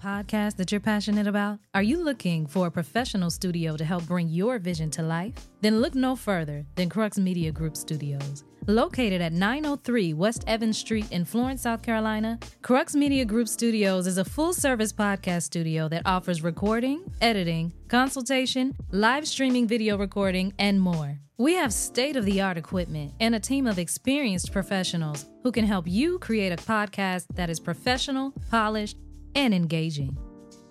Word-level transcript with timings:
podcast 0.00 0.56
that 0.56 0.72
you're 0.72 0.80
passionate 0.80 1.26
about? 1.26 1.58
Are 1.74 1.82
you 1.82 2.02
looking 2.02 2.46
for 2.46 2.66
a 2.66 2.70
professional 2.70 3.30
studio 3.30 3.76
to 3.76 3.84
help 3.84 4.06
bring 4.06 4.28
your 4.28 4.58
vision 4.58 4.90
to 4.92 5.02
life? 5.02 5.34
Then 5.60 5.80
look 5.80 5.94
no 5.94 6.16
further 6.16 6.64
than 6.74 6.88
Crux 6.88 7.18
Media 7.18 7.52
Group 7.52 7.76
Studios. 7.76 8.44
Located 8.66 9.20
at 9.20 9.32
903 9.32 10.14
West 10.14 10.44
Evans 10.46 10.78
Street 10.78 11.10
in 11.10 11.24
Florence, 11.24 11.62
South 11.62 11.82
Carolina, 11.82 12.38
Crux 12.62 12.94
Media 12.94 13.24
Group 13.24 13.48
Studios 13.48 14.06
is 14.06 14.18
a 14.18 14.24
full 14.24 14.52
service 14.52 14.92
podcast 14.92 15.42
studio 15.42 15.88
that 15.88 16.02
offers 16.04 16.42
recording, 16.42 17.02
editing, 17.20 17.72
consultation, 17.88 18.74
live 18.90 19.26
streaming 19.26 19.66
video 19.66 19.96
recording, 19.98 20.52
and 20.58 20.80
more. 20.80 21.18
We 21.38 21.54
have 21.54 21.72
state 21.72 22.16
of 22.16 22.26
the 22.26 22.42
art 22.42 22.58
equipment 22.58 23.14
and 23.18 23.34
a 23.34 23.40
team 23.40 23.66
of 23.66 23.78
experienced 23.78 24.52
professionals 24.52 25.24
who 25.42 25.50
can 25.50 25.64
help 25.64 25.88
you 25.88 26.18
create 26.18 26.52
a 26.52 26.56
podcast 26.56 27.24
that 27.34 27.48
is 27.48 27.58
professional, 27.58 28.34
polished, 28.50 28.98
and 29.34 29.54
engaging. 29.54 30.16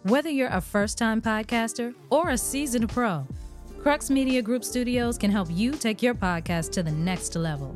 Whether 0.03 0.29
you're 0.29 0.49
a 0.49 0.61
first 0.61 0.97
time 0.97 1.21
podcaster 1.21 1.93
or 2.09 2.29
a 2.29 2.37
seasoned 2.37 2.89
pro, 2.89 3.27
Crux 3.81 4.09
Media 4.09 4.41
Group 4.41 4.63
Studios 4.63 5.17
can 5.17 5.31
help 5.31 5.47
you 5.51 5.71
take 5.71 6.01
your 6.01 6.13
podcast 6.13 6.71
to 6.71 6.83
the 6.83 6.91
next 6.91 7.35
level. 7.35 7.75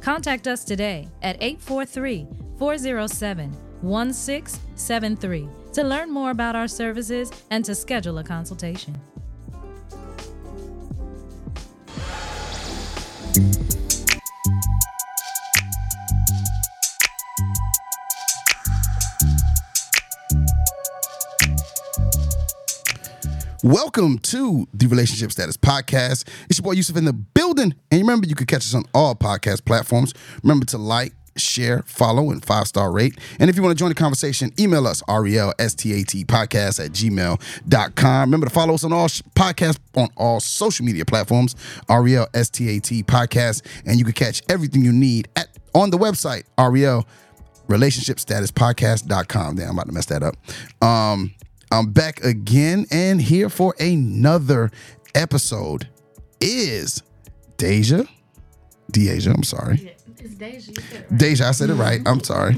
Contact 0.00 0.46
us 0.46 0.64
today 0.64 1.08
at 1.22 1.36
843 1.42 2.26
407 2.58 3.52
1673 3.82 5.48
to 5.72 5.82
learn 5.82 6.10
more 6.10 6.30
about 6.30 6.56
our 6.56 6.68
services 6.68 7.30
and 7.50 7.64
to 7.64 7.74
schedule 7.74 8.18
a 8.18 8.24
consultation. 8.24 8.96
Welcome 23.64 24.18
to 24.18 24.66
the 24.74 24.88
Relationship 24.88 25.30
Status 25.30 25.56
Podcast. 25.56 26.26
It's 26.50 26.58
your 26.58 26.64
boy 26.64 26.72
Yusuf 26.72 26.96
in 26.96 27.04
the 27.04 27.12
building. 27.12 27.76
And 27.92 28.00
remember, 28.00 28.26
you 28.26 28.34
can 28.34 28.46
catch 28.46 28.62
us 28.62 28.74
on 28.74 28.82
all 28.92 29.14
podcast 29.14 29.64
platforms. 29.64 30.14
Remember 30.42 30.66
to 30.66 30.78
like, 30.78 31.12
share, 31.36 31.82
follow, 31.86 32.32
and 32.32 32.44
five 32.44 32.66
star 32.66 32.90
rate. 32.90 33.16
And 33.38 33.48
if 33.48 33.54
you 33.54 33.62
want 33.62 33.78
to 33.78 33.80
join 33.80 33.90
the 33.90 33.94
conversation, 33.94 34.50
email 34.58 34.84
us, 34.84 35.00
RELSTAT 35.02 36.26
podcast 36.26 36.84
at 36.84 36.90
gmail.com. 36.90 38.20
Remember 38.22 38.46
to 38.46 38.52
follow 38.52 38.74
us 38.74 38.82
on 38.82 38.92
all 38.92 39.06
sh- 39.06 39.22
podcasts 39.36 39.78
on 39.94 40.08
all 40.16 40.40
social 40.40 40.84
media 40.84 41.04
platforms, 41.04 41.54
RELSTAT 41.88 43.04
podcast. 43.04 43.62
And 43.86 43.96
you 43.96 44.04
can 44.04 44.14
catch 44.14 44.42
everything 44.48 44.84
you 44.84 44.92
need 44.92 45.28
at 45.36 45.56
on 45.72 45.90
the 45.90 45.98
website, 45.98 46.42
REL 46.58 47.06
relationshipstatuspodcast.com. 47.68 49.54
Damn, 49.54 49.68
I'm 49.68 49.74
about 49.74 49.86
to 49.86 49.92
mess 49.92 50.06
that 50.06 50.24
up. 50.24 50.36
Um, 50.84 51.32
I'm 51.72 51.90
back 51.90 52.22
again 52.22 52.84
and 52.90 53.18
here 53.18 53.48
for 53.48 53.74
another 53.80 54.70
episode 55.14 55.88
is 56.38 57.02
Deja. 57.56 58.04
Deja, 58.90 59.30
I'm 59.30 59.42
sorry. 59.42 59.96
It's 60.18 60.34
Deja. 60.34 60.70
You 60.70 60.74
said 60.74 61.00
it 61.00 61.10
right. 61.10 61.18
Deja, 61.18 61.44
I 61.46 61.52
said 61.52 61.70
it 61.70 61.74
right. 61.74 62.02
I'm 62.04 62.22
sorry. 62.22 62.56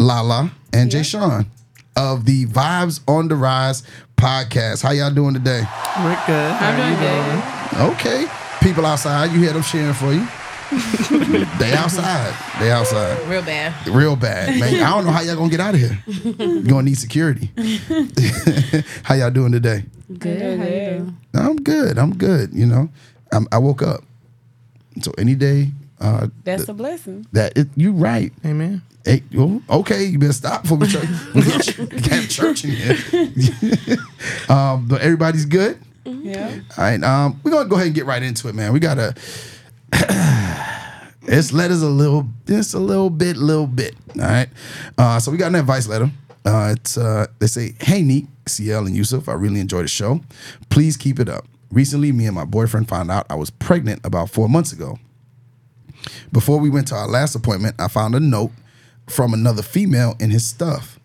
Lala 0.00 0.50
and 0.72 0.90
Jashaun 0.90 1.46
of 1.94 2.24
the 2.24 2.46
Vibes 2.46 3.02
on 3.06 3.28
the 3.28 3.36
Rise 3.36 3.84
podcast. 4.16 4.82
How 4.82 4.90
y'all 4.90 5.14
doing 5.14 5.34
today? 5.34 5.62
We're 5.98 6.20
good. 6.26 6.52
I'm 6.58 6.76
doing 6.76 6.98
good. 6.98 7.92
Okay. 7.92 8.26
People 8.60 8.84
outside, 8.84 9.30
you 9.30 9.38
hear 9.38 9.52
them 9.52 9.62
cheering 9.62 9.94
for 9.94 10.12
you. 10.12 10.26
They 10.70 11.72
outside. 11.72 12.34
They 12.60 12.70
outside. 12.70 13.26
Real 13.28 13.42
bad. 13.42 13.88
Real 13.88 14.16
bad, 14.16 14.60
man. 14.60 14.82
I 14.82 14.90
don't 14.90 15.06
know 15.06 15.12
how 15.12 15.22
y'all 15.22 15.36
gonna 15.36 15.50
get 15.50 15.60
out 15.60 15.74
of 15.74 15.80
here. 15.80 15.98
You're 16.06 16.62
gonna 16.62 16.82
need 16.82 16.98
security. 16.98 17.50
how 19.02 19.14
y'all 19.14 19.30
doing 19.30 19.52
today? 19.52 19.84
Good. 20.18 20.58
How 20.58 20.66
you 20.66 20.98
doing? 20.98 21.16
I'm 21.34 21.56
good. 21.56 21.98
I'm 21.98 22.16
good. 22.16 22.52
You 22.52 22.66
know, 22.66 22.90
I'm, 23.32 23.46
I 23.50 23.58
woke 23.58 23.82
up. 23.82 24.02
So 25.00 25.12
any 25.16 25.34
day, 25.34 25.70
uh, 26.00 26.28
That's 26.44 26.68
a 26.68 26.74
blessing. 26.74 27.26
that 27.32 27.56
it, 27.56 27.68
you 27.76 27.92
right. 27.92 28.32
Amen. 28.44 28.82
Hey, 29.04 29.22
oh, 29.36 29.62
okay, 29.70 30.04
you 30.04 30.18
better 30.18 30.32
stop 30.34 30.66
for 30.66 30.74
we 30.74 30.86
church. 30.86 31.08
we 31.34 31.42
got 31.42 31.64
have 31.66 32.28
church 32.28 32.64
in 32.64 32.70
here. 32.70 33.96
um, 34.50 34.86
but 34.86 35.00
everybody's 35.00 35.46
good. 35.46 35.78
Yeah. 36.04 36.58
All 36.76 36.84
right, 36.84 37.02
um, 37.02 37.40
we're 37.42 37.52
gonna 37.52 37.68
go 37.68 37.76
ahead 37.76 37.86
and 37.86 37.94
get 37.94 38.04
right 38.04 38.22
into 38.22 38.48
it, 38.48 38.54
man. 38.54 38.72
We 38.72 38.80
gotta. 38.80 39.14
this 41.28 41.52
letter's 41.52 41.82
a 41.82 41.88
little, 41.88 42.26
just 42.46 42.74
a 42.74 42.78
little 42.78 43.10
bit, 43.10 43.36
little 43.36 43.66
bit. 43.66 43.94
All 44.16 44.22
right. 44.22 44.48
Uh, 44.96 45.20
so 45.20 45.30
we 45.30 45.36
got 45.36 45.48
an 45.48 45.56
advice 45.56 45.86
letter. 45.86 46.10
Uh, 46.44 46.74
it's 46.76 46.96
uh, 46.96 47.26
they 47.38 47.46
say, 47.46 47.74
"Hey, 47.80 48.02
Nique, 48.02 48.28
CL, 48.46 48.86
and 48.86 48.96
Yusuf, 48.96 49.28
I 49.28 49.34
really 49.34 49.60
enjoy 49.60 49.82
the 49.82 49.88
show. 49.88 50.20
Please 50.70 50.96
keep 50.96 51.20
it 51.20 51.28
up. 51.28 51.46
Recently, 51.70 52.12
me 52.12 52.26
and 52.26 52.34
my 52.34 52.44
boyfriend 52.44 52.88
found 52.88 53.10
out 53.10 53.26
I 53.28 53.34
was 53.34 53.50
pregnant 53.50 54.00
about 54.04 54.30
four 54.30 54.48
months 54.48 54.72
ago. 54.72 54.98
Before 56.32 56.58
we 56.58 56.70
went 56.70 56.88
to 56.88 56.94
our 56.94 57.08
last 57.08 57.34
appointment, 57.34 57.76
I 57.78 57.88
found 57.88 58.14
a 58.14 58.20
note 58.20 58.52
from 59.06 59.34
another 59.34 59.62
female 59.62 60.14
in 60.18 60.30
his 60.30 60.46
stuff. 60.46 60.98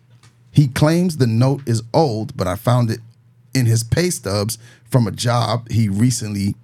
He 0.50 0.68
claims 0.68 1.16
the 1.16 1.26
note 1.26 1.62
is 1.66 1.82
old, 1.92 2.36
but 2.36 2.46
I 2.46 2.54
found 2.54 2.90
it 2.90 3.00
in 3.54 3.66
his 3.66 3.82
pay 3.82 4.10
stubs 4.10 4.56
from 4.88 5.06
a 5.06 5.10
job 5.10 5.68
he 5.70 5.88
recently 5.88 6.54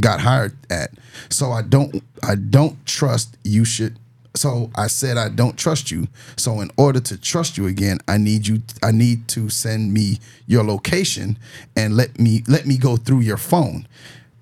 got 0.00 0.20
hired 0.20 0.56
at. 0.70 0.90
So 1.28 1.52
I 1.52 1.62
don't 1.62 2.02
I 2.22 2.34
don't 2.34 2.84
trust 2.86 3.36
you 3.44 3.64
should 3.64 3.98
so 4.36 4.70
I 4.74 4.88
said 4.88 5.16
I 5.16 5.28
don't 5.28 5.56
trust 5.56 5.90
you. 5.90 6.08
So 6.36 6.60
in 6.60 6.70
order 6.76 6.98
to 7.00 7.16
trust 7.16 7.56
you 7.56 7.66
again, 7.66 7.98
I 8.08 8.18
need 8.18 8.46
you 8.46 8.62
I 8.82 8.90
need 8.90 9.28
to 9.28 9.48
send 9.48 9.92
me 9.92 10.18
your 10.46 10.64
location 10.64 11.38
and 11.76 11.96
let 11.96 12.18
me 12.18 12.42
let 12.48 12.66
me 12.66 12.76
go 12.76 12.96
through 12.96 13.20
your 13.20 13.36
phone. 13.36 13.86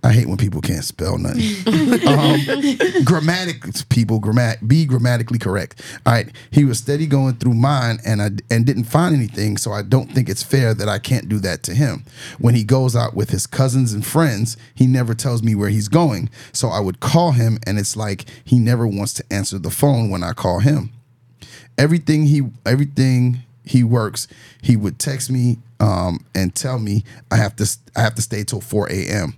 I 0.05 0.13
hate 0.13 0.27
when 0.27 0.37
people 0.37 0.61
can't 0.61 0.85
spell 0.85 1.17
nothing. 1.17 1.43
um, 2.09 3.05
grammatic 3.05 3.63
people, 3.89 4.21
grammat 4.21 4.67
be 4.67 4.85
grammatically 4.85 5.39
correct. 5.39 5.81
All 6.05 6.13
right, 6.13 6.29
he 6.51 6.65
was 6.65 6.79
steady 6.79 7.07
going 7.07 7.35
through 7.35 7.55
mine, 7.55 7.99
and 8.05 8.21
I 8.21 8.31
and 8.51 8.67
didn't 8.67 8.85
find 8.85 9.15
anything. 9.15 9.57
So 9.57 9.71
I 9.73 9.83
don't 9.83 10.11
think 10.11 10.29
it's 10.29 10.43
fair 10.43 10.75
that 10.75 10.89
I 10.89 10.99
can't 10.99 11.29
do 11.29 11.39
that 11.41 11.63
to 11.65 11.75
him. 11.75 12.05
When 12.39 12.55
he 12.57 12.65
goes 12.65 12.97
out 12.97 13.15
with 13.15 13.31
his 13.31 13.47
cousins 13.47 13.93
and 13.93 14.05
friends, 14.05 14.57
he 14.75 14.89
never 14.89 15.15
tells 15.15 15.43
me 15.43 15.55
where 15.55 15.71
he's 15.71 15.89
going. 15.89 16.31
So 16.53 16.69
I 16.69 16.81
would 16.81 16.99
call 16.99 17.33
him, 17.33 17.59
and 17.65 17.79
it's 17.79 17.97
like 17.97 18.25
he 18.45 18.59
never 18.59 18.87
wants 18.87 19.15
to 19.15 19.25
answer 19.33 19.59
the 19.59 19.71
phone 19.71 20.11
when 20.11 20.25
I 20.25 20.33
call 20.33 20.59
him 20.59 20.93
everything 21.79 22.27
he 22.27 22.43
everything 22.67 23.43
he 23.65 23.83
works 23.83 24.29
he 24.61 24.77
would 24.77 24.99
text 24.99 25.31
me 25.31 25.59
um, 25.81 26.25
and 26.35 26.55
tell 26.55 26.79
me 26.79 27.03
i 27.31 27.37
have 27.37 27.57
to 27.57 27.67
i 27.97 28.01
have 28.01 28.15
to 28.15 28.23
stay 28.23 28.45
till 28.45 28.61
4 28.61 28.89
a.m 28.91 29.35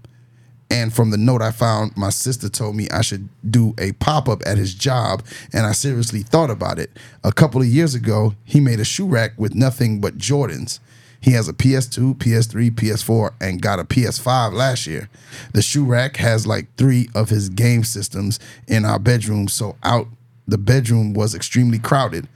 and 0.71 0.93
from 0.93 1.11
the 1.11 1.17
note 1.17 1.43
i 1.43 1.51
found 1.51 1.97
my 1.97 2.11
sister 2.11 2.49
told 2.49 2.75
me 2.75 2.89
i 2.91 3.01
should 3.01 3.29
do 3.51 3.75
a 3.79 3.93
pop-up 3.93 4.43
at 4.47 4.59
his 4.59 4.75
job 4.75 5.23
and 5.53 5.67
i 5.67 5.73
seriously 5.73 6.21
thought 6.21 6.51
about 6.51 6.79
it 6.79 6.91
a 7.23 7.33
couple 7.33 7.61
of 7.61 7.67
years 7.67 7.95
ago 7.95 8.35
he 8.45 8.61
made 8.61 8.81
a 8.81 8.85
shoe 8.85 9.07
rack 9.07 9.33
with 9.37 9.55
nothing 9.55 10.01
but 10.01 10.19
jordans 10.19 10.81
he 11.25 11.31
has 11.31 11.49
a 11.49 11.55
PS2, 11.55 12.17
PS3, 12.17 12.71
PS4, 12.73 13.33
and 13.41 13.63
got 13.63 13.79
a 13.79 13.85
PS5 13.85 14.53
last 14.53 14.87
year. 14.87 15.09
The 15.55 15.63
shoe 15.63 15.87
rack 15.87 16.19
has 16.19 16.47
like 16.47 16.67
three 16.77 17.09
of 17.15 17.31
his 17.31 17.49
game 17.49 17.83
systems 17.83 18.39
in 18.69 18.85
our 18.85 18.99
bedroom, 18.99 19.49
so 19.49 19.77
out 19.83 20.07
the 20.47 20.59
bedroom 20.59 21.15
was 21.15 21.35
extremely 21.35 21.79
crowded. 21.79 22.29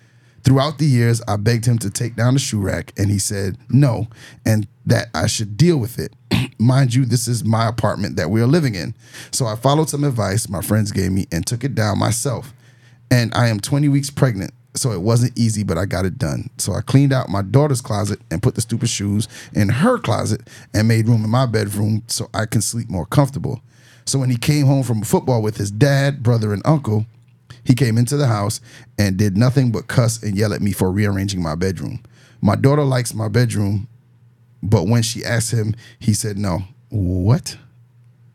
Throughout 0.49 0.79
the 0.79 0.87
years, 0.87 1.21
I 1.29 1.37
begged 1.37 1.67
him 1.67 1.77
to 1.81 1.91
take 1.91 2.17
down 2.17 2.33
the 2.33 2.41
shoe 2.41 2.59
rack, 2.59 2.95
and 2.97 3.11
he 3.11 3.19
said 3.19 3.59
no, 3.69 4.07
and 4.47 4.67
that 4.87 5.09
I 5.13 5.27
should 5.27 5.59
deal 5.59 5.77
with 5.77 5.99
it. 5.99 6.15
Mind 6.59 6.95
you, 6.95 7.05
this 7.05 7.29
is 7.29 7.45
my 7.45 7.69
apartment 7.69 8.17
that 8.17 8.31
we 8.31 8.41
are 8.41 8.47
living 8.47 8.75
in. 8.75 8.95
So 9.31 9.45
I 9.45 9.57
followed 9.57 9.91
some 9.91 10.05
advice 10.05 10.49
my 10.49 10.63
friends 10.63 10.91
gave 10.91 11.13
me 11.13 11.27
and 11.31 11.47
took 11.47 11.65
it 11.65 11.75
down 11.75 11.99
myself. 11.99 12.55
And 13.11 13.31
I 13.35 13.49
am 13.49 13.61
20 13.61 13.91
weeks 13.91 14.09
pregnant, 14.09 14.55
so 14.75 14.91
it 14.93 15.03
wasn't 15.03 15.39
easy, 15.39 15.65
but 15.65 15.77
I 15.77 15.85
got 15.85 16.07
it 16.07 16.17
done. 16.17 16.49
So 16.57 16.73
I 16.73 16.81
cleaned 16.81 17.13
out 17.13 17.29
my 17.29 17.43
daughter's 17.43 17.83
closet 17.83 18.19
and 18.31 18.43
put 18.43 18.55
the 18.55 18.63
stupid 18.63 18.89
shoes 18.89 19.29
in 19.53 19.69
her 19.69 19.99
closet 19.99 20.49
and 20.73 20.89
made 20.89 21.09
room 21.09 21.25
in 21.25 21.31
my 21.31 21.45
bedroom 21.45 22.05
so 22.07 22.31
I 22.33 22.47
can 22.47 22.63
sleep 22.63 22.89
more 22.89 23.05
comfortable. 23.05 23.61
So 24.07 24.19
when 24.19 24.31
he 24.31 24.39
came 24.39 24.65
home 24.65 24.83
from 24.83 25.03
football 25.03 25.43
with 25.43 25.59
his 25.59 25.71
dad, 25.71 26.23
brother, 26.23 26.55
and 26.55 26.63
uncle, 26.65 27.05
he 27.65 27.75
came 27.75 27.99
into 27.99 28.17
the 28.17 28.27
house 28.27 28.61
and 28.99 29.17
did 29.17 29.37
nothing 29.37 29.71
but 29.71 29.89
cuss 29.89 30.23
and 30.23 30.37
yell 30.37 30.53
at 30.53 30.61
me 30.61 30.73
for 30.73 30.91
rearranging 30.91 31.43
my 31.43 31.55
bedroom. 31.55 32.01
My 32.41 32.57
daughter 32.57 32.85
likes 32.85 33.15
my 33.15 33.29
bedroom, 33.29 33.89
but 34.63 34.87
when 34.87 35.03
she 35.03 35.25
asked 35.25 35.53
him, 35.53 35.75
he 35.99 36.15
said 36.15 36.39
no. 36.39 36.63
What? 36.91 37.57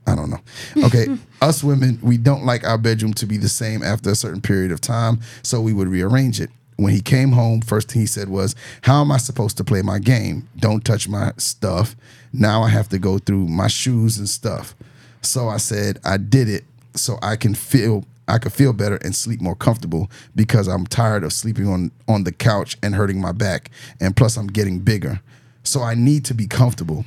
I 0.06 0.16
don't 0.16 0.30
know. 0.30 0.42
Okay, 0.86 1.08
us 1.42 1.64
women, 1.64 2.00
we 2.02 2.18
don't 2.18 2.46
like 2.46 2.66
our 2.66 2.78
bedroom 2.78 3.14
to 3.16 3.26
be 3.26 3.38
the 3.38 3.50
same 3.50 3.82
after 3.84 4.10
a 4.10 4.16
certain 4.16 4.42
period 4.42 4.72
of 4.72 4.82
time, 4.82 5.20
so 5.42 5.62
we 5.62 5.74
would 5.74 5.88
rearrange 5.88 6.42
it. 6.42 6.50
When 6.76 6.92
he 6.92 7.02
came 7.02 7.32
home, 7.32 7.62
first 7.62 7.92
thing 7.92 8.02
he 8.02 8.08
said 8.08 8.30
was, 8.30 8.56
How 8.82 9.02
am 9.02 9.12
I 9.12 9.18
supposed 9.18 9.58
to 9.58 9.64
play 9.64 9.82
my 9.82 10.00
game? 10.00 10.50
Don't 10.58 10.84
touch 10.84 11.08
my 11.08 11.32
stuff. 11.38 11.96
Now 12.34 12.64
I 12.64 12.70
have 12.70 12.90
to 12.90 13.00
go 13.00 13.20
through 13.20 13.48
my 13.48 13.68
shoes 13.68 14.18
and 14.18 14.28
stuff. 14.28 14.76
So 15.22 15.48
I 15.48 15.58
said, 15.58 16.00
I 16.04 16.18
did 16.18 16.50
it 16.50 16.66
so 16.96 17.18
I 17.22 17.36
can 17.36 17.54
feel 17.54 18.06
I 18.28 18.38
could 18.38 18.54
feel 18.54 18.74
better 18.74 18.96
and 18.98 19.16
sleep 19.16 19.42
more 19.42 19.56
comfortable 19.56 20.10
because 20.36 20.68
I'm 20.68 20.86
tired 20.88 21.24
of 21.24 21.34
sleeping 21.34 21.68
on 21.68 21.92
on 22.08 22.24
the 22.24 22.32
couch 22.32 22.78
and 22.82 22.96
hurting 22.96 23.20
my 23.20 23.32
back, 23.32 23.70
and 24.00 24.16
plus 24.16 24.38
I'm 24.38 24.48
getting 24.48 24.80
bigger, 24.80 25.22
so 25.64 25.82
I 25.82 25.96
need 25.96 26.26
to 26.26 26.34
be 26.34 26.48
comfortable. 26.48 27.06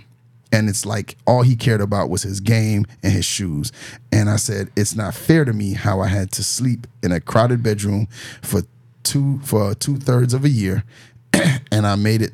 And 0.52 0.68
it's 0.68 0.86
like 0.86 1.16
all 1.26 1.42
he 1.42 1.56
cared 1.56 1.80
about 1.80 2.08
was 2.08 2.22
his 2.22 2.40
game 2.40 2.86
and 3.02 3.12
his 3.12 3.24
shoes. 3.24 3.72
And 4.12 4.30
I 4.30 4.36
said, 4.36 4.70
it's 4.76 4.94
not 4.94 5.12
fair 5.12 5.44
to 5.44 5.52
me 5.52 5.72
how 5.74 6.00
I 6.00 6.06
had 6.06 6.30
to 6.32 6.44
sleep 6.44 6.86
in 7.02 7.10
a 7.10 7.20
crowded 7.20 7.62
bedroom 7.62 8.06
for 8.42 8.62
two 9.02 9.40
for 9.40 9.74
two 9.74 9.96
thirds 9.96 10.34
of 10.34 10.44
a 10.44 10.48
year, 10.48 10.84
and 11.72 11.86
I 11.86 11.96
made 11.96 12.22
it 12.22 12.32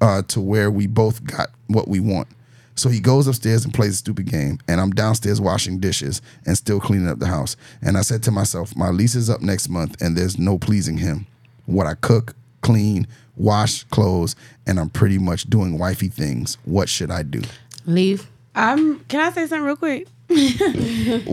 uh, 0.00 0.22
to 0.28 0.40
where 0.40 0.70
we 0.70 0.86
both 0.86 1.24
got 1.24 1.50
what 1.68 1.88
we 1.88 2.00
want. 2.00 2.28
So 2.76 2.88
he 2.88 2.98
goes 3.00 3.26
upstairs 3.28 3.64
and 3.64 3.72
plays 3.72 3.92
a 3.94 3.96
stupid 3.96 4.26
game, 4.30 4.58
and 4.66 4.80
I'm 4.80 4.90
downstairs 4.90 5.40
washing 5.40 5.78
dishes 5.78 6.20
and 6.44 6.56
still 6.56 6.80
cleaning 6.80 7.08
up 7.08 7.20
the 7.20 7.26
house. 7.26 7.56
And 7.80 7.96
I 7.96 8.00
said 8.02 8.22
to 8.24 8.30
myself, 8.32 8.74
my 8.76 8.90
lease 8.90 9.14
is 9.14 9.30
up 9.30 9.40
next 9.42 9.68
month, 9.68 10.00
and 10.02 10.16
there's 10.16 10.38
no 10.38 10.58
pleasing 10.58 10.96
him. 10.98 11.26
What 11.66 11.86
I 11.86 11.94
cook, 11.94 12.34
clean, 12.62 13.06
wash 13.36 13.84
clothes, 13.84 14.34
and 14.66 14.80
I'm 14.80 14.90
pretty 14.90 15.18
much 15.18 15.44
doing 15.48 15.78
wifey 15.78 16.08
things. 16.08 16.58
What 16.64 16.88
should 16.88 17.10
I 17.12 17.22
do? 17.22 17.42
Leave. 17.86 18.28
I'm. 18.56 19.00
Can 19.04 19.20
I 19.20 19.30
say 19.30 19.46
something 19.46 19.62
real 19.64 19.76
quick? 19.76 20.08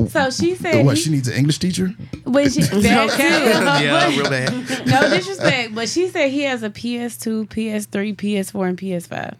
so 0.09 0.29
she 0.29 0.55
said. 0.55 0.85
What 0.85 0.97
he- 0.97 1.03
she 1.03 1.09
needs 1.11 1.27
an 1.27 1.35
English 1.35 1.59
teacher? 1.59 1.93
But 2.25 2.51
she, 2.51 2.61
that 2.61 2.71
too. 2.71 2.83
yeah, 2.83 3.89
But- 3.89 4.09
real 4.17 4.29
bad. 4.29 4.87
no 4.87 5.09
disrespect, 5.09 5.73
but 5.75 5.89
she 5.89 6.07
said 6.09 6.29
he 6.29 6.41
has 6.43 6.63
a 6.63 6.69
PS2, 6.69 7.47
PS3, 7.49 8.15
PS4, 8.15 8.69
and 8.69 8.77
PS5. 8.77 9.35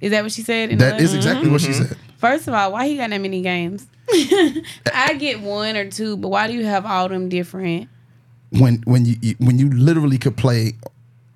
Is 0.00 0.10
that 0.12 0.22
what 0.22 0.32
she 0.32 0.42
said? 0.42 0.70
In 0.70 0.78
the 0.78 0.84
That 0.84 1.00
is 1.00 1.10
letter? 1.14 1.16
exactly 1.18 1.50
what 1.50 1.60
she 1.60 1.72
said. 1.72 1.96
First 2.18 2.48
of 2.48 2.54
all, 2.54 2.72
why 2.72 2.88
he 2.88 2.96
got 2.96 3.10
that 3.10 3.20
many 3.20 3.42
games? 3.42 3.86
I 4.10 5.14
get 5.18 5.40
one 5.40 5.76
or 5.76 5.90
two, 5.90 6.16
but 6.16 6.28
why 6.28 6.46
do 6.46 6.52
you 6.54 6.64
have 6.64 6.86
all 6.86 7.08
them 7.08 7.28
different? 7.28 7.88
When 8.50 8.82
when 8.86 9.04
you, 9.04 9.16
you 9.20 9.34
when 9.38 9.58
you 9.58 9.70
literally 9.70 10.18
could 10.18 10.36
play 10.36 10.72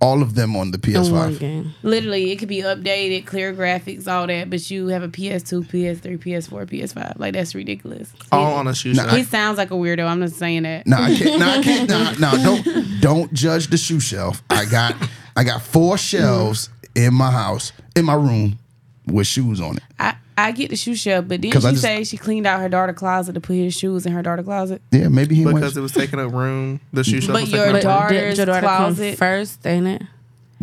all 0.01 0.21
of 0.23 0.35
them 0.35 0.57
on 0.57 0.73
the 0.73 0.79
PS5. 0.79 1.39
game. 1.39 1.75
Literally, 1.85 2.33
it 2.33 2.37
could 2.41 2.49
be 2.49 2.63
updated, 2.63 3.25
clear 3.27 3.55
graphics, 3.55 4.09
all 4.09 4.27
that, 4.27 4.51
but 4.51 4.69
you 4.69 4.89
have 4.89 5.05
a 5.05 5.09
PS2, 5.09 5.65
PS3, 5.69 6.19
PS4, 6.19 6.67
PS5. 6.67 7.19
Like 7.21 7.35
that's 7.35 7.55
ridiculous. 7.55 8.13
All 8.33 8.55
on 8.55 8.67
a 8.67 8.75
shoe 8.75 8.95
Nah, 8.95 9.05
shop. 9.05 9.17
He 9.17 9.23
sounds 9.25 9.59
like 9.59 9.71
a 9.71 9.75
weirdo. 9.75 10.05
I'm 10.07 10.21
just 10.23 10.39
saying 10.39 10.63
that. 10.65 10.87
No, 10.87 10.97
I 10.97 11.15
can't. 11.15 11.39
No, 11.39 11.49
I 11.51 11.63
can't. 11.63 11.91
No, 12.19 12.33
no, 12.33 12.43
don't 12.43 13.01
don't 13.01 13.33
judge 13.33 13.67
the 13.69 13.77
shoe 13.77 14.01
shelf. 14.01 14.43
I 14.51 14.65
got 14.65 14.97
I 15.37 15.45
got 15.45 15.63
four 15.63 15.99
shelves 15.99 16.71
in 16.95 17.15
my 17.15 17.31
house 17.31 17.73
in 17.97 18.05
my 18.05 18.15
room 18.15 18.59
with 19.07 19.27
shoes 19.27 19.61
on 19.61 19.77
it. 19.77 19.83
I, 19.99 20.15
I 20.39 20.53
get 20.53 20.71
the 20.71 20.77
shoe 20.77 20.95
shelf, 20.95 21.27
but 21.29 21.41
didn't 21.41 21.55
'Cause 21.55 21.65
she 21.65 21.71
just- 21.71 21.83
say 21.83 22.05
she 22.05 22.17
cleaned 22.17 22.47
out 22.47 22.61
her 22.61 22.69
daughter 22.69 22.93
closet 22.93 23.33
to 23.35 23.41
put 23.41 23.55
his 23.57 23.75
shoes 23.75 24.07
in 24.07 24.13
her 24.13 24.23
daughter 24.23 24.43
closet? 24.43 24.81
Yeah, 24.91 25.09
maybe 25.09 25.35
he 25.35 25.45
because 25.45 25.61
went. 25.63 25.77
it 25.77 25.81
was 25.81 25.93
taking 25.93 26.19
up 26.21 26.33
room. 26.33 26.81
The 26.93 27.05
shoe 27.05 27.21
shop 27.21 27.33
But 27.35 27.43
was 27.43 27.53
your 27.53 27.73
taking 27.73 27.89
up 27.91 28.01
room. 28.03 28.13
didn't 28.13 28.37
your 28.37 28.47
daughter 28.47 28.67
closet. 28.67 29.09
come 29.11 29.17
first, 29.17 29.67
ain't 29.67 29.87
it? 29.87 30.03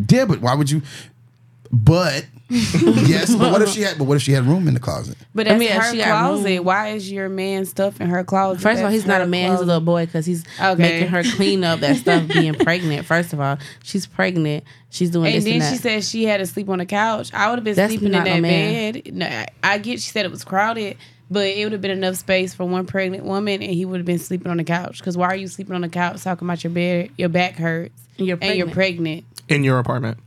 Yeah, 0.10 0.26
but 0.26 0.40
why 0.42 0.56
would 0.56 0.72
you? 0.72 0.82
But 1.72 2.26
yes, 2.50 3.36
but 3.36 3.52
what 3.52 3.62
if 3.62 3.70
she 3.70 3.82
had? 3.82 3.98
But 3.98 4.06
what 4.06 4.18
if 4.18 4.24
she 4.24 4.32
had 4.32 4.44
room 4.46 4.68
in 4.68 4.74
the 4.74 4.80
closet? 4.80 5.18
But 5.36 5.48
I 5.48 5.58
mean, 5.58 5.70
her 5.70 5.92
she 5.92 6.02
closet. 6.02 6.46
room- 6.58 6.66
Why 6.66 6.90
is 6.90 7.12
your 7.12 7.30
man 7.30 7.66
stuff 7.66 8.02
in 8.02 8.10
her 8.10 8.24
closet? 8.24 8.62
First 8.62 8.80
of 8.80 8.86
all, 8.86 8.92
he's 8.92 9.06
not 9.06 9.22
a 9.22 9.28
man; 9.28 9.52
he's 9.52 9.60
a 9.62 9.66
little 9.66 9.82
boy 9.82 10.06
because 10.08 10.26
he's 10.26 10.44
Okay. 10.60 10.82
making 10.82 11.08
her 11.10 11.24
clean 11.36 11.64
up 11.64 11.82
that 11.82 11.98
stuff 11.98 12.28
being 12.28 12.56
pregnant. 12.56 13.06
First 13.06 13.34
of 13.34 13.40
all, 13.40 13.58
she's 13.84 14.08
pregnant. 14.08 14.64
She's 14.90 15.12
doing 15.12 15.28
And 15.28 15.36
this 15.36 15.44
then 15.44 15.54
and 15.56 15.64
she 15.64 15.76
that. 15.78 15.82
said 15.82 16.04
she 16.04 16.24
had 16.26 16.38
to 16.38 16.48
sleep 16.48 16.68
on 16.70 16.80
the 16.80 16.86
couch. 16.88 17.32
I 17.34 17.50
would 17.50 17.58
have 17.60 17.64
been 17.64 17.76
That's 17.76 17.92
sleeping 17.94 18.08
in 18.14 18.24
that 18.24 18.36
no 18.38 18.42
bed. 18.42 19.14
No, 19.14 19.26
I- 19.28 19.48
I 19.62 19.78
get 19.78 20.00
she 20.02 20.10
said 20.10 20.26
it 20.26 20.32
was 20.32 20.44
crowded, 20.44 20.98
but 21.30 21.46
it 21.46 21.64
would 21.66 21.74
have 21.74 21.82
been 21.82 21.92
enough 21.92 22.16
space 22.16 22.56
for 22.56 22.66
one 22.66 22.88
pregnant 22.88 23.24
woman, 23.26 23.62
and 23.62 23.72
he 23.72 23.86
would 23.86 23.98
have 23.98 24.08
been 24.08 24.18
sleeping 24.18 24.50
on 24.50 24.58
the 24.58 24.64
couch. 24.64 24.98
Because 24.98 25.16
why 25.16 25.28
are 25.28 25.36
you 25.36 25.48
sleeping 25.48 25.76
on 25.76 25.82
the 25.82 25.90
couch 25.90 26.24
talking 26.24 26.48
about 26.48 26.64
your 26.64 26.72
bed? 26.72 27.12
Your 27.18 27.30
back 27.30 27.58
hurts, 27.58 28.02
And 28.18 28.28
you're 28.28 28.40
and 28.42 28.58
you're 28.58 28.66
pregnant. 28.68 29.26
pregnant. 29.26 29.52
in 29.52 29.64
your 29.64 29.78
apartment. 29.78 30.18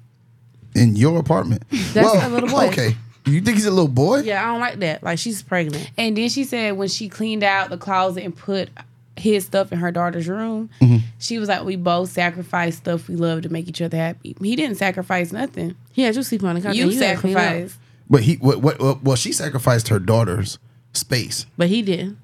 In 0.75 0.97
your 0.97 1.19
apartment? 1.19 1.63
That's 1.93 2.25
a 2.25 2.29
little 2.29 2.49
boy. 2.49 2.67
Okay, 2.69 2.97
you 3.27 3.41
think 3.41 3.57
he's 3.57 3.67
a 3.67 3.71
little 3.71 3.89
boy? 3.89 4.21
yeah, 4.21 4.43
I 4.43 4.47
don't 4.53 4.61
like 4.61 4.79
that. 4.81 5.03
Like 5.03 5.19
she's 5.19 5.43
pregnant. 5.43 5.91
And 5.99 6.17
then 6.17 6.29
she 6.29 6.45
said 6.45 6.73
when 6.77 6.89
she 6.89 7.09
cleaned 7.09 7.43
out 7.43 7.71
the 7.71 7.77
closet 7.79 8.25
and 8.25 8.37
put 8.37 8.69
his 9.17 9.45
stuff 9.45 9.71
in 9.73 9.79
her 9.79 9.93
daughter's 9.93 10.27
room, 10.29 10.71
Mm-hmm. 10.81 10.97
she 11.19 11.39
was 11.39 11.49
like, 11.49 11.65
"We 11.65 11.77
both 11.77 12.11
sacrificed 12.11 12.79
stuff 12.79 13.09
we 13.09 13.17
love 13.17 13.43
to 13.43 13.49
make 13.51 13.69
each 13.69 13.83
other 13.83 13.97
happy." 13.97 14.35
He 14.41 14.57
didn't 14.57 14.77
sacrifice 14.79 15.31
nothing. 15.33 15.75
He 15.93 16.03
had 16.03 16.17
you 16.17 16.23
sleeping 16.23 16.49
on 16.49 16.55
the 16.57 16.63
couch. 16.63 16.75
You 16.77 16.85
and 16.91 16.95
had 16.95 17.15
to 17.17 17.21
clean 17.21 17.37
up. 17.37 17.43
sacrificed. 17.43 17.79
But 18.09 18.23
he 18.23 18.35
what, 18.37 18.63
what 18.63 18.81
what 18.81 19.03
well 19.03 19.17
she 19.17 19.33
sacrificed 19.33 19.89
her 19.89 19.99
daughter's 19.99 20.59
space. 20.95 21.47
but 21.57 21.69
he 21.69 21.83
didn't. 21.83 22.19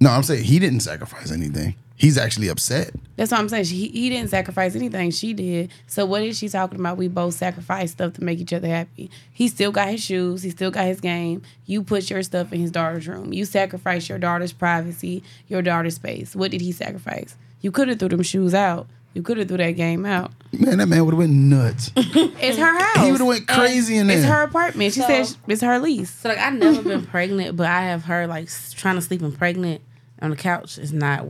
No, 0.00 0.10
I'm 0.10 0.22
saying 0.22 0.44
he 0.44 0.58
didn't 0.58 0.80
sacrifice 0.80 1.30
anything. 1.30 1.76
He's 1.96 2.18
actually 2.18 2.48
upset. 2.48 2.90
That's 3.16 3.30
what 3.30 3.38
I'm 3.38 3.48
saying. 3.48 3.64
She, 3.64 3.86
he 3.88 4.10
didn't 4.10 4.30
sacrifice 4.30 4.74
anything. 4.74 5.12
She 5.12 5.32
did. 5.32 5.70
So 5.86 6.04
what 6.04 6.22
is 6.22 6.36
she 6.36 6.48
talking 6.48 6.80
about? 6.80 6.96
We 6.96 7.06
both 7.06 7.34
sacrificed 7.34 7.92
stuff 7.94 8.14
to 8.14 8.24
make 8.24 8.40
each 8.40 8.52
other 8.52 8.66
happy. 8.66 9.10
He 9.32 9.46
still 9.46 9.70
got 9.70 9.88
his 9.88 10.02
shoes. 10.02 10.42
He 10.42 10.50
still 10.50 10.72
got 10.72 10.86
his 10.86 11.00
game. 11.00 11.42
You 11.66 11.84
put 11.84 12.10
your 12.10 12.22
stuff 12.24 12.52
in 12.52 12.60
his 12.60 12.72
daughter's 12.72 13.06
room. 13.06 13.32
You 13.32 13.44
sacrificed 13.44 14.08
your 14.08 14.18
daughter's 14.18 14.52
privacy, 14.52 15.22
your 15.46 15.62
daughter's 15.62 15.94
space. 15.94 16.34
What 16.34 16.50
did 16.50 16.60
he 16.62 16.72
sacrifice? 16.72 17.36
You 17.60 17.70
could 17.70 17.86
have 17.88 18.00
threw 18.00 18.08
them 18.08 18.22
shoes 18.22 18.54
out. 18.54 18.88
You 19.14 19.22
could 19.22 19.38
have 19.38 19.46
threw 19.46 19.58
that 19.58 19.70
game 19.72 20.04
out. 20.04 20.32
Man, 20.52 20.78
that 20.78 20.88
man 20.88 21.04
would 21.04 21.12
have 21.14 21.18
went 21.18 21.32
nuts. 21.32 21.92
It's 21.96 22.58
her 22.58 22.78
house. 22.84 23.06
He 23.06 23.12
would've 23.12 23.24
went 23.26 23.46
crazy 23.46 23.96
in 23.96 24.08
there. 24.08 24.18
It's 24.18 24.26
her 24.26 24.42
apartment. 24.42 24.92
She 24.94 25.00
So- 25.00 25.06
said 25.06 25.36
it's 25.46 25.62
her 25.62 25.78
lease. 25.78 26.10
So 26.10 26.30
like 26.30 26.38
I've 26.38 26.54
never 26.54 26.82
been 26.82 27.06
pregnant, 27.06 27.56
but 27.56 27.68
I 27.68 27.82
have 27.82 28.04
her 28.06 28.26
like 28.26 28.48
trying 28.72 28.96
to 28.96 29.00
sleep 29.00 29.22
in 29.22 29.30
pregnant 29.30 29.80
on 30.20 30.30
the 30.30 30.36
couch 30.36 30.76
is 30.78 30.92
not. 30.92 31.24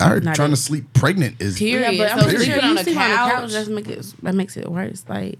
I 0.00 0.08
heard 0.08 0.24
trying 0.34 0.48
it. 0.52 0.56
to 0.56 0.60
sleep 0.60 0.92
pregnant 0.92 1.40
is 1.40 1.58
Period. 1.58 1.94
Yeah, 1.94 2.04
but 2.16 2.20
so 2.20 2.26
I'm 2.26 2.30
Period. 2.30 2.44
sleeping 2.44 2.64
on 2.64 2.68
you 2.68 2.74
the 2.74 2.78
on 2.80 2.84
the 2.84 2.92
couch. 2.94 3.30
couch. 3.32 3.52
That 3.52 3.68
makes 3.68 3.88
it 3.88 4.14
that 4.22 4.34
makes 4.34 4.56
it 4.56 4.68
worse. 4.70 5.04
Like 5.08 5.38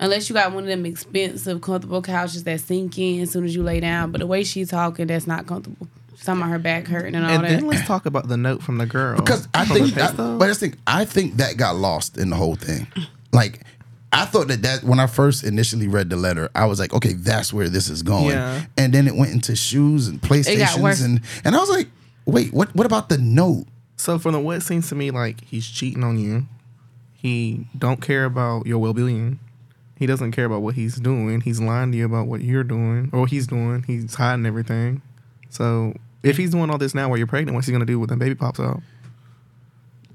Unless 0.00 0.28
you 0.28 0.34
got 0.34 0.52
one 0.52 0.64
of 0.64 0.68
them 0.68 0.84
expensive, 0.84 1.60
comfortable 1.60 2.02
couches 2.02 2.42
that 2.44 2.60
sink 2.60 2.98
in 2.98 3.20
as 3.20 3.30
soon 3.30 3.44
as 3.44 3.54
you 3.54 3.62
lay 3.62 3.78
down. 3.78 4.10
But 4.10 4.18
the 4.18 4.26
way 4.26 4.42
she's 4.42 4.68
talking, 4.70 5.06
that's 5.06 5.28
not 5.28 5.46
comfortable. 5.46 5.86
She's 6.16 6.24
talking 6.24 6.40
about 6.42 6.50
her 6.50 6.58
back 6.58 6.88
hurting 6.88 7.14
and 7.14 7.24
all 7.24 7.30
And 7.30 7.44
that. 7.44 7.48
then 7.50 7.66
let's 7.68 7.86
talk 7.86 8.04
about 8.06 8.26
the 8.26 8.36
note 8.36 8.62
from 8.64 8.78
the 8.78 8.86
girl. 8.86 9.16
because 9.16 9.46
I 9.54 9.64
think, 9.64 9.96
I, 9.96 10.10
but 10.12 10.50
I 10.50 10.54
think 10.54 10.76
I 10.88 11.04
think 11.04 11.36
that 11.36 11.56
got 11.56 11.76
lost 11.76 12.18
in 12.18 12.30
the 12.30 12.36
whole 12.36 12.56
thing. 12.56 12.88
Like, 13.32 13.60
I 14.12 14.24
thought 14.24 14.48
that 14.48 14.62
that 14.62 14.82
when 14.82 14.98
I 14.98 15.06
first 15.06 15.44
initially 15.44 15.86
read 15.86 16.10
the 16.10 16.16
letter, 16.16 16.50
I 16.54 16.66
was 16.66 16.80
like, 16.80 16.92
okay, 16.94 17.12
that's 17.12 17.52
where 17.52 17.68
this 17.68 17.88
is 17.88 18.02
going. 18.02 18.30
Yeah. 18.30 18.62
And 18.76 18.92
then 18.92 19.06
it 19.06 19.14
went 19.14 19.30
into 19.32 19.54
shoes 19.54 20.08
and 20.08 20.20
PlayStations 20.20 21.04
and 21.04 21.20
and 21.44 21.54
I 21.54 21.58
was 21.60 21.70
like, 21.70 21.88
wait, 22.26 22.52
what? 22.52 22.74
What 22.74 22.86
about 22.86 23.08
the 23.08 23.18
note? 23.18 23.66
So 24.02 24.18
from 24.18 24.32
the 24.32 24.40
what 24.40 24.64
seems 24.64 24.88
to 24.88 24.96
me 24.96 25.12
like 25.12 25.44
he's 25.44 25.64
cheating 25.64 26.02
on 26.02 26.18
you. 26.18 26.48
He 27.14 27.68
don't 27.78 28.02
care 28.02 28.24
about 28.24 28.66
your 28.66 28.78
well 28.80 28.92
being. 28.92 29.38
He 29.96 30.06
doesn't 30.06 30.32
care 30.32 30.44
about 30.44 30.60
what 30.62 30.74
he's 30.74 30.96
doing. 30.96 31.40
He's 31.42 31.60
lying 31.60 31.92
to 31.92 31.98
you 31.98 32.04
about 32.06 32.26
what 32.26 32.40
you're 32.40 32.64
doing 32.64 33.10
or 33.12 33.20
what 33.20 33.30
he's 33.30 33.46
doing. 33.46 33.84
He's 33.86 34.12
hiding 34.16 34.44
everything. 34.44 35.02
So 35.50 35.94
if 36.24 36.36
he's 36.36 36.50
doing 36.50 36.68
all 36.68 36.78
this 36.78 36.96
now 36.96 37.08
while 37.10 37.16
you're 37.16 37.28
pregnant, 37.28 37.54
what's 37.54 37.68
he 37.68 37.72
gonna 37.72 37.84
do 37.86 38.00
when 38.00 38.08
the 38.08 38.16
baby 38.16 38.34
pops 38.34 38.58
out? 38.58 38.82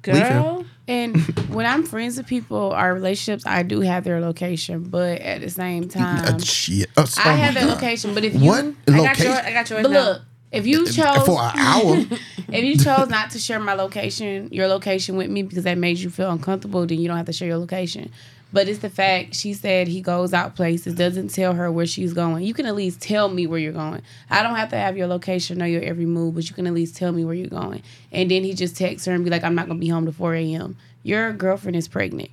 Girl, 0.02 0.66
And 0.90 1.16
when 1.48 1.66
I'm 1.66 1.84
friends 1.84 2.18
with 2.18 2.28
people, 2.28 2.74
our 2.74 2.94
relationships, 2.94 3.46
I 3.46 3.64
do 3.64 3.80
have 3.80 4.04
their 4.04 4.20
location, 4.20 4.84
but 4.84 5.22
at 5.22 5.40
the 5.40 5.50
same 5.50 5.88
time, 5.88 6.36
Uh, 6.36 6.40
shit. 6.40 6.90
Oh, 6.98 7.06
I 7.24 7.32
have 7.34 7.54
their 7.54 7.64
God. 7.64 7.76
location. 7.76 8.14
But 8.14 8.26
if 8.26 8.34
you, 8.34 8.50
What 8.50 8.66
I 8.66 8.66
got 8.66 8.88
your 8.90 9.02
location 9.08 9.46
I 9.46 9.54
got 9.54 9.70
yours 9.70 9.84
but 9.84 9.92
now. 9.92 10.04
look, 10.04 10.22
if 10.52 10.68
you 10.68 10.86
chose 10.88 11.26
for 11.26 11.40
an 11.42 11.52
hour? 11.58 12.04
if 12.50 12.64
you 12.64 12.78
chose 12.78 13.10
not 13.10 13.32
to 13.32 13.40
share 13.40 13.60
my 13.60 13.74
location, 13.74 14.50
your 14.52 14.68
location 14.68 15.18
with 15.18 15.30
me 15.30 15.44
because 15.44 15.64
that 15.66 15.78
made 15.78 15.98
you 15.98 16.10
feel 16.10 16.32
uncomfortable, 16.32 16.86
then 16.86 17.00
you 17.00 17.08
don't 17.08 17.18
have 17.18 17.26
to 17.26 17.34
share 17.34 17.48
your 17.48 17.58
location. 17.58 18.12
But 18.54 18.70
it's 18.70 18.80
the 18.80 18.90
fact 18.90 19.36
she 19.36 19.54
said 19.54 19.90
he 19.90 20.00
goes 20.00 20.34
out 20.34 20.56
places, 20.56 20.96
doesn't 20.96 21.34
tell 21.34 21.54
her 21.54 21.70
where 21.70 21.86
she's 21.86 22.14
going. 22.14 22.46
You 22.46 22.54
can 22.54 22.66
at 22.66 22.76
least 22.76 23.02
tell 23.02 23.28
me 23.28 23.46
where 23.46 23.60
you're 23.60 23.74
going. 23.74 24.02
I 24.30 24.42
don't 24.42 24.56
have 24.56 24.70
to 24.70 24.78
have 24.78 24.96
your 24.96 25.08
location, 25.08 25.58
know 25.58 25.66
your 25.66 25.82
every 25.82 26.06
move, 26.06 26.36
but 26.36 26.48
you 26.48 26.56
can 26.56 26.66
at 26.66 26.74
least 26.74 26.96
tell 26.96 27.12
me 27.12 27.26
where 27.26 27.36
you're 27.36 27.48
going. 27.48 27.84
And 28.12 28.32
then 28.32 28.44
he 28.44 28.54
just 28.54 28.78
texts 28.78 29.06
her 29.06 29.14
and 29.14 29.24
be 29.26 29.30
like, 29.30 29.44
I'm 29.44 29.56
not 29.56 29.68
gonna 29.68 29.80
be 29.80 29.90
home 29.90 30.06
till 30.06 30.14
4 30.14 30.36
a.m. 30.36 30.78
Your 31.04 31.34
girlfriend 31.34 31.76
is 31.76 31.90
pregnant. 31.90 32.30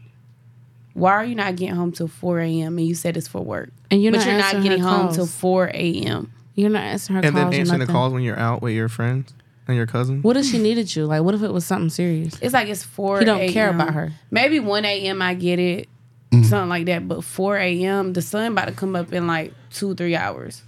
Why 0.94 1.12
are 1.12 1.24
you 1.24 1.34
not 1.34 1.56
getting 1.56 1.74
home 1.74 1.90
till 1.90 2.06
4 2.06 2.40
a.m. 2.40 2.78
and 2.78 2.86
you 2.86 2.94
said 2.94 3.16
it's 3.16 3.26
for 3.26 3.42
work? 3.42 3.70
And 3.90 4.00
you're 4.00 4.12
but 4.12 4.18
not 4.18 4.26
you're 4.28 4.38
not 4.38 4.62
getting 4.62 4.80
home 4.80 5.06
calls. 5.06 5.16
till 5.16 5.26
4 5.26 5.72
a.m. 5.74 6.32
You're 6.54 6.70
not 6.70 6.84
answering 6.84 7.16
her 7.16 7.22
And 7.26 7.34
calls 7.34 7.44
And 7.44 7.52
then 7.52 7.58
or 7.58 7.60
answering 7.60 7.80
the 7.80 7.86
calls 7.86 8.12
when 8.12 8.22
you're 8.22 8.38
out 8.38 8.62
with 8.62 8.74
your 8.74 8.88
friends 8.88 9.34
and 9.66 9.76
your 9.76 9.86
cousin? 9.86 10.22
What 10.22 10.36
if 10.36 10.46
she 10.46 10.58
needed 10.58 10.94
you? 10.94 11.06
Like, 11.06 11.22
what 11.22 11.34
if 11.34 11.42
it 11.42 11.52
was 11.52 11.64
something 11.64 11.90
serious? 11.90 12.38
It's 12.40 12.54
like 12.54 12.68
it's 12.68 12.82
4 12.84 13.20
He 13.20 13.24
don't 13.24 13.48
care 13.50 13.70
about 13.70 13.94
her. 13.94 14.12
Maybe 14.30 14.60
1 14.60 14.84
a.m. 14.84 15.22
I 15.22 15.34
get 15.34 15.58
it, 15.58 15.88
something 16.32 16.68
like 16.68 16.86
that. 16.86 17.08
But 17.08 17.24
4 17.24 17.56
a.m., 17.56 18.12
the 18.12 18.22
sun 18.22 18.52
about 18.52 18.66
to 18.66 18.72
come 18.72 18.96
up 18.96 19.12
in 19.12 19.26
like 19.26 19.52
two, 19.70 19.94
three 19.94 20.16
hours. 20.16 20.62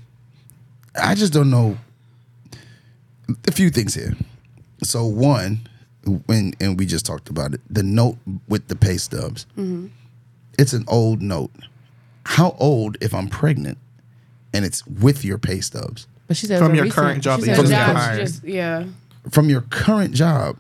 I 1.01 1.15
just 1.15 1.33
don't 1.33 1.51
know. 1.51 1.77
A 3.47 3.53
few 3.53 3.71
things 3.71 3.95
here. 3.95 4.17
So 4.83 5.05
one, 5.05 5.69
when 6.27 6.53
and 6.61 6.79
we 6.79 6.87
just 6.87 7.05
talked 7.05 7.29
about 7.29 7.55
it, 7.55 7.61
the 7.69 7.83
note 7.83 8.19
with 8.49 8.69
the 8.69 8.77
pay 8.77 8.97
stubs. 8.97 9.47
Mm-hmm. 9.59 9.89
It's 10.59 10.73
an 10.73 10.85
old 10.89 11.21
note. 11.21 11.51
How 12.25 12.57
old 12.59 12.97
if 13.01 13.15
I'm 13.15 13.29
pregnant, 13.29 13.79
and 14.53 14.65
it's 14.65 14.87
with 14.87 15.25
your 15.25 15.39
pay 15.39 15.61
stubs? 15.61 16.07
But 16.27 16.37
she 16.37 16.47
said 16.47 16.59
From 16.59 16.69
it 16.69 16.71
was 16.71 16.73
a 16.73 16.77
your 16.77 16.85
recent- 16.85 17.05
current 17.05 17.23
job 17.23 17.41
she 17.41 17.47
that 17.47 17.57
said 17.57 17.63
you 17.63 17.69
it 17.69 17.71
just 17.71 17.87
was 17.87 17.87
got 17.87 17.97
a- 17.97 17.99
hired. 17.99 18.21
just, 18.21 18.45
yeah. 18.45 18.85
from 19.31 19.49
your 19.49 19.61
current 19.63 20.15
job. 20.15 20.57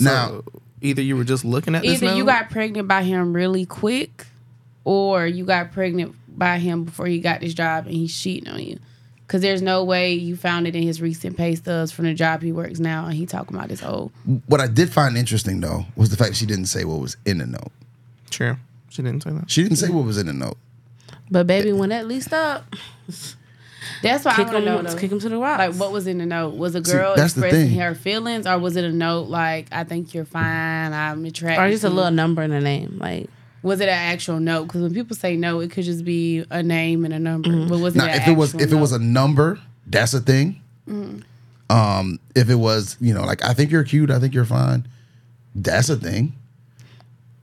now, 0.00 0.42
either 0.80 1.02
you 1.02 1.16
were 1.16 1.24
just 1.24 1.44
looking 1.44 1.74
at 1.74 1.82
this 1.82 2.02
Either 2.02 2.14
you 2.16 2.24
got 2.24 2.50
pregnant 2.50 2.88
by 2.88 3.02
him 3.02 3.32
really 3.34 3.66
quick, 3.66 4.26
or 4.84 5.26
you 5.26 5.44
got 5.44 5.72
pregnant 5.72 6.14
by 6.28 6.58
him 6.58 6.84
before 6.84 7.06
he 7.06 7.18
got 7.20 7.40
this 7.40 7.52
job 7.54 7.84
and 7.86 7.94
he's 7.94 8.18
cheating 8.18 8.48
on 8.50 8.60
you. 8.62 8.78
Because 9.26 9.42
there's 9.42 9.62
no 9.62 9.84
way 9.84 10.14
you 10.14 10.34
found 10.36 10.66
it 10.66 10.74
in 10.74 10.82
his 10.82 11.00
recent 11.00 11.36
pay 11.36 11.54
stubs 11.54 11.92
from 11.92 12.06
the 12.06 12.14
job 12.14 12.42
he 12.42 12.50
works 12.50 12.80
now, 12.80 13.04
and 13.04 13.14
he 13.14 13.26
talking 13.26 13.56
about 13.56 13.70
his 13.70 13.82
old. 13.82 14.10
what 14.46 14.60
I 14.60 14.66
did 14.66 14.90
find 14.90 15.16
interesting 15.16 15.60
though 15.60 15.84
was 15.94 16.08
the 16.10 16.16
fact 16.16 16.34
she 16.34 16.46
didn't 16.46 16.66
say 16.66 16.84
what 16.84 16.98
was 16.98 17.16
in 17.24 17.38
the 17.38 17.46
note. 17.46 17.70
True. 18.30 18.56
She 18.88 19.02
didn't 19.02 19.22
say 19.22 19.30
that. 19.30 19.48
She 19.50 19.62
didn't 19.62 19.76
say 19.76 19.88
what 19.90 20.04
was 20.04 20.18
in 20.18 20.26
the 20.26 20.32
note. 20.32 20.56
But 21.30 21.46
baby, 21.46 21.72
when 21.72 21.90
that 21.90 22.08
leased 22.08 22.32
up, 22.32 22.64
That's 24.02 24.24
why 24.24 24.34
kick 24.34 24.48
I 24.48 24.52
want 24.52 24.64
to 24.64 24.70
know. 24.70 24.78
him, 24.80 24.84
though. 24.86 24.96
kick 24.96 25.10
him 25.12 25.18
to 25.20 25.28
the 25.28 25.38
rocks. 25.38 25.58
Like, 25.58 25.74
what 25.74 25.92
was 25.92 26.06
in 26.06 26.18
the 26.18 26.26
note? 26.26 26.54
Was 26.56 26.74
a 26.74 26.84
See, 26.84 26.92
girl 26.92 27.14
that's 27.16 27.34
the 27.34 27.46
expressing 27.46 27.68
thing. 27.70 27.78
her 27.78 27.94
feelings, 27.94 28.46
or 28.46 28.58
was 28.58 28.76
it 28.76 28.84
a 28.84 28.92
note 28.92 29.28
like, 29.28 29.66
"I 29.72 29.84
think 29.84 30.12
you're 30.14 30.24
fine, 30.24 30.92
I'm 30.92 31.24
attracted"? 31.24 31.62
or 31.64 31.70
just 31.70 31.84
a 31.84 31.88
little 31.90 32.10
number 32.10 32.42
and 32.42 32.52
a 32.52 32.60
name, 32.60 32.98
like 33.00 33.28
Was 33.62 33.80
it 33.80 33.88
an 33.88 33.94
actual 33.98 34.40
note? 34.40 34.64
Because 34.68 34.82
when 34.82 34.94
people 34.94 35.14
say 35.16 35.36
no, 35.36 35.60
it 35.60 35.70
could 35.70 35.84
just 35.84 36.04
be 36.04 36.44
a 36.50 36.62
name 36.62 37.04
and 37.04 37.12
a 37.14 37.18
number. 37.18 37.50
But 37.66 37.78
was 37.78 37.94
it? 37.94 37.98
Now, 37.98 38.04
an 38.06 38.10
if 38.20 38.28
it 38.28 38.32
was 38.36 38.54
actual 38.54 38.62
if 38.66 38.72
it 38.72 38.76
was 38.76 38.92
a 38.92 38.98
number, 38.98 39.58
that's 39.86 40.14
a 40.14 40.20
thing. 40.20 40.60
Um, 41.68 42.18
if 42.34 42.50
it 42.50 42.56
was, 42.56 42.96
you 43.00 43.14
know, 43.14 43.22
like 43.22 43.44
I 43.44 43.52
think 43.54 43.70
you're 43.70 43.84
cute, 43.84 44.10
I 44.10 44.18
think 44.18 44.34
you're 44.34 44.44
fine, 44.44 44.88
that's 45.54 45.88
a 45.88 45.96
thing. 45.96 46.32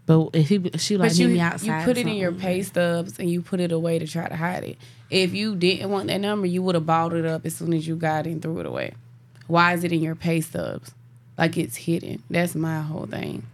But 0.07 0.29
if 0.33 0.47
he, 0.47 0.71
she 0.77 0.95
like 0.95 1.09
But 1.09 1.17
meet 1.17 1.23
you, 1.23 1.27
me 1.27 1.35
you 1.35 1.83
put 1.83 1.97
it 1.97 2.07
in 2.07 2.15
your 2.15 2.31
pay 2.31 2.63
stubs 2.63 3.19
and 3.19 3.29
you 3.29 3.41
put 3.41 3.59
it 3.59 3.73
away 3.73 3.99
to 3.99 4.07
try 4.07 4.27
to 4.27 4.35
hide 4.37 4.63
it. 4.63 4.77
If 5.09 5.33
you 5.33 5.55
didn't 5.57 5.91
want 5.91 6.07
that 6.07 6.21
number, 6.21 6.47
you 6.47 6.63
would 6.63 6.75
have 6.75 6.85
balled 6.85 7.13
it 7.13 7.25
up 7.25 7.45
as 7.45 7.55
soon 7.55 7.73
as 7.73 7.85
you 7.85 7.97
got 7.97 8.25
it 8.25 8.31
and 8.31 8.41
threw 8.41 8.59
it 8.61 8.65
away. 8.65 8.93
Why 9.47 9.73
is 9.73 9.83
it 9.83 9.91
in 9.91 10.01
your 10.01 10.15
pay 10.15 10.39
stubs? 10.39 10.91
Like 11.37 11.57
it's 11.57 11.75
hidden. 11.75 12.23
That's 12.29 12.55
my 12.55 12.79
whole 12.79 13.05
thing. 13.05 13.45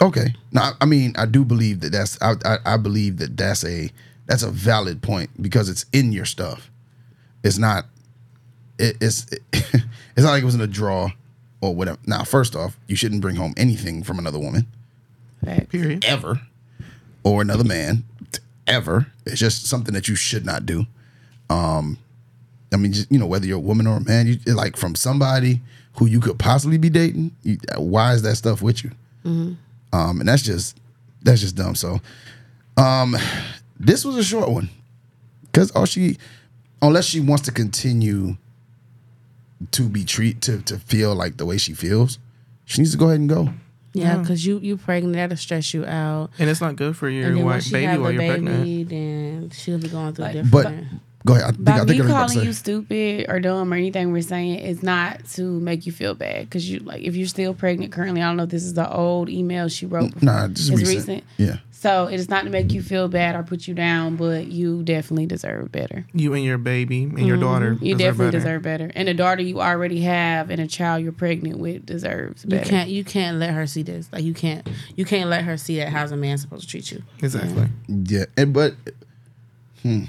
Okay. 0.00 0.34
Now, 0.50 0.72
I 0.80 0.86
mean, 0.86 1.14
I 1.16 1.24
do 1.24 1.44
believe 1.44 1.80
that 1.80 1.92
that's 1.92 2.20
I, 2.20 2.34
I, 2.44 2.58
I 2.66 2.76
believe 2.78 3.18
that 3.18 3.36
that's 3.36 3.64
a 3.64 3.88
that's 4.26 4.42
a 4.42 4.50
valid 4.50 5.02
point 5.02 5.30
because 5.40 5.68
it's 5.68 5.86
in 5.92 6.10
your 6.10 6.24
stuff. 6.24 6.68
It's 7.44 7.58
not. 7.58 7.86
It, 8.76 8.96
it's 9.00 9.26
it's 9.52 9.84
not 10.16 10.32
like 10.32 10.42
it 10.42 10.46
was 10.46 10.56
in 10.56 10.60
a 10.60 10.66
draw 10.66 11.10
or 11.60 11.76
whatever. 11.76 11.98
Now, 12.06 12.24
first 12.24 12.56
off, 12.56 12.76
you 12.88 12.96
shouldn't 12.96 13.20
bring 13.20 13.36
home 13.36 13.54
anything 13.56 14.02
from 14.02 14.18
another 14.18 14.40
woman 14.40 14.66
Facts. 15.44 15.66
Period. 15.66 16.04
ever, 16.04 16.40
or 17.24 17.42
another 17.42 17.64
man 17.64 18.04
ever. 18.66 19.06
It's 19.26 19.40
just 19.40 19.66
something 19.66 19.94
that 19.94 20.08
you 20.08 20.14
should 20.14 20.44
not 20.46 20.66
do. 20.66 20.86
Um, 21.50 21.98
I 22.72 22.76
mean, 22.76 22.92
just, 22.92 23.10
you 23.12 23.18
know, 23.18 23.26
whether 23.26 23.46
you're 23.46 23.58
a 23.58 23.60
woman 23.60 23.86
or 23.86 23.96
a 23.98 24.00
man, 24.00 24.26
you 24.26 24.38
like 24.54 24.76
from 24.76 24.94
somebody 24.94 25.60
who 25.94 26.06
you 26.06 26.20
could 26.20 26.38
possibly 26.38 26.78
be 26.78 26.88
dating. 26.88 27.32
You, 27.42 27.58
why 27.76 28.14
is 28.14 28.22
that 28.22 28.36
stuff 28.36 28.62
with 28.62 28.82
you? 28.84 28.90
Um, 29.92 30.20
and 30.20 30.28
that's 30.28 30.42
just 30.42 30.78
that's 31.22 31.40
just 31.40 31.54
dumb. 31.56 31.74
So, 31.74 32.00
um, 32.76 33.16
this 33.78 34.04
was 34.04 34.16
a 34.16 34.24
short 34.24 34.48
one 34.48 34.70
because 35.42 35.70
all 35.72 35.84
she, 35.84 36.16
unless 36.80 37.04
she 37.04 37.20
wants 37.20 37.44
to 37.44 37.52
continue 37.52 38.36
to 39.70 39.88
be 39.88 40.04
treat 40.04 40.40
to 40.42 40.62
to 40.62 40.78
feel 40.78 41.14
like 41.14 41.36
the 41.36 41.46
way 41.46 41.58
she 41.58 41.74
feels, 41.74 42.18
she 42.64 42.80
needs 42.80 42.92
to 42.92 42.98
go 42.98 43.08
ahead 43.08 43.20
and 43.20 43.28
go. 43.28 43.52
Yeah, 43.94 44.18
because 44.18 44.44
you 44.46 44.58
you 44.58 44.76
pregnant, 44.76 45.14
that'll 45.14 45.36
stress 45.36 45.74
you 45.74 45.84
out. 45.84 46.30
And 46.38 46.48
it's 46.48 46.60
not 46.60 46.76
good 46.76 46.96
for 46.96 47.08
your 47.08 47.28
And 47.28 47.36
then 47.36 47.44
wife, 47.44 47.54
once 47.54 47.64
she 47.64 47.72
baby 47.72 47.86
have 47.86 48.00
while 48.00 48.08
the 48.08 48.14
you're 48.14 48.32
pregnant. 48.32 48.64
baby, 48.64 48.84
then 48.84 49.50
she'll 49.50 49.78
be 49.78 49.88
going 49.88 50.14
through 50.14 50.24
Like, 50.24 50.32
different. 50.34 50.50
But 50.50 51.26
go 51.26 51.34
ahead. 51.34 51.44
I 51.44 51.52
think 51.52 51.68
I 51.68 51.76
think 51.78 51.88
me 51.88 51.98
I 51.98 52.02
was 52.02 52.10
about 52.10 52.28
calling 52.30 52.46
you 52.46 52.52
stupid 52.54 53.26
or 53.28 53.38
dumb 53.38 53.72
or 53.72 53.76
anything 53.76 54.12
we're 54.12 54.22
saying 54.22 54.60
is 54.60 54.82
not 54.82 55.24
to 55.34 55.42
make 55.42 55.84
you 55.84 55.92
feel 55.92 56.14
bad 56.14 56.46
because 56.46 56.68
you 56.70 56.78
like 56.80 57.02
if 57.02 57.14
you're 57.16 57.28
still 57.28 57.52
pregnant 57.54 57.92
currently. 57.92 58.22
I 58.22 58.28
don't 58.28 58.38
know 58.38 58.44
if 58.44 58.50
this 58.50 58.64
is 58.64 58.74
the 58.74 58.90
old 58.90 59.28
email 59.28 59.68
she 59.68 59.84
wrote. 59.86 60.14
Before. 60.14 60.24
Nah, 60.26 60.48
just 60.48 60.70
it's 60.70 60.80
recent. 60.80 60.96
recent. 60.96 61.24
Yeah. 61.36 61.56
So 61.82 62.06
it 62.06 62.14
is 62.14 62.28
not 62.28 62.44
to 62.44 62.50
make 62.50 62.72
you 62.72 62.80
feel 62.80 63.08
bad 63.08 63.34
or 63.34 63.42
put 63.42 63.66
you 63.66 63.74
down, 63.74 64.14
but 64.14 64.46
you 64.46 64.84
definitely 64.84 65.26
deserve 65.26 65.72
better. 65.72 66.06
You 66.14 66.32
and 66.32 66.44
your 66.44 66.56
baby 66.56 67.02
and 67.02 67.26
your 67.26 67.36
daughter. 67.36 67.74
Mm-hmm. 67.74 67.84
You 67.84 67.96
deserve 67.96 68.12
definitely 68.14 68.26
better. 68.26 68.38
deserve 68.38 68.62
better. 68.62 68.92
And 68.94 69.08
the 69.08 69.14
daughter 69.14 69.42
you 69.42 69.60
already 69.60 70.00
have 70.02 70.48
and 70.48 70.60
a 70.60 70.68
child 70.68 71.02
you're 71.02 71.10
pregnant 71.10 71.58
with 71.58 71.84
deserves 71.84 72.44
you 72.48 72.60
can't 72.60 72.88
you 72.88 73.02
can't 73.02 73.38
let 73.38 73.50
her 73.50 73.66
see 73.66 73.82
this. 73.82 74.08
Like 74.12 74.22
you 74.22 74.32
can't 74.32 74.64
you 74.94 75.04
can't 75.04 75.28
let 75.28 75.42
her 75.42 75.56
see 75.56 75.78
that 75.78 75.88
how's 75.88 76.12
a 76.12 76.16
man 76.16 76.38
supposed 76.38 76.62
to 76.62 76.68
treat 76.68 76.92
you. 76.92 77.02
Exactly. 77.20 77.66
Yeah, 77.88 78.26
and 78.36 78.54
but 78.54 78.76
hmm, 79.82 80.04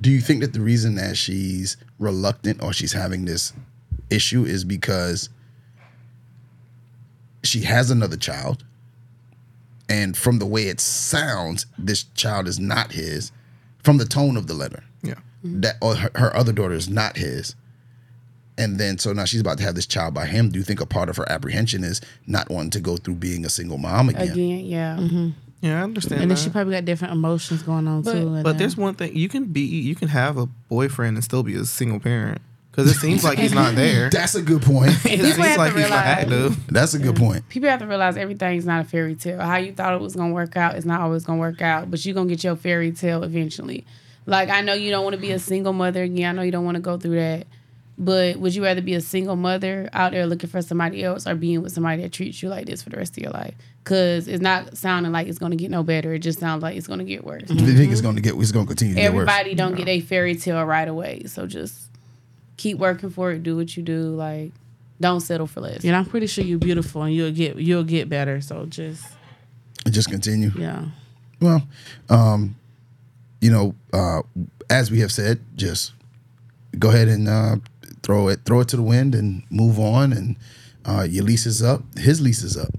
do 0.00 0.10
you 0.10 0.22
think 0.22 0.40
that 0.40 0.54
the 0.54 0.62
reason 0.62 0.94
that 0.94 1.18
she's 1.18 1.76
reluctant 1.98 2.62
or 2.62 2.72
she's 2.72 2.94
having 2.94 3.26
this 3.26 3.52
issue 4.08 4.46
is 4.46 4.64
because 4.64 5.28
she 7.44 7.60
has 7.60 7.90
another 7.90 8.16
child, 8.16 8.64
and 9.90 10.16
from 10.16 10.38
the 10.38 10.46
way 10.46 10.68
it 10.68 10.80
sounds, 10.80 11.66
this 11.76 12.04
child 12.14 12.48
is 12.48 12.58
not 12.58 12.92
his. 12.92 13.30
From 13.82 13.98
the 13.98 14.04
tone 14.06 14.36
of 14.38 14.46
the 14.46 14.54
letter, 14.54 14.82
Yeah. 15.02 15.14
that 15.42 15.76
or 15.82 15.96
her, 15.96 16.10
her 16.14 16.34
other 16.36 16.52
daughter 16.52 16.74
is 16.74 16.88
not 16.88 17.16
his. 17.18 17.54
And 18.58 18.78
then, 18.78 18.98
so 18.98 19.12
now 19.12 19.24
she's 19.24 19.40
about 19.40 19.56
to 19.58 19.64
have 19.64 19.74
this 19.74 19.86
child 19.86 20.12
by 20.14 20.26
him. 20.26 20.50
Do 20.50 20.58
you 20.58 20.64
think 20.64 20.80
a 20.80 20.86
part 20.86 21.08
of 21.08 21.16
her 21.16 21.30
apprehension 21.32 21.82
is 21.82 22.00
not 22.26 22.50
wanting 22.50 22.70
to 22.72 22.80
go 22.80 22.96
through 22.98 23.14
being 23.16 23.44
a 23.46 23.48
single 23.50 23.78
mom 23.78 24.10
again? 24.10 24.30
Again, 24.32 24.64
yeah. 24.66 24.96
Mm-hmm. 24.98 25.28
Yeah, 25.62 25.80
I 25.80 25.82
understand. 25.82 26.22
And 26.22 26.30
then 26.30 26.36
she 26.38 26.50
probably 26.50 26.74
got 26.74 26.84
different 26.84 27.12
emotions 27.12 27.62
going 27.62 27.86
on 27.86 28.02
But- 28.02 28.12
too. 28.12 28.30
But 28.30 28.42
then- 28.44 28.56
there's 28.58 28.76
one 28.76 28.94
thing 28.94 29.16
you 29.16 29.28
can 29.28 29.46
be 29.46 29.60
you 29.62 29.94
can 29.94 30.08
have 30.08 30.36
a 30.38 30.46
boyfriend 30.68 31.16
and 31.16 31.24
still 31.24 31.42
be 31.42 31.54
a 31.54 31.64
single 31.64 32.00
parent 32.00 32.40
because 32.70 32.90
it 32.90 32.94
seems 32.98 33.24
like 33.24 33.38
he's 33.38 33.52
not 33.54 33.74
there. 33.74 34.10
That's 34.12 34.34
a 34.34 34.42
good 34.42 34.62
point. 34.62 34.90
it 35.04 35.18
People 35.20 35.26
seems 35.26 35.36
have 35.38 35.58
like 35.58 35.72
to 35.74 35.80
he's 35.80 35.90
not 35.90 36.04
realize- 36.04 36.18
active. 36.24 36.66
That's 36.68 36.94
a 36.94 36.98
good 36.98 37.16
point. 37.16 37.48
People 37.48 37.68
have 37.68 37.80
to 37.80 37.86
realize 37.86 38.16
everything's 38.16 38.64
not 38.66 38.84
a 38.86 38.88
fairy 38.88 39.14
tale. 39.14 39.40
How 39.40 39.56
you 39.56 39.72
thought 39.72 39.94
it 39.94 40.00
was 40.00 40.14
gonna 40.16 40.32
work 40.34 40.56
out 40.56 40.76
is 40.76 40.84
not 40.86 41.00
always 41.00 41.24
gonna 41.24 41.40
work 41.40 41.60
out, 41.62 41.90
but 41.90 42.04
you're 42.04 42.14
gonna 42.14 42.28
get 42.28 42.44
your 42.44 42.56
fairy 42.56 42.92
tale 42.92 43.22
eventually. 43.22 43.84
Like 44.26 44.48
I 44.50 44.60
know 44.60 44.74
you 44.74 44.90
don't 44.90 45.04
want 45.04 45.14
to 45.16 45.20
be 45.20 45.32
a 45.32 45.38
single 45.38 45.72
mother 45.72 46.02
again. 46.02 46.30
I 46.30 46.32
know 46.36 46.42
you 46.42 46.52
don't 46.52 46.64
want 46.64 46.76
to 46.76 46.80
go 46.82 46.96
through 46.98 47.16
that. 47.16 47.46
But 47.98 48.36
would 48.38 48.54
you 48.54 48.62
rather 48.64 48.80
be 48.80 48.94
a 48.94 49.00
single 49.02 49.36
mother 49.36 49.90
out 49.92 50.12
there 50.12 50.26
looking 50.26 50.48
for 50.48 50.62
somebody 50.62 51.04
else 51.04 51.26
or 51.26 51.34
being 51.34 51.60
with 51.60 51.72
somebody 51.72 52.00
that 52.00 52.12
treats 52.12 52.42
you 52.42 52.48
like 52.48 52.64
this 52.64 52.82
for 52.82 52.88
the 52.88 52.96
rest 52.96 53.18
of 53.18 53.22
your 53.22 53.30
life? 53.32 53.54
Because 53.84 54.26
it's 54.26 54.40
not 54.40 54.78
sounding 54.78 55.12
like 55.12 55.26
it's 55.28 55.38
going 55.38 55.50
to 55.50 55.56
get 55.56 55.70
no 55.70 55.82
better. 55.82 56.14
It 56.14 56.20
just 56.20 56.38
sounds 56.40 56.62
like 56.62 56.76
it's 56.78 56.86
going 56.86 57.00
to 57.00 57.04
get 57.04 57.24
worse. 57.24 57.42
Do 57.42 57.54
you 57.62 57.76
think 57.76 57.92
it's 57.92 58.00
going 58.00 58.16
to 58.16 58.22
get? 58.22 58.36
It's 58.36 58.52
going 58.52 58.64
to 58.64 58.68
continue 58.70 58.94
to 58.94 59.00
get 59.02 59.12
worse. 59.12 59.28
Everybody 59.28 59.54
don't 59.54 59.74
get 59.76 59.86
a 59.86 60.00
fairy 60.00 60.34
tale 60.34 60.64
right 60.64 60.88
away. 60.88 61.24
So 61.26 61.46
just 61.46 61.89
keep 62.60 62.78
working 62.78 63.10
for 63.10 63.30
it. 63.32 63.42
Do 63.42 63.56
what 63.56 63.76
you 63.76 63.82
do. 63.82 64.02
Like, 64.14 64.52
don't 65.00 65.20
settle 65.20 65.46
for 65.46 65.60
less. 65.62 65.82
you 65.82 65.90
know, 65.90 65.98
I'm 65.98 66.04
pretty 66.04 66.26
sure 66.26 66.44
you're 66.44 66.58
beautiful 66.58 67.02
and 67.02 67.14
you'll 67.14 67.32
get 67.32 67.56
you'll 67.56 67.84
get 67.84 68.08
better. 68.08 68.40
So 68.40 68.66
just 68.66 69.04
Just 69.90 70.10
continue. 70.10 70.50
yeah. 70.56 70.84
Well, 71.40 71.62
um, 72.10 72.54
you 73.40 73.50
know, 73.50 73.74
uh, 73.94 74.20
as 74.68 74.90
we 74.90 75.00
have 75.00 75.10
said, 75.10 75.40
just 75.56 75.92
go 76.78 76.90
ahead 76.90 77.08
and 77.08 77.26
uh, 77.28 77.56
throw 78.02 78.28
it, 78.28 78.40
throw 78.44 78.60
it 78.60 78.68
to 78.68 78.76
the 78.76 78.82
wind, 78.82 79.14
and 79.14 79.42
move 79.50 79.78
on. 79.78 80.12
And 80.12 80.36
uh, 80.84 81.06
your 81.08 81.24
lease 81.24 81.46
is 81.46 81.62
up. 81.62 81.82
His 81.98 82.20
lease 82.20 82.42
is 82.42 82.56
up. 82.58 82.74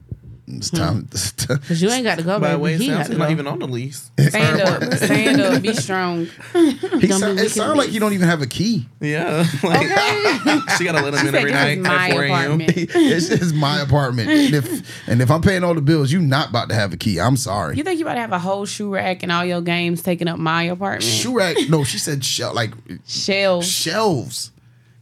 It's 0.57 0.69
time. 0.69 1.07
Hmm. 1.11 1.55
Cause 1.67 1.81
you 1.81 1.89
ain't 1.89 2.03
got 2.03 2.17
to 2.17 2.23
go, 2.23 2.39
By 2.39 2.51
the 2.51 2.57
baby. 2.57 2.61
way, 2.63 2.73
it 2.75 2.81
he 2.81 2.87
got 2.87 2.93
sounds 2.93 3.07
to 3.07 3.11
he's 3.13 3.17
go. 3.17 3.23
not 3.23 3.31
even 3.31 3.47
on 3.47 3.59
the 3.59 3.67
lease. 3.67 4.11
Stand 4.19 4.61
up. 4.61 4.93
Stand 4.95 5.41
up. 5.41 5.61
Be 5.61 5.73
strong. 5.73 6.25
he 6.53 7.07
Don't 7.07 7.19
sound, 7.19 7.35
be 7.35 7.41
it 7.41 7.43
wicked 7.43 7.49
sounds 7.51 7.77
like 7.77 7.91
you 7.91 7.99
don't 7.99 8.13
even 8.13 8.27
have 8.27 8.41
a 8.41 8.47
key. 8.47 8.87
Yeah, 8.99 9.45
like, 9.63 9.87
she 10.77 10.83
gotta 10.83 11.01
let 11.01 11.13
him 11.13 11.19
in 11.27 11.33
Said, 11.33 11.35
every 11.35 11.51
"This 11.51 11.77
night 11.77 11.79
my 11.79 12.07
at 12.09 12.11
4 12.13 12.23
a.m. 12.23 12.31
apartment. 12.31 12.71
it's 12.75 13.29
just 13.29 13.55
my 13.55 13.79
apartment. 13.81 14.29
And 14.29 14.53
if 14.55 15.07
and 15.09 15.21
if 15.21 15.31
I'm 15.31 15.41
paying 15.41 15.63
all 15.63 15.73
the 15.73 15.81
bills, 15.81 16.11
you 16.11 16.21
not 16.21 16.49
about 16.49 16.69
to 16.69 16.75
have 16.75 16.93
a 16.93 16.97
key. 16.97 17.19
I'm 17.19 17.37
sorry. 17.37 17.75
You 17.77 17.83
think 17.83 17.99
you 17.99 18.05
about 18.05 18.15
to 18.15 18.21
have 18.21 18.31
a 18.31 18.39
whole 18.39 18.65
shoe 18.65 18.93
rack 18.93 19.23
and 19.23 19.31
all 19.31 19.43
your 19.45 19.61
games 19.61 20.01
taking 20.03 20.27
up 20.27 20.37
my 20.39 20.63
apartment? 20.63 21.03
Shoe 21.03 21.35
rack. 21.35 21.57
No, 21.69 21.83
she 21.83 21.97
said 21.97 22.23
shel- 22.23 22.53
like 22.53 22.71
Shelves. 23.07 23.67
shelves. 23.67 24.51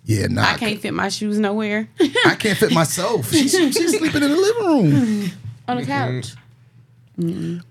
Yeah, 0.10 0.26
nah. 0.26 0.42
I 0.44 0.58
can't 0.58 0.80
fit 0.82 0.92
my 0.94 1.10
shoes 1.10 1.38
nowhere. 1.38 1.88
I 2.26 2.36
can't 2.40 2.58
fit 2.58 2.72
myself. 2.74 3.30
She's, 3.32 3.52
she's 3.76 3.98
sleeping 3.98 4.24
in 4.24 4.32
the 4.32 4.36
living 4.36 4.66
room. 4.66 5.32
on 5.68 5.78
the 5.78 5.86
couch. 5.86 6.34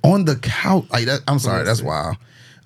on 0.04 0.24
the 0.24 0.36
couch. 0.36 0.86
Like 0.90 1.06
that, 1.06 1.20
I'm 1.26 1.38
sorry, 1.40 1.64
that's 1.64 1.82
wild. 1.82 2.16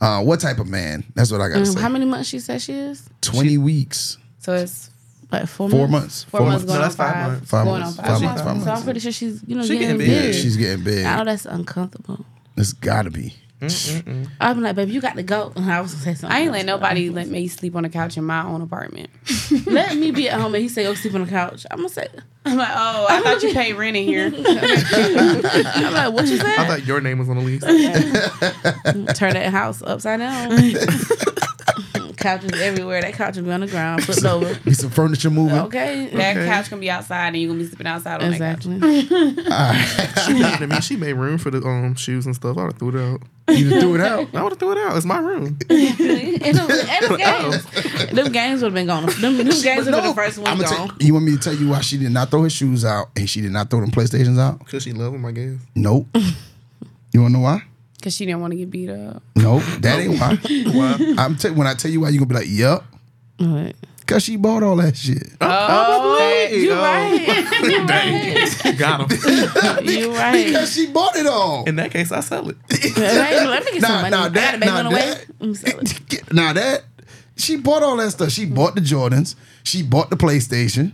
Uh, 0.00 0.22
what 0.22 0.40
type 0.40 0.58
of 0.58 0.68
man? 0.68 1.04
That's 1.14 1.30
what 1.32 1.40
I 1.40 1.48
got 1.48 1.54
to 1.54 1.60
Um, 1.60 1.66
say. 1.66 1.80
how 1.80 1.88
many 1.88 2.04
months 2.04 2.28
she 2.28 2.38
said 2.40 2.60
she 2.60 2.72
is? 2.72 3.08
Twenty 3.20 3.56
weeks, 3.56 4.18
So 4.40 4.52
it's 4.54 4.90
Like 5.30 5.46
four, 5.46 5.70
four 5.70 5.88
months. 5.88 5.90
months, 5.90 6.24
four, 6.24 6.40
months 6.42 6.64
going 6.64 6.74
No, 6.74 6.74
on 6.74 6.80
that's 6.82 6.96
five 6.96 7.12
five. 7.14 7.26
months. 7.32 7.50
Five 7.50 7.64
going 7.64 7.80
months. 7.80 7.98
on 7.98 8.04
Five 8.04 8.12
five. 8.14 8.22
months. 8.22 8.42
Five 8.42 8.44
So 8.44 8.50
I'm 8.60 8.66
months. 8.66 8.84
pretty 8.84 9.00
sure 9.00 9.12
she's 9.12 9.42
you 9.46 9.54
know 9.56 9.62
She 9.62 9.78
getting, 9.78 9.96
getting 9.96 9.98
big. 9.98 10.32
big. 10.32 10.34
She's 10.34 10.56
getting 10.56 10.84
big. 10.84 11.06
I 11.06 11.16
know 11.18 11.24
that's 11.24 11.46
uncomfortable. 11.46 12.26
It's 12.58 12.72
got 12.74 13.04
to 13.04 13.10
be. 13.68 14.26
I'm 14.40 14.60
like, 14.60 14.76
baby, 14.76 14.92
you 14.92 15.00
got 15.00 15.16
to 15.16 15.22
go. 15.22 15.52
I 15.56 15.80
was 15.80 15.92
gonna 15.92 16.04
say 16.04 16.14
something. 16.14 16.36
I 16.36 16.40
ain't 16.40 16.48
else, 16.48 16.56
let 16.56 16.66
but 16.66 16.72
nobody 16.72 17.10
let 17.10 17.28
me 17.28 17.48
sleep 17.48 17.76
on 17.76 17.82
the 17.82 17.88
couch 17.88 18.16
in 18.16 18.24
my 18.24 18.44
own 18.44 18.62
apartment. 18.62 19.10
Let 19.66 19.96
me 19.96 20.10
be 20.10 20.28
at 20.28 20.40
home 20.40 20.54
and 20.54 20.62
he 20.62 20.68
say, 20.68 20.86
"Oh, 20.86 20.94
sleep 20.94 21.14
on 21.14 21.24
the 21.24 21.30
couch." 21.30 21.66
I'm 21.70 21.78
gonna 21.78 21.88
say, 21.88 22.08
I'm 22.44 22.56
like, 22.56 22.70
oh, 22.72 23.06
I 23.08 23.20
thought 23.20 23.42
you 23.42 23.52
paid 23.52 23.74
rent 23.74 23.96
in 23.96 24.04
here. 24.04 24.26
I'm 24.26 25.92
like, 25.92 26.12
what 26.12 26.26
you 26.26 26.40
I 26.42 26.66
thought 26.66 26.84
your 26.86 27.00
name 27.00 27.18
was 27.18 27.28
on 27.28 27.36
the 27.36 27.42
lease. 27.42 27.62
Turn 29.16 29.34
that 29.34 29.50
house 29.52 29.82
upside 29.82 30.18
down. 30.18 30.58
Couches 32.22 32.52
everywhere. 32.60 33.02
That 33.02 33.14
couch 33.14 33.36
will 33.36 33.44
be 33.44 33.52
on 33.52 33.60
the 33.60 33.66
ground, 33.66 34.04
flipped 34.04 34.24
over. 34.24 34.54
Be 34.64 34.72
some 34.74 34.90
furniture 34.90 35.30
moving. 35.30 35.58
Okay. 35.58 36.08
That 36.12 36.36
Okay. 36.36 36.46
couch 36.46 36.70
gonna 36.70 36.80
be 36.80 36.90
outside, 36.90 37.28
and 37.28 37.36
you're 37.36 37.48
gonna 37.50 37.60
be 37.62 37.66
sleeping 37.68 37.86
outside 37.86 38.22
on 38.22 38.30
that 38.30 38.38
couch. 38.38 38.66
Exactly. 38.66 39.04
She 40.26 40.40
mad 40.40 40.62
at. 40.72 40.84
She 40.84 40.96
made 40.96 41.14
room 41.14 41.38
for 41.38 41.50
the 41.50 41.58
um 41.66 41.94
shoes 41.94 42.26
and 42.26 42.34
stuff. 42.34 42.56
I 42.56 42.62
would 42.64 42.72
have 42.72 42.78
threw 42.78 42.88
it 42.90 43.12
out. 43.12 43.22
You 43.48 43.70
done 43.70 43.80
threw 43.80 43.94
it 43.96 44.00
out. 44.00 44.28
I 44.34 44.42
would 44.42 44.52
have 44.52 44.58
threw 44.58 44.72
it 44.72 44.78
out. 44.78 44.96
It's 44.96 45.04
my 45.04 45.18
room. 45.18 45.58
and 45.68 45.98
them, 46.56 46.70
and 46.70 47.04
them 47.04 47.16
games, 47.18 48.10
them 48.12 48.32
games 48.32 48.62
would 48.62 48.68
have 48.68 48.74
been 48.74 48.86
gone. 48.86 49.06
Them, 49.20 49.36
them 49.36 49.46
games 49.48 49.64
would 49.84 49.94
have 49.94 50.02
been 50.02 50.06
the 50.06 50.14
first 50.14 50.38
one 50.38 50.58
gone. 50.58 50.68
tell- 50.68 50.90
you 51.00 51.12
want 51.12 51.26
me 51.26 51.32
to 51.32 51.38
tell 51.38 51.54
you 51.54 51.68
why 51.68 51.80
she 51.80 51.98
did 51.98 52.12
not 52.12 52.30
throw 52.30 52.44
his 52.44 52.52
shoes 52.52 52.84
out 52.84 53.08
and 53.16 53.28
she 53.28 53.40
did 53.40 53.50
not 53.50 53.68
throw 53.68 53.80
them 53.80 53.90
PlayStations 53.90 54.38
out? 54.38 54.64
Cause 54.66 54.84
she 54.84 54.92
love 54.92 55.12
them, 55.12 55.24
I 55.26 55.32
guess. 55.32 55.54
Nope. 55.74 56.06
you 57.12 57.20
want 57.20 57.32
to 57.34 57.38
know 57.38 57.40
why? 57.40 57.62
Cause 58.02 58.14
she 58.14 58.26
didn't 58.26 58.40
want 58.40 58.50
to 58.52 58.56
get 58.56 58.68
beat 58.70 58.90
up. 58.90 59.22
Nope. 59.36 59.62
That 59.80 60.00
ain't 60.00 60.18
why. 60.20 60.34
Why? 60.72 61.14
I'm 61.18 61.36
tell 61.36 61.54
when 61.54 61.66
I 61.68 61.74
tell 61.74 61.90
you 61.90 62.00
why, 62.00 62.08
you 62.08 62.18
gonna 62.18 62.26
be 62.26 62.34
like, 62.34 62.48
"Yup," 62.48 62.84
What? 63.38 63.76
cause 64.06 64.24
she 64.24 64.36
bought 64.36 64.62
all 64.64 64.74
that 64.76 64.96
shit. 64.96 65.22
Oh, 65.40 65.46
oh 65.48 66.48
You 66.52 66.72
Oh. 66.72 66.82
right. 66.82 67.52
You 67.62 67.84
right. 67.84 68.78
Got 68.78 69.12
him. 69.12 69.84
You 69.88 70.12
right. 70.16 70.44
Because 70.46 70.72
she 70.74 70.88
bought 70.88 71.14
it 71.16 71.26
all. 71.26 71.64
In 71.64 71.76
that 71.76 71.92
case, 71.92 72.10
I 72.10 72.20
sell 72.20 72.48
it. 72.48 72.56
Hey, 72.70 73.46
Let 73.46 73.64
me 73.64 73.72
get 73.72 73.82
Nah, 73.82 73.88
some 73.88 73.96
money. 74.02 74.10
nah, 74.10 74.24
I 74.24 74.28
that- 74.30 74.60
got 74.60 74.66
nah, 74.66 74.78
on 74.78 74.84
the 74.86 74.90
way. 74.90 75.14
that- 75.14 75.76
Let 75.76 76.12
it. 76.12 76.32
now 76.32 76.52
that 76.54 76.82
she 77.36 77.56
bought 77.56 77.82
all 77.84 77.96
that 77.98 78.10
stuff. 78.10 78.30
She 78.30 78.46
bought 78.46 78.74
the 78.74 78.80
Jordans. 78.80 79.36
She 79.62 79.82
bought 79.84 80.10
the 80.10 80.16
PlayStation. 80.16 80.92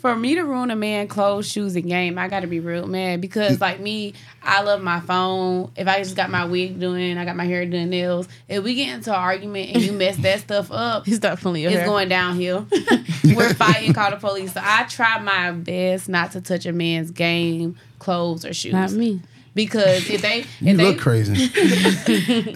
For 0.00 0.16
me 0.16 0.34
to 0.36 0.42
ruin 0.42 0.70
a 0.70 0.76
man 0.76 1.08
clothes, 1.08 1.46
shoes, 1.46 1.76
and 1.76 1.86
game, 1.86 2.18
I 2.18 2.28
gotta 2.28 2.46
be 2.46 2.58
real 2.58 2.86
mad 2.86 3.20
because 3.20 3.58
mm. 3.58 3.60
like 3.60 3.80
me, 3.80 4.14
I 4.42 4.62
love 4.62 4.80
my 4.80 5.00
phone. 5.00 5.72
If 5.76 5.86
I 5.86 5.98
just 5.98 6.16
got 6.16 6.30
my 6.30 6.46
wig 6.46 6.80
doing, 6.80 7.18
I 7.18 7.26
got 7.26 7.36
my 7.36 7.44
hair 7.44 7.66
done, 7.66 7.90
nails. 7.90 8.26
If 8.48 8.64
we 8.64 8.74
get 8.76 8.94
into 8.94 9.10
an 9.10 9.20
argument 9.20 9.74
and 9.74 9.82
you 9.82 9.92
mess 9.92 10.16
that 10.16 10.40
stuff 10.40 10.72
up, 10.72 11.04
pulling 11.40 11.60
your 11.60 11.70
it's 11.70 11.80
hair. 11.80 11.86
going 11.86 12.08
downhill. 12.08 12.66
We're 13.24 13.52
fighting, 13.52 13.92
call 13.92 14.10
the 14.10 14.16
police. 14.16 14.54
So 14.54 14.62
I 14.64 14.84
try 14.84 15.18
my 15.20 15.52
best 15.52 16.08
not 16.08 16.32
to 16.32 16.40
touch 16.40 16.64
a 16.64 16.72
man's 16.72 17.10
game, 17.10 17.76
clothes, 17.98 18.46
or 18.46 18.54
shoes. 18.54 18.72
Not 18.72 18.92
me. 18.92 19.20
Because 19.54 20.08
if 20.08 20.22
they, 20.22 20.38
if 20.40 20.62
You 20.62 20.76
they, 20.78 20.84
look 20.84 20.98
crazy. 20.98 21.50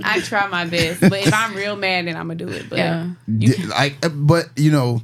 I 0.03 0.21
try 0.25 0.47
my 0.47 0.65
best. 0.65 1.01
But 1.03 1.27
if 1.27 1.35
I'm 1.35 1.55
real 1.55 1.77
mad, 1.77 2.07
then 2.07 2.17
I'm 2.17 2.29
gonna 2.29 2.37
do 2.37 2.49
it. 2.49 2.71
But 2.71 2.79
Yeah. 2.79 3.11
Like, 3.69 3.97
but 4.15 4.49
you 4.57 4.71
know, 4.71 5.03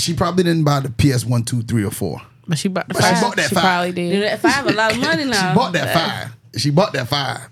she 0.00 0.14
probably 0.14 0.44
didn't 0.44 0.64
buy 0.64 0.80
the 0.80 0.90
PS 0.90 1.24
one, 1.24 1.44
two, 1.44 1.62
three, 1.62 1.84
or 1.84 1.90
four. 1.90 2.20
But 2.48 2.58
she 2.58 2.68
bought 2.68 2.88
the 2.88 2.94
But 2.94 3.02
she 3.04 3.20
bought 3.22 3.36
that 3.36 3.48
she 3.48 3.54
five. 3.54 3.62
probably 3.64 3.92
Dude, 3.92 4.12
did. 4.12 4.22
that 4.24 4.40
five 4.40 4.66
a 4.66 4.72
lot 4.72 4.92
of 4.92 4.98
money 5.00 5.24
now. 5.26 5.50
She 5.50 5.54
bought 5.54 5.72
that 5.74 5.94
five. 5.94 6.36
She 6.60 6.70
bought 6.70 6.92
that 6.94 7.08
five. 7.08 7.48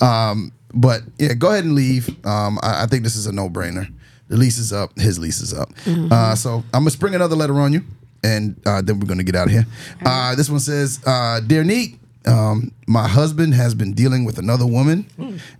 Um, 0.00 0.52
but 0.74 1.02
yeah, 1.18 1.34
go 1.34 1.50
ahead 1.52 1.64
and 1.64 1.74
leave. 1.74 2.08
Um, 2.26 2.58
I, 2.62 2.82
I 2.84 2.86
think 2.86 3.02
this 3.02 3.16
is 3.16 3.26
a 3.26 3.32
no 3.32 3.48
brainer. 3.48 3.90
The 4.28 4.36
lease 4.36 4.58
is 4.58 4.72
up. 4.72 4.98
His 4.98 5.18
lease 5.18 5.40
is 5.40 5.52
up. 5.54 5.70
Uh, 5.86 6.34
so 6.34 6.64
I'm 6.72 6.80
gonna 6.82 6.90
spring 6.90 7.14
another 7.14 7.36
letter 7.36 7.58
on 7.60 7.72
you, 7.72 7.82
and 8.24 8.58
uh, 8.66 8.80
then 8.82 8.98
we're 9.00 9.06
gonna 9.06 9.22
get 9.24 9.34
out 9.36 9.46
of 9.48 9.52
here. 9.52 9.66
Uh, 10.04 10.34
this 10.34 10.48
one 10.48 10.60
says, 10.60 11.00
uh, 11.06 11.40
"Dear 11.40 11.64
Nique, 11.64 11.98
um, 12.26 12.72
my 12.86 13.08
husband 13.08 13.54
has 13.54 13.74
been 13.74 13.92
dealing 13.94 14.24
with 14.24 14.38
another 14.38 14.66
woman, 14.66 15.06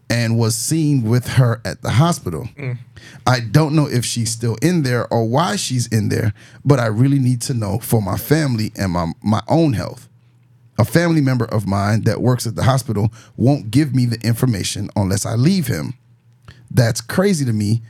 and 0.08 0.38
was 0.38 0.54
seen 0.54 1.02
with 1.02 1.26
her 1.26 1.60
at 1.64 1.82
the 1.82 1.90
hospital. 1.90 2.48
I 3.26 3.40
don't 3.40 3.74
know 3.74 3.86
if 3.88 4.04
she's 4.04 4.30
still 4.30 4.56
in 4.62 4.82
there 4.82 5.12
or 5.12 5.26
why 5.26 5.56
she's 5.56 5.86
in 5.88 6.08
there, 6.08 6.34
but 6.64 6.78
I 6.78 6.86
really 6.86 7.18
need 7.18 7.40
to 7.42 7.54
know 7.54 7.78
for 7.78 8.00
my 8.00 8.16
family 8.16 8.72
and 8.76 8.92
my 8.92 9.12
my 9.22 9.42
own 9.48 9.72
health." 9.74 10.08
a 10.78 10.84
family 10.86 11.20
member 11.20 11.44
of 11.44 11.66
mine 11.66 12.02
that 12.04 12.22
works 12.22 12.46
at 12.46 12.56
the 12.56 12.62
hospital 12.64 13.12
won't 13.36 13.70
give 13.70 13.94
me 13.94 14.06
the 14.06 14.18
information 14.26 14.88
unless 14.96 15.26
I 15.26 15.34
leave 15.34 15.66
him. 15.66 15.92
That's 16.70 17.02
crazy 17.02 17.44
to 17.44 17.52
me. 17.52 17.82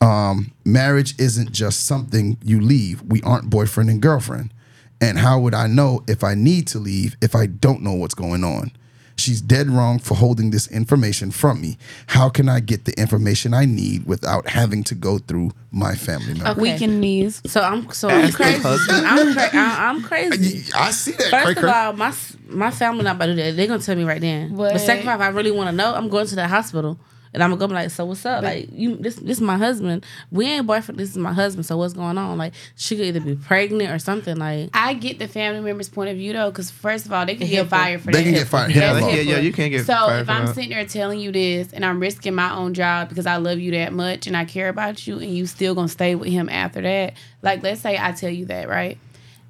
Um, 0.00 0.52
marriage 0.64 1.14
isn't 1.18 1.52
just 1.52 1.86
something 1.86 2.38
you 2.42 2.60
leave. 2.60 3.02
We 3.02 3.20
aren't 3.22 3.50
boyfriend 3.50 3.90
and 3.90 4.00
girlfriend. 4.00 4.53
And 5.00 5.18
how 5.18 5.38
would 5.40 5.54
I 5.54 5.66
know 5.66 6.02
if 6.08 6.24
I 6.24 6.34
need 6.34 6.66
to 6.68 6.78
leave 6.78 7.16
if 7.20 7.34
I 7.34 7.46
don't 7.46 7.82
know 7.82 7.92
what's 7.92 8.14
going 8.14 8.42
on? 8.44 8.72
She's 9.16 9.40
dead 9.40 9.68
wrong 9.70 10.00
for 10.00 10.16
holding 10.16 10.50
this 10.50 10.66
information 10.72 11.30
from 11.30 11.60
me. 11.60 11.78
How 12.08 12.28
can 12.28 12.48
I 12.48 12.58
get 12.58 12.84
the 12.84 12.98
information 12.98 13.54
I 13.54 13.64
need 13.64 14.06
without 14.06 14.48
having 14.48 14.82
to 14.84 14.94
go 14.96 15.18
through 15.18 15.52
my 15.70 15.94
family 15.94 16.34
member? 16.34 16.48
Okay. 16.48 16.60
Weakened 16.60 17.00
knees. 17.00 17.40
So 17.46 17.60
I'm 17.60 17.88
so 17.92 18.08
I'm 18.08 18.32
crazy. 18.32 18.60
I'm, 18.64 19.32
cra- 19.34 19.50
I- 19.52 19.88
I'm 19.88 20.02
crazy. 20.02 20.68
I 20.74 20.90
see 20.90 21.12
that. 21.12 21.30
First 21.30 21.58
cray, 21.58 21.70
of 21.70 21.76
all, 21.76 21.92
my 21.92 22.12
my 22.48 22.72
family 22.72 23.04
not 23.04 23.14
about 23.14 23.26
to 23.26 23.36
do 23.36 23.42
that. 23.42 23.52
They're 23.56 23.68
gonna 23.68 23.82
tell 23.82 23.94
me 23.94 24.02
right 24.02 24.20
then. 24.20 24.56
What? 24.56 24.72
But 24.72 24.80
second 24.80 25.08
off, 25.08 25.20
I 25.20 25.28
really 25.28 25.52
want 25.52 25.68
to 25.68 25.72
know. 25.76 25.94
I'm 25.94 26.08
going 26.08 26.26
to 26.26 26.34
the 26.34 26.48
hospital, 26.48 26.98
and 27.34 27.42
I'm 27.42 27.50
gonna 27.50 27.60
go 27.60 27.66
be 27.66 27.74
like, 27.74 27.90
so 27.90 28.04
what's 28.06 28.24
up? 28.24 28.42
Like 28.42 28.68
you, 28.72 28.96
this 28.96 29.16
this 29.16 29.38
is 29.38 29.42
my 29.42 29.58
husband. 29.58 30.06
We 30.30 30.46
ain't 30.46 30.66
boyfriend. 30.66 30.98
This 30.98 31.10
is 31.10 31.18
my 31.18 31.32
husband. 31.32 31.66
So 31.66 31.76
what's 31.76 31.92
going 31.92 32.16
on? 32.16 32.38
Like 32.38 32.54
she 32.76 32.96
could 32.96 33.04
either 33.06 33.20
be 33.20 33.34
pregnant 33.34 33.90
or 33.90 33.98
something. 33.98 34.36
Like 34.36 34.70
I 34.72 34.94
get 34.94 35.18
the 35.18 35.28
family 35.28 35.60
member's 35.60 35.88
point 35.88 36.10
of 36.10 36.16
view 36.16 36.32
though, 36.32 36.50
because 36.50 36.70
first 36.70 37.04
of 37.06 37.12
all, 37.12 37.26
they 37.26 37.34
can 37.34 37.48
get 37.48 37.66
fired 37.68 38.00
for 38.00 38.12
They 38.12 38.18
that. 38.18 38.24
can 38.24 38.32
get 38.34 38.46
fired. 38.46 38.74
Yeah, 38.74 38.98
yeah, 38.98 39.14
yeah. 39.20 39.38
You 39.38 39.52
can't 39.52 39.70
get 39.70 39.84
So 39.84 39.94
fired 39.94 40.22
if 40.22 40.30
I'm 40.30 40.46
that. 40.46 40.54
sitting 40.54 40.70
there 40.70 40.86
telling 40.86 41.20
you 41.20 41.32
this 41.32 41.72
and 41.72 41.84
I'm 41.84 42.00
risking 42.00 42.34
my 42.34 42.54
own 42.54 42.72
job 42.72 43.08
because 43.08 43.26
I 43.26 43.36
love 43.36 43.58
you 43.58 43.72
that 43.72 43.92
much 43.92 44.26
and 44.26 44.36
I 44.36 44.44
care 44.44 44.68
about 44.68 45.06
you 45.06 45.18
and 45.18 45.34
you 45.36 45.46
still 45.46 45.74
gonna 45.74 45.88
stay 45.88 46.14
with 46.14 46.28
him 46.30 46.48
after 46.48 46.80
that, 46.82 47.14
like 47.42 47.62
let's 47.62 47.80
say 47.80 47.98
I 47.98 48.12
tell 48.12 48.30
you 48.30 48.46
that, 48.46 48.68
right? 48.68 48.98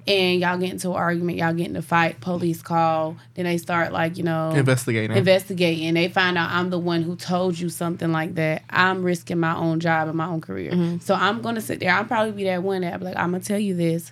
And 0.07 0.39
y'all 0.39 0.57
get 0.59 0.71
into 0.71 0.91
an 0.91 0.95
argument, 0.95 1.39
y'all 1.39 1.53
get 1.53 1.67
in 1.67 1.75
a 1.75 1.81
fight, 1.81 2.21
police 2.21 2.61
call, 2.61 3.17
then 3.33 3.45
they 3.45 3.57
start 3.57 3.91
like, 3.91 4.17
you 4.17 4.23
know, 4.23 4.51
investigating. 4.51 5.17
investigating. 5.17 5.95
They 5.95 6.09
find 6.09 6.37
out 6.37 6.51
I'm 6.51 6.69
the 6.69 6.77
one 6.77 7.01
who 7.01 7.15
told 7.15 7.57
you 7.57 7.69
something 7.69 8.11
like 8.11 8.35
that. 8.35 8.63
I'm 8.69 9.03
risking 9.03 9.39
my 9.39 9.55
own 9.55 9.79
job 9.79 10.07
and 10.07 10.15
my 10.15 10.27
own 10.27 10.41
career. 10.41 10.71
Mm-hmm. 10.71 10.99
So 10.99 11.15
I'm 11.15 11.41
gonna 11.41 11.61
sit 11.61 11.79
there. 11.79 11.91
I'll 11.91 12.05
probably 12.05 12.33
be 12.33 12.43
that 12.43 12.61
one 12.61 12.81
that 12.81 12.99
be 12.99 13.05
like, 13.05 13.17
I'm 13.17 13.31
gonna 13.31 13.43
tell 13.43 13.57
you 13.57 13.75
this. 13.75 14.11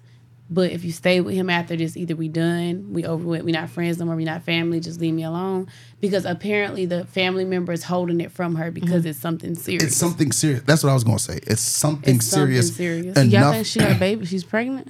But 0.50 0.72
if 0.72 0.84
you 0.84 0.92
stay 0.92 1.22
with 1.22 1.36
him 1.36 1.50
after 1.50 1.76
this, 1.76 1.96
either 1.96 2.16
we 2.16 2.28
done, 2.28 2.94
we 2.94 3.06
over 3.06 3.26
with, 3.26 3.44
we 3.44 3.52
not 3.52 3.70
friends 3.70 3.98
no 3.98 4.06
more, 4.06 4.16
we 4.16 4.26
not 4.26 4.44
family, 4.44 4.80
just 4.80 5.00
leave 5.00 5.14
me 5.14 5.24
alone. 5.24 5.68
Because 6.00 6.26
apparently 6.26 6.86
the 6.86 7.06
family 7.06 7.46
member 7.46 7.72
is 7.72 7.84
holding 7.84 8.20
it 8.20 8.32
from 8.32 8.56
her 8.56 8.70
because 8.70 9.02
mm-hmm. 9.02 9.10
it's 9.10 9.20
something 9.20 9.56
serious. 9.56 9.84
It's 9.84 9.96
something 9.96 10.32
serious. 10.32 10.62
That's 10.64 10.84
what 10.84 10.90
I 10.90 10.94
was 10.94 11.04
gonna 11.04 11.20
say. 11.20 11.40
It's 11.44 11.62
something 11.62 12.16
It's 12.16 12.26
something 12.26 12.48
serious. 12.48 12.76
serious. 12.76 13.18
Enough. 13.18 13.32
y'all 13.32 13.52
think 13.54 13.66
she 13.68 13.80
got 13.80 13.92
a 13.94 13.96
baby? 13.96 14.26
She's 14.26 14.44
pregnant. 14.44 14.90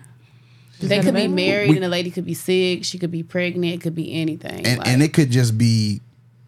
She's 0.83 0.89
they 0.89 0.99
could 1.01 1.15
be 1.15 1.27
married 1.27 1.69
We- 1.69 1.75
and 1.77 1.83
the 1.83 1.89
lady 1.89 2.11
could 2.11 2.25
be 2.25 2.33
sick, 2.33 2.83
she 2.83 2.97
could 2.99 3.11
be 3.11 3.23
pregnant, 3.23 3.73
it 3.75 3.81
could 3.81 3.95
be 3.95 4.13
anything. 4.13 4.65
and 4.65 4.79
Like, 4.79 4.87
and 4.87 5.01
it 5.01 5.13
could 5.13 5.31
just 5.31 5.57
be, 5.57 6.01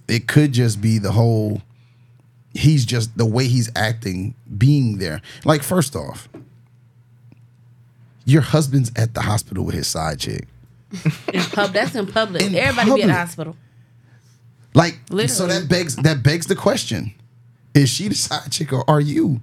it 0.08 0.28
could 0.28 0.52
just 0.52 0.82
be 0.82 0.98
the 0.98 1.12
whole. 1.12 1.62
He's 2.54 2.86
just 2.86 3.18
the 3.18 3.26
way 3.26 3.48
he's 3.48 3.70
acting, 3.76 4.34
being 4.58 4.98
there. 4.98 5.22
Like 5.44 5.62
first 5.64 5.96
off, 5.96 6.30
your 8.26 8.42
husband's 8.42 8.92
at 8.96 9.14
the 9.14 9.22
hospital 9.22 9.64
with 9.66 9.76
his 9.76 9.88
side 9.88 10.20
chick. 10.20 10.48
In 11.34 11.42
pub, 11.42 11.74
that's 11.74 11.96
in 11.96 12.08
public. 12.08 12.42
In 12.44 12.56
Everybody 12.56 12.96
be 12.96 13.04
at 13.04 13.08
the 13.08 13.14
hospital. 13.14 13.56
Like 14.74 15.00
so 15.28 15.48
that 15.48 15.68
begs 15.70 15.96
that 15.98 16.24
begs 16.24 16.48
the 16.48 16.56
question: 16.56 17.14
Is 17.74 17.90
she 17.90 18.08
the 18.08 18.16
side 18.16 18.52
chick 18.52 18.72
or 18.74 18.90
are 18.90 19.02
you? 19.02 19.42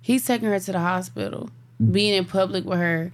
he's 0.00 0.26
taking 0.26 0.48
her 0.48 0.60
to 0.60 0.72
the 0.72 0.78
hospital, 0.78 1.48
being 1.90 2.12
in 2.14 2.26
public 2.26 2.64
with 2.66 2.78
her. 2.78 3.10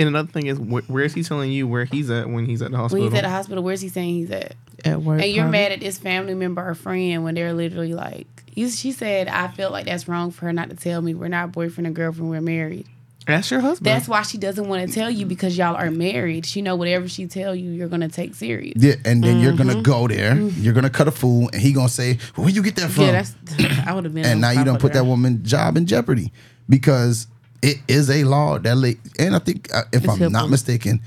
And 0.00 0.08
another 0.08 0.30
thing 0.32 0.46
is, 0.46 0.58
wh- 0.58 0.88
where 0.90 1.04
is 1.04 1.14
he 1.14 1.22
telling 1.22 1.52
you 1.52 1.68
where 1.68 1.84
he's 1.84 2.10
at 2.10 2.28
when 2.28 2.46
he's 2.46 2.62
at 2.62 2.72
the 2.72 2.76
hospital? 2.76 3.04
When 3.04 3.12
he's 3.12 3.18
at 3.18 3.22
the 3.24 3.30
hospital, 3.30 3.62
where's 3.62 3.80
he 3.80 3.88
saying 3.88 4.14
he's 4.16 4.30
at? 4.32 4.54
At 4.84 5.02
work. 5.02 5.20
And 5.22 5.30
you're 5.30 5.44
probably. 5.44 5.58
mad 5.60 5.72
at 5.72 5.80
this 5.80 5.98
family 5.98 6.34
member 6.34 6.66
or 6.68 6.74
friend 6.74 7.22
when 7.22 7.34
they're 7.34 7.52
literally 7.52 7.94
like, 7.94 8.26
you, 8.54 8.68
she 8.70 8.90
said, 8.92 9.28
I 9.28 9.48
feel 9.48 9.70
like 9.70 9.84
that's 9.86 10.08
wrong 10.08 10.30
for 10.32 10.46
her 10.46 10.52
not 10.52 10.70
to 10.70 10.76
tell 10.76 11.00
me 11.02 11.14
we're 11.14 11.28
not 11.28 11.52
boyfriend 11.52 11.86
and 11.86 11.94
girlfriend, 11.94 12.30
we're 12.30 12.40
married. 12.40 12.86
That's 13.26 13.50
your 13.50 13.60
husband. 13.60 13.86
That's 13.86 14.08
why 14.08 14.22
she 14.22 14.38
doesn't 14.38 14.66
want 14.66 14.88
to 14.88 14.92
tell 14.92 15.10
you 15.10 15.26
because 15.26 15.56
y'all 15.56 15.76
are 15.76 15.90
married. 15.90 16.46
She 16.46 16.62
know 16.62 16.74
whatever 16.74 17.06
she 17.06 17.26
tell 17.26 17.54
you, 17.54 17.70
you're 17.70 17.86
gonna 17.86 18.08
take 18.08 18.34
serious. 18.34 18.82
Yeah, 18.82 18.94
and 19.04 19.22
then 19.22 19.38
you're 19.40 19.52
Mm-hmm. 19.52 19.68
gonna 19.68 19.82
go 19.82 20.08
there. 20.08 20.34
You're 20.36 20.72
gonna 20.72 20.90
cut 20.90 21.06
a 21.06 21.12
fool, 21.12 21.48
and 21.52 21.60
he 21.60 21.72
gonna 21.72 21.90
say, 21.90 22.18
"Where 22.34 22.48
you 22.48 22.62
get 22.62 22.74
that 22.76 22.90
from?" 22.90 23.04
Yeah, 23.04 23.12
that's. 23.22 23.34
I 23.86 23.92
would 23.92 24.04
have 24.04 24.14
been. 24.14 24.24
and 24.24 24.40
now 24.40 24.50
you 24.50 24.64
don't 24.64 24.80
put 24.80 24.94
that 24.94 25.04
woman 25.04 25.44
job 25.44 25.76
in 25.76 25.84
jeopardy 25.86 26.32
because 26.68 27.26
it 27.62 27.78
is 27.88 28.10
a 28.10 28.24
law 28.24 28.58
that 28.58 28.76
late. 28.76 28.98
And 29.18 29.34
I 29.34 29.38
think 29.38 29.72
uh, 29.74 29.82
if 29.92 30.04
It's 30.04 30.20
I'm 30.20 30.32
not 30.32 30.48
mistaken, 30.50 31.00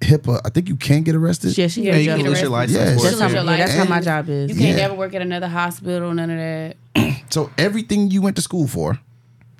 HIPAA. 0.00 0.40
I 0.44 0.50
think 0.50 0.68
you 0.68 0.76
can 0.76 1.02
get 1.02 1.14
arrested. 1.14 1.56
Yeah, 1.56 1.68
she 1.68 1.82
Yeah, 1.82 1.92
got 1.92 1.96
yeah, 1.96 2.00
you 2.00 2.06
get 2.08 2.16
can 2.18 2.26
lose 2.26 2.40
your 2.42 2.50
arrested. 2.52 2.76
license. 2.78 3.02
Yeah, 3.04 3.10
That's 3.10 3.32
it, 3.32 3.36
how, 3.36 3.42
yeah, 3.44 3.56
that's 3.56 3.74
how 3.74 3.84
my 3.84 4.00
job 4.00 4.28
is. 4.28 4.50
You 4.50 4.56
can't 4.56 4.76
Yeah. 4.76 4.82
never 4.88 4.94
work 4.94 5.14
at 5.14 5.22
another 5.22 5.48
hospital, 5.48 6.12
none 6.12 6.30
of 6.30 6.38
that. 6.38 6.76
So 7.30 7.50
everything 7.58 8.10
you 8.12 8.22
went 8.22 8.36
to 8.36 8.42
school 8.42 8.68
for, 8.68 9.00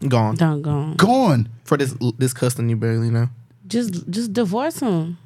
gone 0.07 0.37
Done 0.37 0.63
gone. 0.63 0.95
gone. 0.97 1.49
for 1.65 1.77
this 1.77 1.95
this 2.19 2.33
custom 2.33 2.69
you 2.69 2.77
barely 2.77 3.11
know. 3.11 3.29
Just 3.67 4.09
just 4.11 4.33
divorce 4.33 4.79
him. 4.81 5.17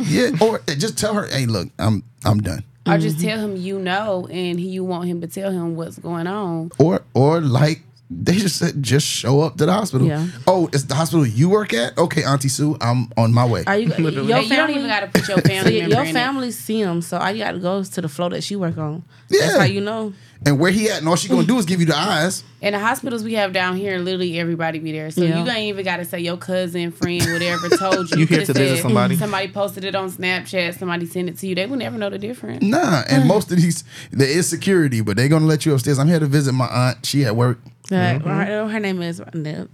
Yeah, 0.00 0.30
or 0.40 0.60
just 0.78 0.96
tell 0.96 1.12
her, 1.14 1.26
"Hey, 1.26 1.44
look, 1.46 1.68
I'm 1.78 2.02
I'm 2.24 2.40
done." 2.40 2.62
Or 2.86 2.96
just 2.96 3.20
tell 3.20 3.38
him 3.38 3.56
you 3.56 3.78
know 3.78 4.26
and 4.30 4.58
he, 4.58 4.68
you 4.68 4.84
want 4.84 5.06
him 5.08 5.20
to 5.20 5.26
tell 5.26 5.50
him 5.50 5.76
what's 5.76 5.98
going 5.98 6.26
on. 6.26 6.70
Or 6.78 7.02
or 7.12 7.40
like 7.42 7.82
They 8.10 8.36
just 8.36 8.56
said 8.56 8.82
just 8.82 9.06
show 9.06 9.42
up 9.42 9.56
to 9.58 9.66
the 9.66 9.72
hospital. 9.72 10.06
Yeah. 10.06 10.26
Oh, 10.46 10.68
it's 10.72 10.84
the 10.84 10.94
hospital 10.94 11.26
you 11.26 11.50
work 11.50 11.74
at? 11.74 11.98
Okay, 11.98 12.24
Auntie 12.24 12.48
Sue, 12.48 12.76
I'm 12.80 13.10
on 13.18 13.34
my 13.34 13.44
way. 13.44 13.64
Are 13.66 13.76
you? 13.78 13.88
Literally. 13.98 14.28
Your 14.28 14.38
Hey, 14.38 14.44
you 14.44 14.48
don't 14.56 14.66
family- 14.68 14.74
even 14.76 14.86
got 14.88 15.00
to 15.00 15.06
put 15.08 15.28
your 15.28 15.38
family 15.42 15.78
your, 15.80 15.88
your 15.90 16.04
family 16.06 16.50
see 16.50 16.82
them, 16.82 17.02
so 17.02 17.18
all 17.18 17.30
you 17.30 17.44
got 17.44 17.52
to 17.52 17.58
go 17.58 17.78
is 17.78 17.90
to 17.90 18.00
the 18.00 18.08
floor 18.08 18.30
that 18.30 18.42
she 18.42 18.56
work 18.56 18.78
on. 18.78 19.04
Yeah. 19.28 19.40
That's 19.40 19.56
how 19.58 19.64
you 19.64 19.82
know. 19.82 20.14
And 20.46 20.58
where 20.58 20.70
he 20.70 20.88
at, 20.88 20.98
and 20.98 21.08
all 21.08 21.16
she 21.16 21.28
gonna 21.28 21.46
do 21.46 21.58
is 21.58 21.66
give 21.66 21.80
you 21.80 21.86
the 21.86 21.96
eyes. 21.96 22.44
In 22.60 22.72
the 22.72 22.78
hospitals 22.78 23.22
we 23.22 23.34
have 23.34 23.52
down 23.52 23.76
here, 23.76 23.98
literally 23.98 24.38
everybody 24.38 24.78
be 24.78 24.92
there. 24.92 25.10
So 25.10 25.22
Yeah. 25.22 25.42
you 25.44 25.50
ain't 25.50 25.66
even 25.68 25.84
got 25.84 25.98
to 25.98 26.04
say 26.04 26.20
your 26.20 26.36
cousin, 26.36 26.90
friend, 26.92 27.20
whatever 27.32 27.68
told 27.70 28.10
you. 28.10 28.18
You 28.20 28.26
here 28.26 28.38
coulda 28.38 28.52
to 28.54 28.58
visit 28.58 28.82
somebody. 28.82 29.16
Somebody 29.16 29.48
posted 29.48 29.84
it 29.84 29.94
on 29.94 30.10
Snapchat. 30.10 30.78
Somebody 30.78 31.06
sent 31.06 31.28
it 31.28 31.38
to 31.38 31.46
you. 31.46 31.54
They 31.54 31.66
would 31.66 31.78
never 31.78 31.98
know 31.98 32.08
the 32.10 32.18
difference. 32.18 32.62
Nah, 32.62 33.02
and 33.08 33.26
most 33.28 33.50
of 33.52 33.60
these 33.60 33.84
there 34.10 34.28
is 34.28 34.48
security, 34.48 35.00
but 35.00 35.16
they 35.16 35.28
gonna 35.28 35.46
let 35.46 35.66
you 35.66 35.74
upstairs. 35.74 35.98
I'm 35.98 36.08
here 36.08 36.20
to 36.20 36.26
visit 36.26 36.52
my 36.52 36.66
aunt. 36.66 37.04
She 37.06 37.24
at 37.24 37.36
work. 37.36 37.58
Like, 37.90 38.18
Mm-hmm. 38.22 38.28
all 38.28 38.34
right, 38.36 38.72
her 38.72 38.80
name 38.80 39.00
is. 39.02 39.20
Go 39.20 39.24
ahead 39.32 39.68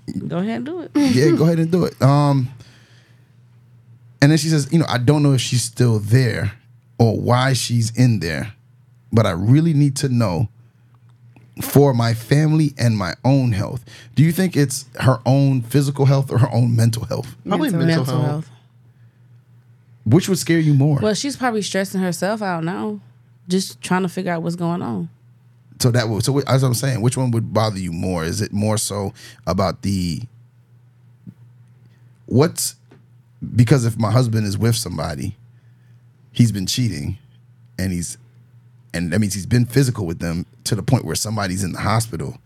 and 0.57 0.67
do 0.67 0.81
it. 0.83 0.91
Yeah, 0.95 1.31
go 1.37 1.45
ahead 1.45 1.59
and 1.59 1.71
do 1.73 1.85
it. 1.85 2.01
Um, 2.01 2.49
and 4.23 4.31
then 4.31 4.39
she 4.39 4.49
says, 4.49 4.69
you 4.73 4.79
know, 4.79 4.87
I 4.89 4.99
don't 4.99 5.23
know 5.23 5.33
if 5.33 5.41
she's 5.41 5.63
still 5.63 5.99
there 5.99 6.53
or 6.99 7.19
why 7.21 7.53
she's 7.53 7.91
in 7.99 8.21
there, 8.21 8.53
but 9.13 9.27
I 9.27 9.33
really 9.33 9.75
need 9.75 9.97
to 9.97 10.09
know 10.09 10.49
for 11.61 11.95
my 11.95 12.15
family 12.15 12.75
and 12.77 12.97
my 12.99 13.15
own 13.25 13.53
health. 13.53 13.85
Do 14.15 14.23
you 14.25 14.33
think 14.33 14.57
it's 14.57 14.87
her 15.01 15.21
own 15.25 15.63
physical 15.63 16.07
health 16.07 16.31
or 16.31 16.39
her 16.39 16.51
own 16.53 16.75
mental 16.75 17.05
health? 17.05 17.37
Probably 17.47 17.71
Mental 17.71 17.87
mental, 17.87 18.05
Mental 18.05 18.21
health. 18.23 18.31
health. 18.47 18.51
Which 20.05 20.29
would 20.29 20.39
scare 20.39 20.59
you 20.59 20.75
more? 20.75 20.99
Well, 21.01 21.15
she's 21.15 21.37
probably 21.37 21.63
stressing 21.63 22.01
herself 22.01 22.43
out 22.43 22.63
now, 22.65 23.01
just 23.49 23.81
trying 23.81 24.03
to 24.03 24.09
figure 24.09 24.33
out 24.33 24.43
what's 24.43 24.57
going 24.57 24.83
on. 24.83 25.09
So 25.81 25.91
that 25.91 26.09
would 26.09 26.25
so 26.25 26.39
as 26.41 26.63
I'm 26.63 26.75
saying, 26.75 27.01
which 27.01 27.17
one 27.17 27.31
would 27.33 27.53
bother 27.53 27.79
you 27.79 27.93
more? 27.93 28.25
Is 28.25 28.41
it 28.41 28.53
more 28.53 28.77
so 28.79 29.13
about 29.47 29.83
the 29.83 30.23
what's 32.27 32.77
because 33.55 33.85
if 33.85 33.99
my 33.99 34.11
husband 34.11 34.47
is 34.47 34.57
with 34.57 34.77
somebody, 34.77 35.37
he's 36.33 36.53
been 36.53 36.67
cheating, 36.67 37.19
and 37.79 37.93
he's 37.93 38.17
and 38.95 39.13
that 39.13 39.19
means 39.21 39.35
he's 39.35 39.47
been 39.47 39.67
physical 39.67 40.07
with 40.07 40.21
them 40.21 40.47
to 40.65 40.75
the 40.75 40.83
point 40.83 41.05
where 41.05 41.15
somebody's 41.17 41.63
in 41.65 41.73
the 41.73 41.81
hospital. 41.81 42.39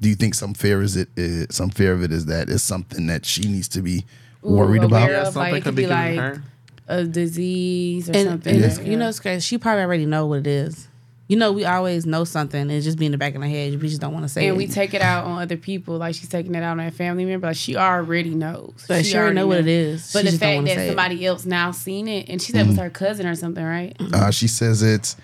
Do 0.00 0.08
you 0.08 0.14
think 0.14 0.34
some 0.34 0.52
fear 0.54 0.82
is 0.82 0.94
it 0.96 1.08
is, 1.16 1.46
some 1.50 1.70
fear 1.70 1.92
of 1.92 2.02
it 2.02 2.12
is 2.12 2.26
that 2.26 2.48
is 2.50 2.62
something 2.62 3.06
that 3.06 3.24
she 3.24 3.42
needs 3.42 3.66
to 3.68 3.80
be 3.82 4.04
worried 4.42 4.82
Ooh, 4.82 4.86
about? 4.86 5.10
Yeah, 5.10 5.24
something 5.24 5.40
like, 5.40 5.52
it 5.52 5.54
could 5.56 5.64
could 5.64 5.76
be 5.76 5.82
be 5.84 5.88
like 5.88 6.16
her. 6.18 6.42
a 6.86 7.04
disease 7.04 8.08
or 8.10 8.12
And, 8.16 8.28
something. 8.28 8.62
and 8.62 8.76
Yeah. 8.78 8.80
you 8.82 8.96
know, 8.96 9.08
it's 9.08 9.20
crazy. 9.20 9.40
She 9.40 9.58
probably 9.58 9.82
already 9.82 10.06
know 10.06 10.26
what 10.26 10.40
it 10.40 10.46
is. 10.46 10.88
You 11.28 11.36
know, 11.36 11.50
we 11.50 11.64
always 11.64 12.06
know 12.06 12.22
something. 12.22 12.70
It's 12.70 12.84
just 12.84 12.98
be 13.00 13.06
in 13.06 13.10
the 13.10 13.18
back 13.18 13.34
of 13.34 13.42
our 13.42 13.48
head. 13.48 13.82
We 13.82 13.88
just 13.88 14.00
don't 14.00 14.12
want 14.12 14.24
to 14.26 14.28
say 14.28 14.42
and 14.42 14.46
it. 14.46 14.50
And 14.50 14.58
we 14.58 14.68
take 14.68 14.94
it 14.94 15.02
out 15.02 15.24
on 15.24 15.42
other 15.42 15.56
people. 15.56 15.96
Like 15.96 16.14
she's 16.14 16.28
taking 16.28 16.54
it 16.54 16.62
out 16.62 16.72
on 16.72 16.78
her 16.78 16.92
family 16.92 17.24
member. 17.24 17.48
Like 17.48 17.56
she 17.56 17.74
already 17.76 18.30
knows. 18.30 18.84
But 18.86 19.04
she 19.04 19.16
already 19.16 19.34
know 19.34 19.48
what 19.48 19.58
it 19.58 19.66
is. 19.66 20.12
But 20.12 20.24
She 20.26 20.30
the 20.32 20.38
fact 20.38 20.64
that 20.66 20.74
say 20.76 20.84
it. 20.84 20.88
somebody 20.90 21.26
else 21.26 21.44
now 21.44 21.72
seen 21.72 22.06
it, 22.06 22.28
and 22.28 22.40
she 22.40 22.52
said 22.52 22.66
it 22.66 22.68
was 22.68 22.76
her 22.78 22.90
cousin 22.90 23.26
or 23.26 23.34
something, 23.34 23.64
right? 23.64 23.96
Uh, 24.12 24.30
she 24.30 24.46
says 24.46 24.82
it's 24.84 25.16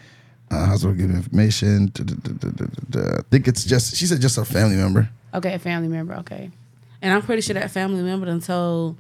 uh, 0.53 0.67
hospital 0.67 0.95
give 0.95 1.11
information. 1.11 1.87
duh, 1.95 2.05
duh, 2.05 2.67
duh. 2.91 3.17
I 3.19 3.23
think 3.31 3.49
it's 3.49 3.65
just 3.65 3.97
she 3.97 4.07
said 4.07 4.21
just 4.21 4.39
a 4.39 4.45
family 4.45 4.77
member. 4.77 5.09
Okay, 5.35 5.55
a 5.55 5.59
family 5.59 5.89
member. 5.89 6.15
Okay. 6.17 6.51
and 7.01 7.13
I'm 7.13 7.23
pretty 7.23 7.43
sure 7.43 7.55
that 7.55 7.71
family 7.71 8.03
member 8.03 8.27
done 8.27 8.41
told 8.41 8.97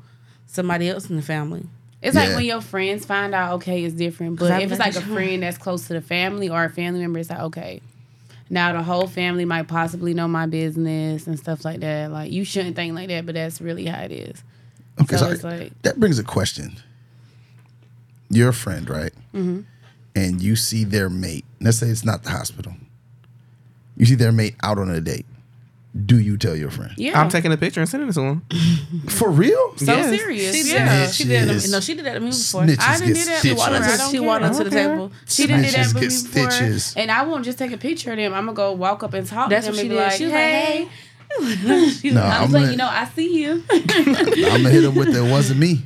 somebody 0.46 0.88
else 0.88 1.08
in 1.10 1.16
the 1.16 1.22
family. 1.22 1.66
It's 2.00 2.16
Yeah. 2.16 2.24
like 2.24 2.36
when 2.36 2.44
your 2.46 2.60
friends 2.60 3.04
find 3.04 3.32
out, 3.34 3.52
okay, 3.54 3.84
it's 3.84 3.94
different. 3.94 4.38
But 4.40 4.60
if 4.62 4.70
it's 4.72 4.80
like, 4.80 4.94
like 4.96 5.04
a 5.04 5.06
friend 5.06 5.42
that's 5.44 5.56
close 5.58 5.86
to 5.86 5.92
the 5.94 6.00
family 6.00 6.48
or 6.48 6.64
a 6.64 6.68
family 6.70 7.00
member, 7.00 7.20
it's 7.20 7.30
like, 7.30 7.38
okay. 7.40 7.80
Now 8.50 8.72
the 8.72 8.82
whole 8.82 9.06
family 9.06 9.44
might 9.44 9.68
possibly 9.68 10.12
know 10.14 10.26
my 10.28 10.46
business 10.46 11.26
and 11.28 11.38
stuff 11.38 11.64
like 11.64 11.80
that. 11.80 12.10
Like 12.10 12.32
you 12.32 12.44
shouldn't 12.44 12.74
think 12.76 12.94
like 12.94 13.08
that, 13.08 13.24
but 13.24 13.34
that's 13.36 13.60
really 13.60 13.86
how 13.86 14.02
it 14.02 14.10
is. 14.12 14.42
Okay, 15.00 15.16
So 15.16 15.26
so 15.26 15.30
it's 15.30 15.44
like- 15.44 15.82
that 15.82 16.00
brings 16.00 16.18
a 16.18 16.24
question. 16.24 16.76
You're 18.30 18.48
a 18.50 18.54
friend, 18.54 18.88
right? 18.90 19.12
Mm-hmm. 19.34 19.60
And 20.14 20.42
you 20.42 20.56
see 20.56 20.84
their 20.84 21.08
mate. 21.08 21.44
Let's 21.60 21.78
say 21.78 21.88
it's 21.88 22.04
not 22.04 22.22
the 22.24 22.30
hospital. 22.30 22.74
You 23.96 24.06
see 24.06 24.14
their 24.14 24.32
mate 24.32 24.56
out 24.62 24.78
on 24.78 24.90
a 24.90 25.00
date. 25.00 25.26
Do 26.06 26.18
you 26.18 26.38
tell 26.38 26.56
your 26.56 26.70
friend? 26.70 26.92
Yeah. 26.96 27.20
I'm 27.20 27.28
taking 27.28 27.52
a 27.52 27.56
picture 27.58 27.80
and 27.80 27.88
sending 27.88 28.08
it 28.08 28.12
to 28.14 28.20
him. 28.22 28.42
For 29.10 29.28
real? 29.30 29.76
so 29.76 29.84
Yes. 29.92 30.08
serious. 30.18 30.54
She 30.66 30.72
yeah. 30.72 31.04
did. 31.06 31.14
She 31.14 31.24
did. 31.24 31.48
Snitches. 31.48 31.70
No, 31.72 31.80
she 31.80 31.94
did 31.94 32.06
that 32.06 32.14
to 32.14 32.20
me 32.20 32.30
before. 32.30 32.62
Snitches 32.62 32.78
I 32.80 32.98
didn't 32.98 33.14
do 33.14 33.24
that 33.26 33.38
stitches. 33.40 33.42
before. 33.50 33.56
Walked 33.58 33.72
I 33.84 33.92
up, 33.92 33.98
don't 33.98 34.10
she 34.10 34.18
care. 34.18 34.26
walked 34.26 34.44
up 34.44 34.56
to 34.56 34.64
the 34.64 34.70
care. 34.70 34.88
table. 34.88 35.12
She 35.26 35.46
didn't 35.46 35.62
do 35.64 35.70
that 35.72 35.86
Snitches 35.86 35.94
with 35.94 36.02
me 36.02 36.08
before. 36.42 36.50
stitches. 36.50 36.94
And 36.96 37.10
I 37.10 37.22
won't 37.24 37.44
just 37.44 37.58
take 37.58 37.72
a 37.72 37.76
picture 37.76 38.10
of 38.12 38.16
them. 38.16 38.32
I'm 38.32 38.46
gonna 38.46 38.56
go 38.56 38.72
walk 38.72 39.02
up 39.02 39.12
and 39.12 39.26
talk 39.26 39.50
That's 39.50 39.66
to 39.66 39.72
what 39.72 39.76
them 39.76 39.90
she 39.90 39.90
and 39.90 39.90
be 39.90 39.96
did. 39.96 40.02
like, 40.02 40.12
She 40.16 40.24
was 40.24 40.32
hey. 40.32 40.88
like, 42.04 42.14
No, 42.14 42.22
I'm, 42.22 42.42
I'm 42.44 42.50
letting 42.52 42.52
gonna, 42.52 42.70
you 42.72 42.76
know 42.78 42.88
I 42.88 43.04
see 43.14 43.42
you. 43.42 43.62
I'm 43.70 44.62
gonna 44.62 44.70
hit 44.70 44.84
him 44.84 44.94
with 44.94 45.12
the 45.12 45.24
wasn't 45.30 45.60
me. 45.60 45.82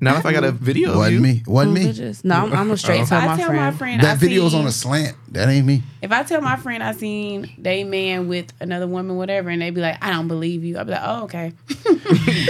Now 0.00 0.18
if 0.18 0.26
I 0.26 0.32
got 0.32 0.44
a 0.44 0.52
video 0.52 0.90
of 0.90 0.96
Wasn't 0.96 1.14
you, 1.14 1.20
me. 1.20 1.42
Wasn't 1.46 1.74
me. 1.74 1.84
bitches. 1.86 2.24
No, 2.24 2.34
I'm, 2.34 2.44
I'm 2.44 2.50
gonna 2.66 2.76
straight 2.76 3.00
if 3.00 3.08
tell 3.08 3.20
I 3.20 3.26
my 3.26 3.36
tell 3.36 3.46
friend. 3.46 3.60
my 3.60 3.70
friend 3.70 4.02
I 4.02 4.04
That 4.04 4.18
video's 4.18 4.52
seen, 4.52 4.60
on 4.60 4.66
a 4.66 4.72
slant. 4.72 5.16
That 5.32 5.48
ain't 5.48 5.66
me. 5.66 5.82
If 6.02 6.12
I 6.12 6.22
tell 6.22 6.40
my 6.42 6.56
friend 6.56 6.82
I 6.82 6.92
seen 6.92 7.54
they 7.58 7.84
man 7.84 8.28
with 8.28 8.52
another 8.60 8.86
woman, 8.86 9.16
whatever, 9.16 9.48
and 9.50 9.62
they 9.62 9.70
be 9.70 9.80
like, 9.80 10.02
I 10.04 10.10
don't 10.10 10.28
believe 10.28 10.64
you, 10.64 10.76
I'll 10.78 10.84
be 10.84 10.92
like, 10.92 11.00
oh, 11.02 11.24
okay. 11.24 11.52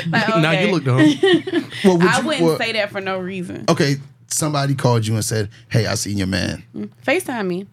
like, 0.09 0.29
now 0.29 0.51
you 0.53 0.73
look 0.73 0.85
dumb. 0.85 0.99
Well, 1.85 1.99
would 1.99 2.07
I 2.07 2.19
you- 2.21 2.27
wouldn't 2.27 2.45
well, 2.45 2.59
say 2.59 2.73
that 2.73 2.91
for 2.91 3.01
no 3.01 3.19
reason. 3.19 3.65
Okay, 3.69 3.97
somebody 4.29 4.75
called 4.75 5.07
you 5.07 5.15
and 5.15 5.25
said, 5.25 5.51
"Hey, 5.69 5.87
I 5.87 5.95
seen 5.95 6.17
your 6.17 6.27
man." 6.27 6.65
Mm, 6.75 6.91
FaceTime 7.07 7.47
me. 7.47 7.67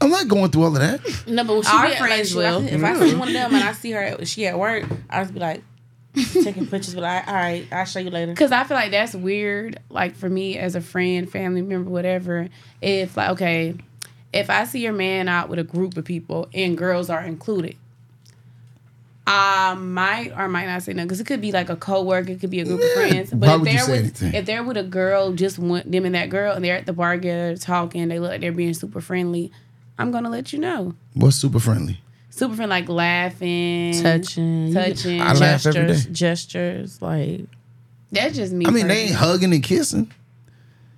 I'm 0.00 0.10
not 0.10 0.28
going 0.28 0.50
through 0.50 0.64
all 0.64 0.76
of 0.76 0.80
that. 0.82 1.00
No, 1.26 1.42
but 1.42 1.62
she 1.62 1.70
Our 1.72 1.86
be 1.86 1.94
at, 1.94 2.00
like, 2.00 2.08
friends 2.10 2.30
she- 2.30 2.36
will. 2.36 2.64
If 2.64 2.84
I 2.84 2.94
see 2.94 3.14
mm. 3.14 3.18
one 3.18 3.28
of 3.28 3.34
them 3.34 3.54
and 3.54 3.64
I 3.64 3.72
see 3.72 3.90
her, 3.92 4.00
at, 4.02 4.28
she 4.28 4.46
at 4.46 4.58
work, 4.58 4.84
I 5.10 5.22
just 5.22 5.34
be 5.34 5.40
like 5.40 5.62
taking 6.14 6.66
pictures. 6.66 6.94
but 6.94 7.02
like, 7.02 7.26
all 7.28 7.34
right, 7.34 7.66
I'll 7.72 7.84
show 7.84 8.00
you 8.00 8.10
later. 8.10 8.34
Cause 8.34 8.52
I 8.52 8.64
feel 8.64 8.76
like 8.76 8.90
that's 8.90 9.14
weird. 9.14 9.78
Like 9.90 10.14
for 10.14 10.28
me 10.28 10.58
as 10.58 10.74
a 10.74 10.80
friend, 10.80 11.30
family 11.30 11.62
member, 11.62 11.90
whatever. 11.90 12.48
If 12.80 13.16
like 13.16 13.30
okay, 13.30 13.74
if 14.32 14.50
I 14.50 14.64
see 14.64 14.80
your 14.80 14.92
man 14.92 15.28
out 15.28 15.48
with 15.48 15.58
a 15.58 15.64
group 15.64 15.96
of 15.96 16.04
people 16.04 16.48
and 16.54 16.76
girls 16.76 17.08
are 17.10 17.22
included, 17.22 17.76
I 19.26 19.74
might 19.74 20.32
or 20.36 20.48
might 20.48 20.66
not 20.66 20.82
say 20.82 20.92
no 20.94 21.04
because 21.04 21.20
it 21.20 21.26
could 21.26 21.40
be 21.40 21.52
like 21.52 21.70
a 21.70 21.76
coworker, 21.76 22.32
it 22.32 22.40
could 22.40 22.50
be 22.50 22.60
a 22.60 22.64
group 22.64 22.80
of 22.82 22.92
friends. 22.92 23.30
But 23.30 23.46
Why 23.48 23.54
if 23.54 23.60
would 23.60 23.68
you 23.68 23.72
they're 23.76 23.84
say 23.86 23.92
with 23.92 24.00
anything? 24.00 24.34
if 24.34 24.46
they're 24.46 24.64
with 24.64 24.76
a 24.76 24.82
girl, 24.82 25.32
just 25.32 25.58
want 25.58 25.90
them 25.90 26.04
and 26.04 26.14
that 26.14 26.28
girl, 26.28 26.54
and 26.54 26.64
they're 26.64 26.76
at 26.76 26.86
the 26.86 26.92
bar 26.92 27.14
together 27.14 27.56
talking, 27.56 28.08
they 28.08 28.18
look 28.18 28.30
like 28.30 28.40
they're 28.40 28.52
being 28.52 28.74
super 28.74 29.00
friendly. 29.00 29.52
I'm 29.98 30.10
gonna 30.10 30.28
let 30.30 30.52
you 30.52 30.58
know. 30.58 30.94
What's 31.14 31.36
super 31.36 31.60
friendly? 31.60 32.00
Super 32.34 32.56
friend, 32.56 32.70
like 32.70 32.88
laughing, 32.88 34.02
Touching, 34.02 34.72
touching. 34.72 35.20
I 35.20 35.34
laugh 35.34 35.66
every 35.66 35.86
gestures, 35.86 36.06
day. 36.06 36.12
gestures, 36.12 37.02
like 37.02 37.40
That's 38.10 38.34
just 38.34 38.52
me. 38.54 38.64
I 38.66 38.70
mean, 38.70 38.88
they 38.88 39.02
ain't 39.02 39.14
hugging 39.14 39.52
and 39.52 39.62
kissing. 39.62 40.10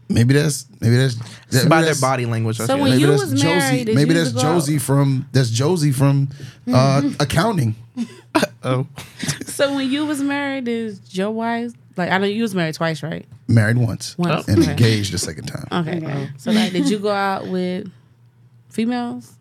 Maybe 0.08 0.34
that's 0.34 0.66
maybe 0.80 0.96
that's 0.96 1.14
It's 1.16 1.54
maybe 1.54 1.66
about 1.66 1.84
their 1.86 1.94
body 1.96 2.24
language. 2.26 2.60
I 2.60 2.66
So 2.66 2.76
when 2.76 2.90
Maybe 2.90 3.00
you 3.02 3.08
that's 3.08 3.32
was 3.32 3.42
married, 3.42 3.86
did 3.86 3.96
maybe 3.96 4.10
you 4.10 4.14
that's 4.20 4.32
used 4.32 4.44
out? 4.44 4.54
Josie 4.54 4.78
from 4.78 5.28
that's 5.32 5.50
Josie 5.50 5.90
from 5.90 6.28
uh, 6.72 7.02
accounting. 7.18 7.74
oh, 8.62 8.86
So 9.46 9.74
when 9.74 9.90
you 9.90 10.06
was 10.06 10.22
married, 10.22 10.68
is 10.68 11.00
your 11.16 11.32
wife 11.32 11.72
like 11.96 12.10
I 12.12 12.18
know 12.18 12.26
you 12.26 12.42
was 12.42 12.54
married 12.54 12.74
twice, 12.76 13.02
right? 13.02 13.26
Married 13.48 13.76
once 13.78 14.16
Once. 14.18 14.46
and 14.46 14.60
Okay. 14.60 14.70
engaged 14.70 15.12
the 15.12 15.18
second 15.18 15.46
time. 15.46 15.66
Okay. 15.86 15.96
Okay. 15.98 16.30
So 16.38 16.52
like, 16.52 16.72
did 16.72 16.88
you 16.88 16.98
go 17.00 17.10
out 17.10 17.48
with 17.48 17.90
females? 18.68 19.32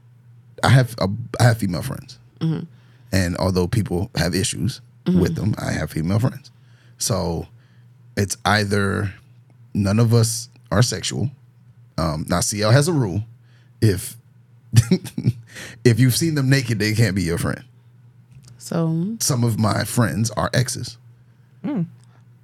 I 0.63 0.69
have 0.69 0.95
a, 0.99 1.07
I 1.39 1.43
have 1.43 1.57
female 1.57 1.81
friends, 1.83 2.17
Mm-hmm. 2.39 2.65
and 3.11 3.37
although 3.37 3.67
people 3.67 4.09
have 4.15 4.33
issues 4.35 4.81
with 5.05 5.35
them, 5.35 5.53
I 5.57 5.71
have 5.73 5.91
female 5.91 6.19
friends. 6.19 6.49
So 6.97 7.47
it's 8.15 8.37
either 8.45 9.13
none 9.73 9.99
of 9.99 10.13
us 10.13 10.49
are 10.71 10.81
sexual. 10.81 11.29
Um, 11.97 12.25
now 12.29 12.39
CL 12.39 12.71
has 12.71 12.87
a 12.87 12.93
rule: 12.93 13.23
if 13.81 14.15
if 15.83 15.99
you've 15.99 16.15
seen 16.15 16.35
them 16.35 16.49
naked, 16.49 16.79
they 16.79 16.93
can't 16.93 17.15
be 17.15 17.23
your 17.23 17.37
friend. 17.37 17.63
So 18.57 19.15
Some 19.19 19.43
of 19.43 19.59
my 19.59 19.83
friends 19.83 20.31
are 20.31 20.49
exes, 20.53 20.97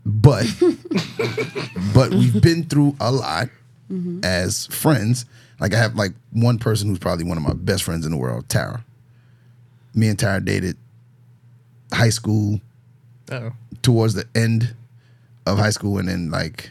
but 0.06 0.46
but 1.94 2.12
we've 2.14 2.42
been 2.42 2.66
through 2.66 2.96
a 3.00 3.12
lot 3.12 3.50
as 4.24 4.68
friends. 4.68 5.26
Like 5.60 5.74
I 5.74 5.78
have 5.78 5.95
like 5.95 6.13
one 6.32 6.58
person 6.58 6.88
who's 6.88 7.00
probably 7.00 7.26
one 7.26 7.38
of 7.38 7.43
my 7.43 7.54
best 7.54 7.84
friends 7.84 8.06
in 8.06 8.12
the 8.12 8.17
world, 8.17 8.48
Tara. 8.50 8.84
Me 9.93 10.08
and 10.08 10.17
Tara 10.17 10.39
dated 10.39 10.78
high 11.91 12.10
school 12.10 12.62
oh. 13.32 13.52
towards 13.82 14.13
the 14.13 14.26
end 14.36 14.76
of 15.45 15.58
high 15.58 15.72
school, 15.72 15.98
and 15.98 16.08
then 16.08 16.32
like 16.32 16.69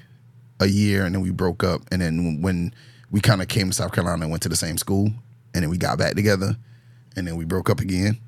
a 0.61 0.67
year, 0.67 1.05
and 1.05 1.15
then 1.15 1.23
we 1.23 1.31
broke 1.31 1.63
up. 1.63 1.83
And 1.91 2.01
then 2.01 2.41
when 2.41 2.73
we 3.11 3.21
kind 3.21 3.43
of 3.43 3.49
came 3.49 3.69
to 3.69 3.75
South 3.75 3.93
Carolina 3.93 4.23
and 4.23 4.31
went 4.31 4.43
to 4.45 4.49
the 4.49 4.57
same 4.57 4.79
school, 4.79 5.11
and 5.55 5.63
then 5.63 5.71
we 5.71 5.77
got 5.77 5.99
back 5.99 6.15
together, 6.15 6.57
and 7.17 7.27
then 7.27 7.37
we 7.37 7.45
broke 7.45 7.69
up 7.69 7.81
again. 7.81 8.19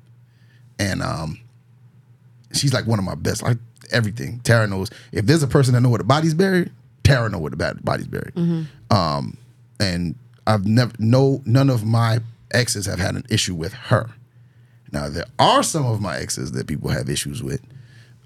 And 0.77 1.01
um, 1.01 1.39
she's 2.53 2.73
like 2.73 2.87
one 2.87 2.99
of 2.99 3.05
my 3.05 3.15
best, 3.15 3.43
like 3.43 3.57
everything. 3.91 4.39
Tara 4.43 4.67
knows 4.67 4.89
if 5.11 5.25
there's 5.25 5.43
a 5.43 5.47
person 5.47 5.73
that 5.73 5.81
know 5.81 5.89
where 5.89 5.99
the 5.99 6.03
body's 6.03 6.33
buried, 6.33 6.71
Tara 7.03 7.29
know 7.29 7.39
where 7.39 7.51
the 7.51 7.79
body's 7.83 8.07
buried. 8.07 8.33
Um, 8.89 9.37
and 9.79 10.15
I've 10.47 10.65
never 10.65 10.93
no 10.99 11.41
none 11.45 11.69
of 11.69 11.85
my 11.85 12.19
exes 12.51 12.85
have 12.85 12.99
had 12.99 13.15
an 13.15 13.25
issue 13.29 13.55
with 13.55 13.73
her. 13.73 14.09
Now 14.91 15.09
there 15.09 15.25
are 15.39 15.63
some 15.63 15.85
of 15.85 16.01
my 16.01 16.17
exes 16.17 16.51
that 16.53 16.67
people 16.67 16.89
have 16.89 17.09
issues 17.09 17.41
with, 17.41 17.61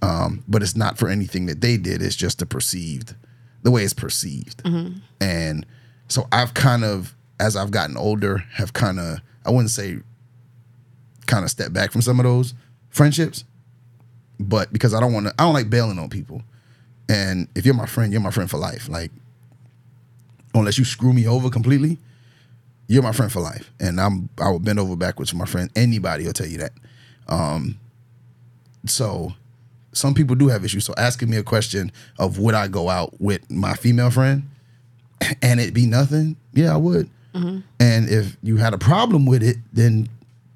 um, 0.01 0.43
but 0.47 0.63
it's 0.63 0.75
not 0.75 0.97
for 0.97 1.09
anything 1.09 1.45
that 1.47 1.61
they 1.61 1.77
did. 1.77 2.01
It's 2.01 2.15
just 2.15 2.39
the 2.39 2.45
perceived, 2.45 3.15
the 3.63 3.71
way 3.71 3.83
it's 3.83 3.93
perceived, 3.93 4.61
and 5.21 5.65
so 6.07 6.27
I've 6.31 6.53
kind 6.53 6.83
of, 6.83 7.15
as 7.39 7.55
I've 7.55 7.71
gotten 7.71 7.97
older, 7.97 8.37
have 8.53 8.73
kind 8.73 8.99
of 8.99 9.19
I 9.45 9.51
wouldn't 9.51 9.69
say 9.71 9.97
kind 11.27 11.43
of 11.43 11.51
stepped 11.51 11.73
back 11.73 11.91
from 11.91 12.01
some 12.01 12.19
of 12.19 12.23
those 12.23 12.53
friendships, 12.89 13.43
but 14.39 14.71
because 14.73 14.93
I 14.93 14.99
don't 14.99 15.13
want 15.13 15.27
to, 15.27 15.33
I 15.37 15.43
don't 15.43 15.53
like 15.53 15.69
bailing 15.69 15.99
on 15.99 16.09
people. 16.09 16.41
And 17.09 17.47
if 17.55 17.65
you're 17.65 17.75
my 17.75 17.85
friend, 17.85 18.11
you're 18.11 18.21
my 18.21 18.31
friend 18.31 18.49
for 18.49 18.57
life. 18.57 18.89
Like, 18.89 19.11
unless 20.53 20.77
you 20.77 20.85
screw 20.85 21.13
me 21.13 21.27
over 21.27 21.49
completely, 21.49 21.99
you're 22.87 23.03
my 23.03 23.11
friend 23.11 23.31
for 23.31 23.39
life. 23.39 23.71
And 23.79 23.99
I'm 23.99 24.29
I 24.39 24.49
will 24.49 24.59
bend 24.59 24.79
over 24.79 24.95
backwards 24.95 25.31
for 25.31 25.37
my 25.37 25.45
friend. 25.45 25.69
Anybody 25.75 26.25
will 26.25 26.33
tell 26.33 26.47
you 26.47 26.59
that. 26.59 26.71
Um, 27.27 27.79
so 28.85 29.33
some 29.93 30.13
people 30.13 30.35
do 30.35 30.47
have 30.49 30.63
issues. 30.63 30.85
So 30.85 30.93
asking 30.97 31.29
me 31.29 31.37
a 31.37 31.43
question 31.43 31.91
of 32.19 32.37
would 32.39 32.53
I 32.53 32.67
go 32.67 32.89
out 32.89 33.19
with 33.19 33.49
my 33.49 33.73
female 33.73 34.11
friend 34.11 34.49
and 35.41 35.59
it 35.59 35.73
be 35.73 35.85
nothing? 35.85 36.37
Yeah, 36.53 36.73
I 36.73 36.77
would. 36.77 37.09
And 37.35 38.07
if 38.09 38.37
you 38.43 38.55
had 38.55 38.73
a 38.73 38.77
problem 38.77 39.25
with 39.25 39.43
it, 39.43 39.57
then 39.73 40.07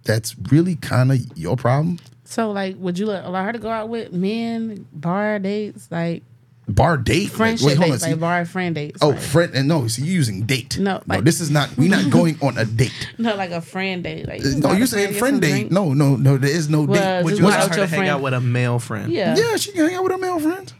that's 0.05 0.33
really 0.49 0.75
kind 0.77 1.11
of 1.11 1.19
your 1.37 1.57
problem. 1.57 1.99
So 2.23 2.51
like, 2.51 2.77
would 2.77 2.97
you 2.97 3.07
let, 3.07 3.25
allow 3.25 3.43
her 3.43 3.51
to 3.51 3.59
go 3.59 3.69
out 3.69 3.89
with 3.89 4.13
men, 4.13 4.87
bar 4.93 5.39
dates, 5.39 5.89
like 5.91 6.23
Bar 6.69 6.97
date. 6.97 7.31
friendship 7.31 7.65
Wait, 7.67 7.77
hold 7.77 7.85
on. 7.85 7.91
dates, 7.91 8.03
see- 8.03 8.11
like 8.11 8.19
bar 8.19 8.45
friend 8.45 8.75
dates? 8.75 8.99
Oh, 9.01 9.09
like, 9.09 9.19
friend, 9.19 9.51
and 9.55 9.67
no, 9.67 9.87
so 9.87 10.03
you're 10.03 10.13
using 10.13 10.43
date. 10.43 10.77
No, 10.77 10.97
no, 10.97 11.03
like- 11.07 11.23
this 11.23 11.41
is 11.41 11.49
not. 11.49 11.75
We're 11.77 11.89
not 11.89 12.09
going 12.17 12.37
on 12.41 12.57
a 12.57 12.65
date. 12.65 12.93
no, 13.17 13.35
like 13.35 13.51
a 13.51 13.59
friend 13.61 14.03
date. 14.03 14.27
Like 14.27 14.41
Uh, 14.45 14.49
No, 14.57 14.71
you're 14.73 14.85
saying 14.87 15.13
friend 15.15 15.41
date. 15.41 15.49
drink. 15.49 15.71
No, 15.71 15.93
no, 15.93 16.15
no. 16.15 16.37
There 16.37 16.49
is 16.51 16.69
no 16.69 16.83
Well, 16.83 16.99
date. 17.19 17.23
Would 17.23 17.29
just 17.31 17.39
you 17.41 17.47
go 17.47 17.49
allow 17.49 17.63
out 17.63 17.69
her 17.71 17.77
your 17.77 17.87
to 17.87 17.95
hang 17.95 18.07
out 18.09 18.21
with 18.21 18.33
a 18.33 18.39
male 18.41 18.77
friend? 18.79 19.11
Yeah. 19.11 19.35
Yeah, 19.35 19.55
she 19.57 19.71
can 19.71 19.87
hang 19.87 19.95
out 19.95 20.03
with 20.03 20.11
her 20.11 20.17
male 20.19 20.39
friends. 20.39 20.73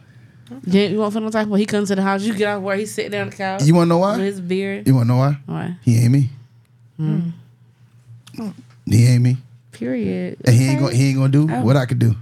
Yeah, 0.65 0.87
you 0.87 0.97
want 0.99 1.13
feel 1.13 1.21
no 1.21 1.29
type 1.29 1.45
of 1.45 1.49
way. 1.51 1.59
He 1.59 1.65
comes 1.65 1.89
to 1.89 1.95
the 1.95 2.01
house, 2.01 2.23
you 2.23 2.33
get 2.33 2.47
out 2.47 2.61
where 2.63 2.75
he 2.75 2.85
sitting 2.87 3.11
down 3.11 3.21
on 3.23 3.29
the 3.29 3.35
couch. 3.35 3.63
You 3.63 3.75
wanna 3.75 3.85
know 3.89 3.97
with 3.99 4.17
why? 4.17 4.23
his 4.23 4.41
beard. 4.41 4.87
You 4.87 4.95
wanna 4.95 5.05
know 5.05 5.17
why? 5.17 5.37
Why? 5.45 5.77
He 5.83 5.97
ain't 5.99 6.11
me. 6.11 6.29
He 8.85 9.05
ain't 9.05 9.21
me, 9.23 9.37
Period. 9.71 10.37
and 10.45 10.55
he 10.55 10.69
ain't 10.69 10.79
gonna 10.79 10.95
he 10.95 11.09
ain't 11.09 11.17
gonna 11.17 11.29
do 11.29 11.47
Oh. 11.51 11.61
what 11.63 11.75
I 11.77 11.85
could 11.85 11.99
do. 11.99 12.15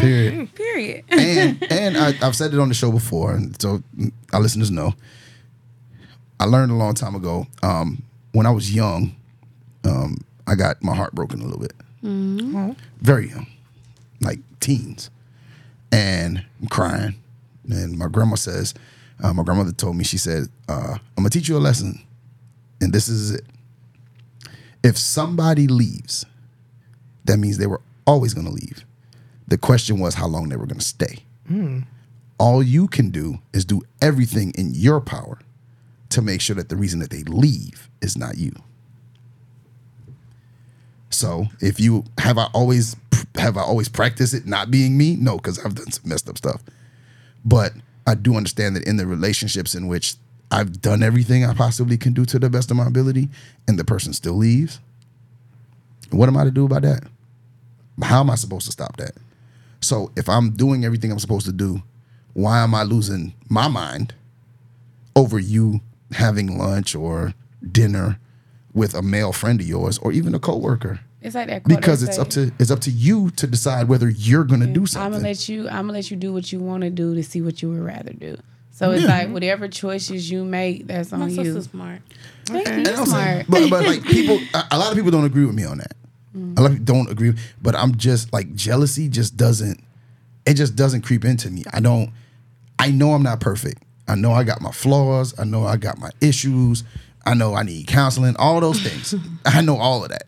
Period. 0.00 0.54
Period. 0.54 1.04
and 1.10 1.62
and 1.70 1.96
I, 1.96 2.14
I've 2.22 2.36
said 2.36 2.52
it 2.54 2.60
on 2.60 2.68
the 2.68 2.74
show 2.74 2.90
before, 2.92 3.32
and 3.34 3.60
so 3.60 3.82
our 4.32 4.40
listeners 4.40 4.70
know. 4.70 4.94
I 6.40 6.44
learned 6.46 6.72
a 6.72 6.74
long 6.74 6.94
time 6.94 7.14
ago. 7.14 7.46
Um, 7.62 8.02
when 8.32 8.46
I 8.46 8.50
was 8.50 8.74
young, 8.74 9.14
um, 9.84 10.18
I 10.46 10.54
got 10.56 10.82
my 10.82 10.94
heart 10.94 11.14
broken 11.14 11.40
a 11.40 11.44
little 11.44 11.60
bit. 11.60 11.72
Very 13.00 13.30
young, 13.30 13.46
like 14.20 14.40
teens, 14.60 15.10
and 15.92 16.44
I'm 16.60 16.68
crying. 16.68 17.14
And 17.70 17.96
my 17.96 18.08
grandma 18.08 18.34
says, 18.34 18.74
uh, 19.22 19.32
my 19.32 19.42
grandmother 19.42 19.72
told 19.72 19.96
me, 19.96 20.04
she 20.04 20.18
said, 20.18 20.48
uh, 20.68 20.94
"I'm 21.16 21.22
gonna 21.22 21.30
teach 21.30 21.48
you 21.48 21.56
a 21.56 21.58
lesson, 21.58 21.98
and 22.80 22.92
this 22.92 23.08
is 23.08 23.30
it. 23.30 23.44
If 24.82 24.98
somebody 24.98 25.66
leaves, 25.66 26.26
that 27.24 27.38
means 27.38 27.56
they 27.56 27.66
were 27.66 27.80
always 28.06 28.34
gonna 28.34 28.50
leave." 28.50 28.84
The 29.48 29.58
question 29.58 29.98
was 29.98 30.14
how 30.14 30.26
long 30.26 30.48
they 30.48 30.56
were 30.56 30.66
going 30.66 30.78
to 30.78 30.84
stay. 30.84 31.18
All 32.38 32.62
you 32.62 32.88
can 32.88 33.10
do 33.10 33.38
is 33.52 33.64
do 33.64 33.82
everything 34.00 34.52
in 34.56 34.74
your 34.74 35.00
power 35.00 35.38
to 36.10 36.22
make 36.22 36.40
sure 36.40 36.56
that 36.56 36.68
the 36.68 36.76
reason 36.76 37.00
that 37.00 37.10
they 37.10 37.22
leave 37.24 37.88
is 38.00 38.16
not 38.16 38.38
you. 38.38 38.52
So, 41.10 41.46
if 41.60 41.78
you 41.78 42.04
have 42.18 42.38
I 42.38 42.48
always 42.52 42.96
have 43.36 43.56
I 43.56 43.62
always 43.62 43.88
practiced 43.88 44.34
it 44.34 44.46
not 44.46 44.70
being 44.70 44.96
me? 44.98 45.16
No, 45.16 45.36
because 45.36 45.58
I've 45.64 45.74
done 45.74 45.90
some 45.92 46.08
messed 46.08 46.28
up 46.28 46.38
stuff. 46.38 46.62
But 47.44 47.72
I 48.06 48.14
do 48.14 48.36
understand 48.36 48.76
that 48.76 48.84
in 48.84 48.96
the 48.96 49.06
relationships 49.06 49.74
in 49.74 49.86
which 49.86 50.14
I've 50.50 50.80
done 50.80 51.02
everything 51.02 51.44
I 51.44 51.54
possibly 51.54 51.96
can 51.96 52.12
do 52.12 52.24
to 52.26 52.38
the 52.38 52.50
best 52.50 52.70
of 52.70 52.76
my 52.76 52.86
ability, 52.86 53.28
and 53.66 53.78
the 53.78 53.84
person 53.84 54.12
still 54.12 54.34
leaves, 54.34 54.80
what 56.10 56.28
am 56.28 56.36
I 56.36 56.44
to 56.44 56.50
do 56.50 56.64
about 56.64 56.82
that? 56.82 57.04
How 58.02 58.20
am 58.20 58.30
I 58.30 58.34
supposed 58.34 58.66
to 58.66 58.72
stop 58.72 58.96
that? 58.96 59.12
So 59.84 60.10
if 60.16 60.28
I'm 60.28 60.50
doing 60.52 60.84
everything 60.84 61.12
I'm 61.12 61.18
supposed 61.18 61.46
to 61.46 61.52
do, 61.52 61.82
why 62.32 62.60
am 62.62 62.74
I 62.74 62.82
losing 62.82 63.34
my 63.48 63.68
mind 63.68 64.14
over 65.14 65.38
you 65.38 65.80
having 66.12 66.58
lunch 66.58 66.94
or 66.94 67.34
dinner 67.70 68.18
with 68.72 68.94
a 68.94 69.02
male 69.02 69.32
friend 69.32 69.60
of 69.60 69.66
yours 69.66 69.98
or 69.98 70.12
even 70.12 70.34
a 70.34 70.38
coworker? 70.38 71.00
It's 71.20 71.34
like 71.34 71.48
that. 71.48 71.64
quote 71.64 71.78
Because 71.78 72.02
it's 72.02 72.16
say, 72.16 72.22
up 72.22 72.28
to 72.30 72.52
it's 72.58 72.70
up 72.70 72.80
to 72.80 72.90
you 72.90 73.30
to 73.32 73.46
decide 73.46 73.88
whether 73.88 74.08
you're 74.10 74.44
gonna 74.44 74.66
do 74.66 74.84
something. 74.86 75.06
I'm 75.06 75.12
something. 75.12 75.20
gonna 75.22 75.28
let 75.28 75.48
you. 75.48 75.68
I'm 75.68 75.86
gonna 75.86 75.92
let 75.94 76.10
you 76.10 76.16
do 76.18 76.32
what 76.32 76.52
you 76.52 76.60
want 76.60 76.82
to 76.82 76.90
do 76.90 77.14
to 77.14 77.22
see 77.22 77.40
what 77.40 77.62
you 77.62 77.70
would 77.70 77.80
rather 77.80 78.12
do. 78.12 78.36
So 78.72 78.90
it's 78.90 79.04
like 79.06 79.30
whatever 79.30 79.68
choices 79.68 80.28
you 80.30 80.44
make, 80.44 80.86
that's 80.88 81.12
on 81.12 81.20
My 81.20 81.28
you. 81.28 81.44
sister's 81.44 81.70
smart. 81.70 82.00
Thank 82.46 82.66
you. 82.68 82.74
You're 82.74 82.88
I'm 83.00 83.06
saying- 83.06 83.44
smart. 83.44 83.46
but 83.48 83.70
but 83.70 83.86
like 83.86 84.02
people, 84.16 84.38
a, 84.52 84.64
a 84.72 84.78
lot 84.78 84.90
of 84.90 84.96
people 84.96 85.10
don't 85.12 85.24
agree 85.24 85.44
with 85.46 85.54
me 85.54 85.64
on 85.64 85.78
that. 85.78 85.94
A 86.34 86.60
lot 86.60 86.66
of 86.66 86.78
people 86.78 86.94
don't 86.94 87.10
agree. 87.10 87.34
But 87.62 87.76
I'm 87.76 87.96
just 87.96 88.32
like 88.32 88.54
jealousy 88.54 89.08
just 89.08 89.36
doesn't. 89.36 89.82
It 90.46 90.54
just 90.54 90.76
doesn't 90.76 91.02
creep 91.02 91.24
into 91.24 91.50
me. 91.50 91.64
I 91.72 91.80
don't. 91.80 92.12
I 92.78 92.90
know 92.90 93.12
I'm 93.12 93.22
not 93.22 93.40
perfect. 93.40 93.82
I 94.08 94.14
know 94.14 94.32
I 94.32 94.44
got 94.44 94.60
my 94.60 94.72
flaws. 94.72 95.38
I 95.38 95.44
know 95.44 95.64
I 95.64 95.76
got 95.76 95.98
my 95.98 96.10
issues. 96.20 96.84
I 97.24 97.34
know 97.34 97.54
I 97.54 97.62
need 97.62 97.86
counseling. 97.86 98.36
All 98.36 98.60
those 98.60 98.80
things. 98.80 99.14
I 99.44 99.62
know 99.62 99.76
all 99.76 100.02
of 100.02 100.10
that. 100.10 100.24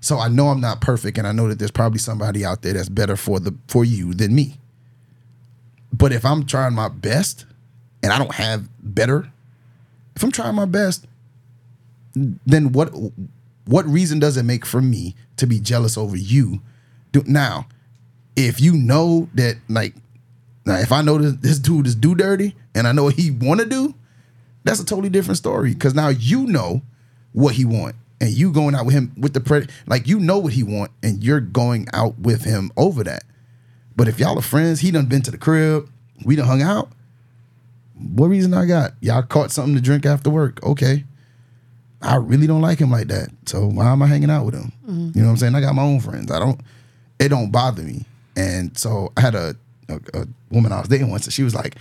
So 0.00 0.18
I 0.18 0.28
know 0.28 0.48
I'm 0.48 0.60
not 0.60 0.82
perfect, 0.82 1.16
and 1.16 1.26
I 1.26 1.32
know 1.32 1.48
that 1.48 1.58
there's 1.58 1.70
probably 1.70 1.98
somebody 1.98 2.44
out 2.44 2.60
there 2.60 2.74
that's 2.74 2.90
better 2.90 3.16
for 3.16 3.40
the 3.40 3.54
for 3.68 3.84
you 3.84 4.12
than 4.12 4.34
me. 4.34 4.58
But 5.92 6.12
if 6.12 6.24
I'm 6.24 6.44
trying 6.44 6.74
my 6.74 6.88
best, 6.88 7.46
and 8.02 8.12
I 8.12 8.18
don't 8.18 8.34
have 8.34 8.68
better, 8.82 9.30
if 10.14 10.22
I'm 10.22 10.30
trying 10.30 10.56
my 10.56 10.66
best, 10.66 11.06
then 12.14 12.72
what 12.72 12.92
what 13.66 13.86
reason 13.86 14.18
does 14.18 14.36
it 14.36 14.44
make 14.44 14.66
for 14.66 14.80
me 14.80 15.14
to 15.36 15.46
be 15.46 15.58
jealous 15.58 15.96
over 15.96 16.16
you? 16.16 16.60
Do, 17.12 17.22
now, 17.26 17.66
if 18.36 18.60
you 18.60 18.74
know 18.74 19.28
that 19.34 19.56
like 19.68 19.94
now 20.66 20.76
if 20.78 20.92
I 20.92 21.02
know 21.02 21.18
this, 21.18 21.34
this 21.34 21.58
dude 21.58 21.86
is 21.86 21.94
do 21.94 22.14
dirty 22.14 22.54
and 22.74 22.86
I 22.86 22.92
know 22.92 23.04
what 23.04 23.14
he 23.14 23.30
want 23.30 23.60
to 23.60 23.66
do, 23.66 23.94
that's 24.64 24.80
a 24.80 24.84
totally 24.84 25.08
different 25.08 25.38
story 25.38 25.72
because 25.72 25.94
now 25.94 26.08
you 26.08 26.46
know 26.46 26.82
what 27.32 27.54
he 27.54 27.64
want 27.64 27.96
and 28.20 28.30
you 28.30 28.52
going 28.52 28.74
out 28.74 28.86
with 28.86 28.94
him 28.94 29.12
with 29.16 29.34
the 29.34 29.40
pre- 29.40 29.66
like 29.86 30.06
you 30.06 30.18
know 30.18 30.38
what 30.38 30.52
he 30.52 30.62
want 30.62 30.90
and 31.02 31.22
you're 31.22 31.40
going 31.40 31.86
out 31.92 32.18
with 32.18 32.44
him 32.44 32.70
over 32.76 33.04
that. 33.04 33.24
But 33.96 34.08
if 34.08 34.18
y'all 34.18 34.38
are 34.38 34.42
friends, 34.42 34.80
he 34.80 34.90
done 34.90 35.06
been 35.06 35.22
to 35.22 35.30
the 35.30 35.38
crib, 35.38 35.88
we 36.24 36.36
done 36.36 36.46
hung 36.46 36.62
out. 36.62 36.90
What 37.94 38.26
reason 38.26 38.54
I 38.54 38.66
got? 38.66 38.92
Y'all 39.00 39.22
caught 39.22 39.52
something 39.52 39.74
to 39.76 39.80
drink 39.80 40.04
after 40.04 40.30
work. 40.30 40.62
Okay. 40.64 41.04
I 42.04 42.16
really 42.16 42.46
don't 42.46 42.60
like 42.60 42.78
him 42.78 42.90
like 42.90 43.08
that. 43.08 43.30
So 43.46 43.66
why 43.66 43.90
am 43.90 44.02
I 44.02 44.06
hanging 44.06 44.30
out 44.30 44.44
with 44.44 44.54
him? 44.54 44.72
Mm-hmm. 44.86 45.10
You 45.14 45.22
know 45.22 45.28
what 45.28 45.32
I'm 45.32 45.36
saying? 45.38 45.54
I 45.54 45.60
got 45.60 45.74
my 45.74 45.82
own 45.82 46.00
friends. 46.00 46.30
I 46.30 46.38
don't 46.38 46.60
it 47.18 47.28
don't 47.28 47.50
bother 47.50 47.82
me. 47.82 48.04
And 48.36 48.76
so 48.76 49.12
I 49.16 49.20
had 49.20 49.34
a, 49.34 49.56
a, 49.88 50.00
a 50.14 50.26
woman 50.50 50.72
I 50.72 50.80
was 50.80 50.88
dating 50.88 51.10
once, 51.10 51.24
and 51.26 51.32
she 51.32 51.42
was 51.42 51.54
like, 51.54 51.76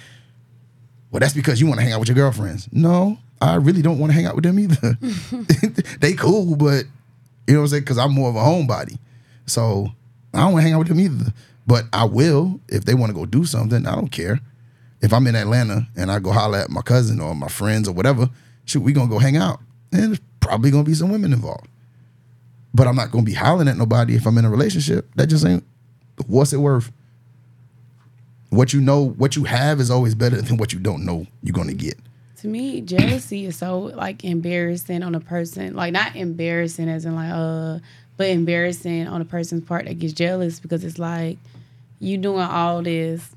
Well, 1.11 1.19
that's 1.19 1.33
because 1.33 1.59
you 1.59 1.67
want 1.67 1.79
to 1.79 1.83
hang 1.83 1.93
out 1.93 1.99
with 1.99 2.09
your 2.09 2.15
girlfriends. 2.15 2.69
No, 2.71 3.17
I 3.41 3.55
really 3.55 3.81
don't 3.81 3.99
want 3.99 4.11
to 4.11 4.15
hang 4.15 4.25
out 4.25 4.35
with 4.35 4.43
them 4.43 4.59
either. 4.59 4.97
they 5.99 6.13
cool, 6.13 6.55
but 6.55 6.85
you 7.47 7.55
know 7.55 7.59
what 7.59 7.63
I'm 7.63 7.67
saying? 7.69 7.83
Because 7.83 7.97
I'm 7.97 8.13
more 8.13 8.29
of 8.29 8.35
a 8.35 8.39
homebody. 8.39 8.97
So 9.45 9.87
I 10.33 10.39
don't 10.39 10.53
want 10.53 10.63
to 10.63 10.63
hang 10.63 10.73
out 10.73 10.79
with 10.79 10.87
them 10.87 10.99
either. 10.99 11.33
But 11.65 11.85
I 11.93 12.05
will 12.05 12.59
if 12.69 12.85
they 12.85 12.93
want 12.93 13.09
to 13.09 13.13
go 13.13 13.25
do 13.25 13.45
something. 13.45 13.85
I 13.85 13.95
don't 13.95 14.11
care. 14.11 14.39
If 15.01 15.11
I'm 15.11 15.27
in 15.27 15.35
Atlanta 15.35 15.87
and 15.97 16.09
I 16.09 16.19
go 16.19 16.31
holler 16.31 16.59
at 16.59 16.69
my 16.69 16.81
cousin 16.81 17.19
or 17.19 17.35
my 17.35 17.49
friends 17.49 17.89
or 17.89 17.91
whatever, 17.91 18.29
shoot, 18.65 18.81
we 18.81 18.93
gonna 18.93 19.09
go 19.09 19.19
hang 19.19 19.35
out. 19.35 19.59
And 19.93 20.09
there's 20.09 20.21
probably 20.39 20.71
gonna 20.71 20.83
be 20.83 20.93
some 20.93 21.11
women 21.11 21.31
involved. 21.31 21.67
But 22.73 22.87
I'm 22.87 22.95
not 22.95 23.11
gonna 23.11 23.23
be 23.23 23.33
hollering 23.33 23.67
at 23.67 23.77
nobody 23.77 24.15
if 24.15 24.25
I'm 24.25 24.37
in 24.37 24.45
a 24.45 24.49
relationship. 24.49 25.09
That 25.15 25.27
just 25.27 25.45
ain't 25.45 25.63
what's 26.27 26.53
it 26.53 26.57
worth? 26.57 26.91
What 28.49 28.73
you 28.73 28.81
know, 28.81 29.09
what 29.09 29.35
you 29.35 29.45
have 29.45 29.79
is 29.79 29.89
always 29.89 30.13
better 30.13 30.39
than 30.41 30.57
what 30.57 30.73
you 30.73 30.79
don't 30.79 31.05
know 31.05 31.25
you're 31.41 31.53
gonna 31.53 31.73
get. 31.73 31.97
to 32.41 32.47
me, 32.47 32.81
jealousy 32.81 33.45
is 33.45 33.55
so 33.57 33.79
like 33.79 34.23
embarrassing 34.23 35.01
on 35.01 35.15
a 35.15 35.19
person. 35.19 35.75
Like 35.75 35.93
not 35.93 36.15
embarrassing 36.15 36.89
as 36.89 37.05
in 37.05 37.15
like 37.15 37.31
uh, 37.31 37.79
but 38.17 38.27
embarrassing 38.29 39.07
on 39.07 39.21
a 39.21 39.25
person's 39.25 39.65
part 39.65 39.85
that 39.85 39.97
gets 39.99 40.13
jealous 40.13 40.59
because 40.59 40.83
it's 40.83 40.99
like 40.99 41.37
you 41.99 42.17
doing 42.17 42.41
all 42.41 42.81
this, 42.83 43.27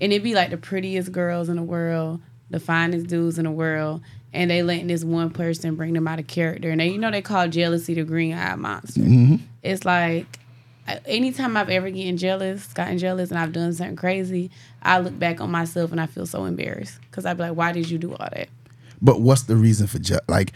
and 0.00 0.12
it'd 0.12 0.22
be 0.22 0.34
like 0.34 0.50
the 0.50 0.56
prettiest 0.56 1.12
girls 1.12 1.48
in 1.48 1.56
the 1.56 1.62
world, 1.62 2.20
the 2.50 2.60
finest 2.60 3.08
dudes 3.08 3.38
in 3.38 3.44
the 3.44 3.50
world, 3.50 4.00
and 4.32 4.50
they 4.50 4.62
letting 4.62 4.86
this 4.88 5.04
one 5.04 5.30
person 5.30 5.74
bring 5.76 5.94
them 5.94 6.06
out 6.08 6.18
of 6.18 6.26
character, 6.26 6.70
and 6.70 6.80
they 6.80 6.88
you 6.88 6.98
know 6.98 7.10
they 7.10 7.22
call 7.22 7.48
jealousy 7.48 7.94
the 7.94 8.04
green 8.04 8.34
eye 8.36 8.54
monster. 8.56 9.00
Mm-hmm. 9.00 9.36
It's 9.62 9.84
like 9.84 10.26
anytime 11.06 11.56
I've 11.56 11.68
ever 11.70 11.90
gotten 11.90 12.16
jealous, 12.16 12.66
gotten 12.72 12.98
jealous, 12.98 13.30
and 13.30 13.38
I've 13.38 13.52
done 13.52 13.72
something 13.72 13.96
crazy, 13.96 14.50
I 14.82 14.98
look 15.00 15.18
back 15.18 15.40
on 15.40 15.50
myself 15.50 15.90
and 15.92 16.00
I 16.00 16.06
feel 16.06 16.26
so 16.26 16.44
embarrassed 16.44 16.98
because 17.10 17.26
I'd 17.26 17.36
be 17.36 17.42
like, 17.44 17.56
why 17.56 17.72
did 17.72 17.90
you 17.90 17.98
do 17.98 18.12
all 18.14 18.28
that? 18.32 18.48
But 19.02 19.20
what's 19.20 19.42
the 19.42 19.56
reason 19.56 19.86
for 19.86 19.98
je- 19.98 20.18
like? 20.28 20.52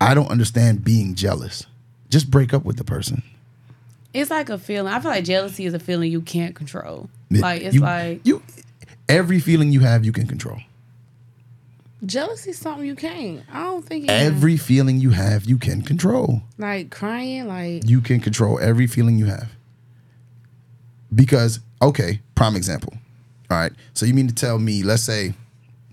I 0.00 0.14
don't 0.14 0.30
understand 0.30 0.84
being 0.84 1.14
jealous. 1.16 1.66
Just 2.08 2.30
break 2.30 2.54
up 2.54 2.64
with 2.64 2.76
the 2.76 2.84
person. 2.84 3.22
It's 4.14 4.30
like 4.30 4.48
a 4.48 4.56
feeling. 4.56 4.92
I 4.92 5.00
feel 5.00 5.10
like 5.10 5.24
jealousy 5.24 5.66
is 5.66 5.74
a 5.74 5.78
feeling 5.80 6.10
you 6.12 6.20
can't 6.20 6.54
control. 6.54 7.10
Yeah, 7.30 7.40
Like 7.42 7.62
it's 7.62 7.74
you- 7.74 7.80
like 7.80 8.20
you 8.24 8.42
every 9.08 9.40
feeling 9.40 9.72
you 9.72 9.80
have 9.80 10.04
you 10.04 10.12
can 10.12 10.26
control. 10.26 10.58
Jealousy 12.06 12.50
is 12.50 12.58
something 12.58 12.86
you 12.86 12.94
can't. 12.94 13.42
I 13.52 13.64
don't 13.64 13.84
think 13.84 14.04
it 14.04 14.10
Every 14.10 14.56
feeling 14.56 14.98
you 15.00 15.10
have 15.10 15.44
you 15.46 15.58
can 15.58 15.82
control. 15.82 16.42
like 16.56 16.90
crying, 16.90 17.48
like 17.48 17.88
You 17.88 18.00
can 18.00 18.20
control 18.20 18.58
every 18.60 18.86
feeling 18.86 19.18
you 19.18 19.26
have. 19.26 19.50
Because 21.14 21.60
okay, 21.82 22.20
prime 22.34 22.54
example. 22.56 22.92
All 23.50 23.56
right. 23.58 23.72
So 23.94 24.06
you 24.06 24.14
mean 24.14 24.28
to 24.28 24.34
tell 24.34 24.58
me, 24.58 24.82
let's 24.82 25.02
say 25.02 25.34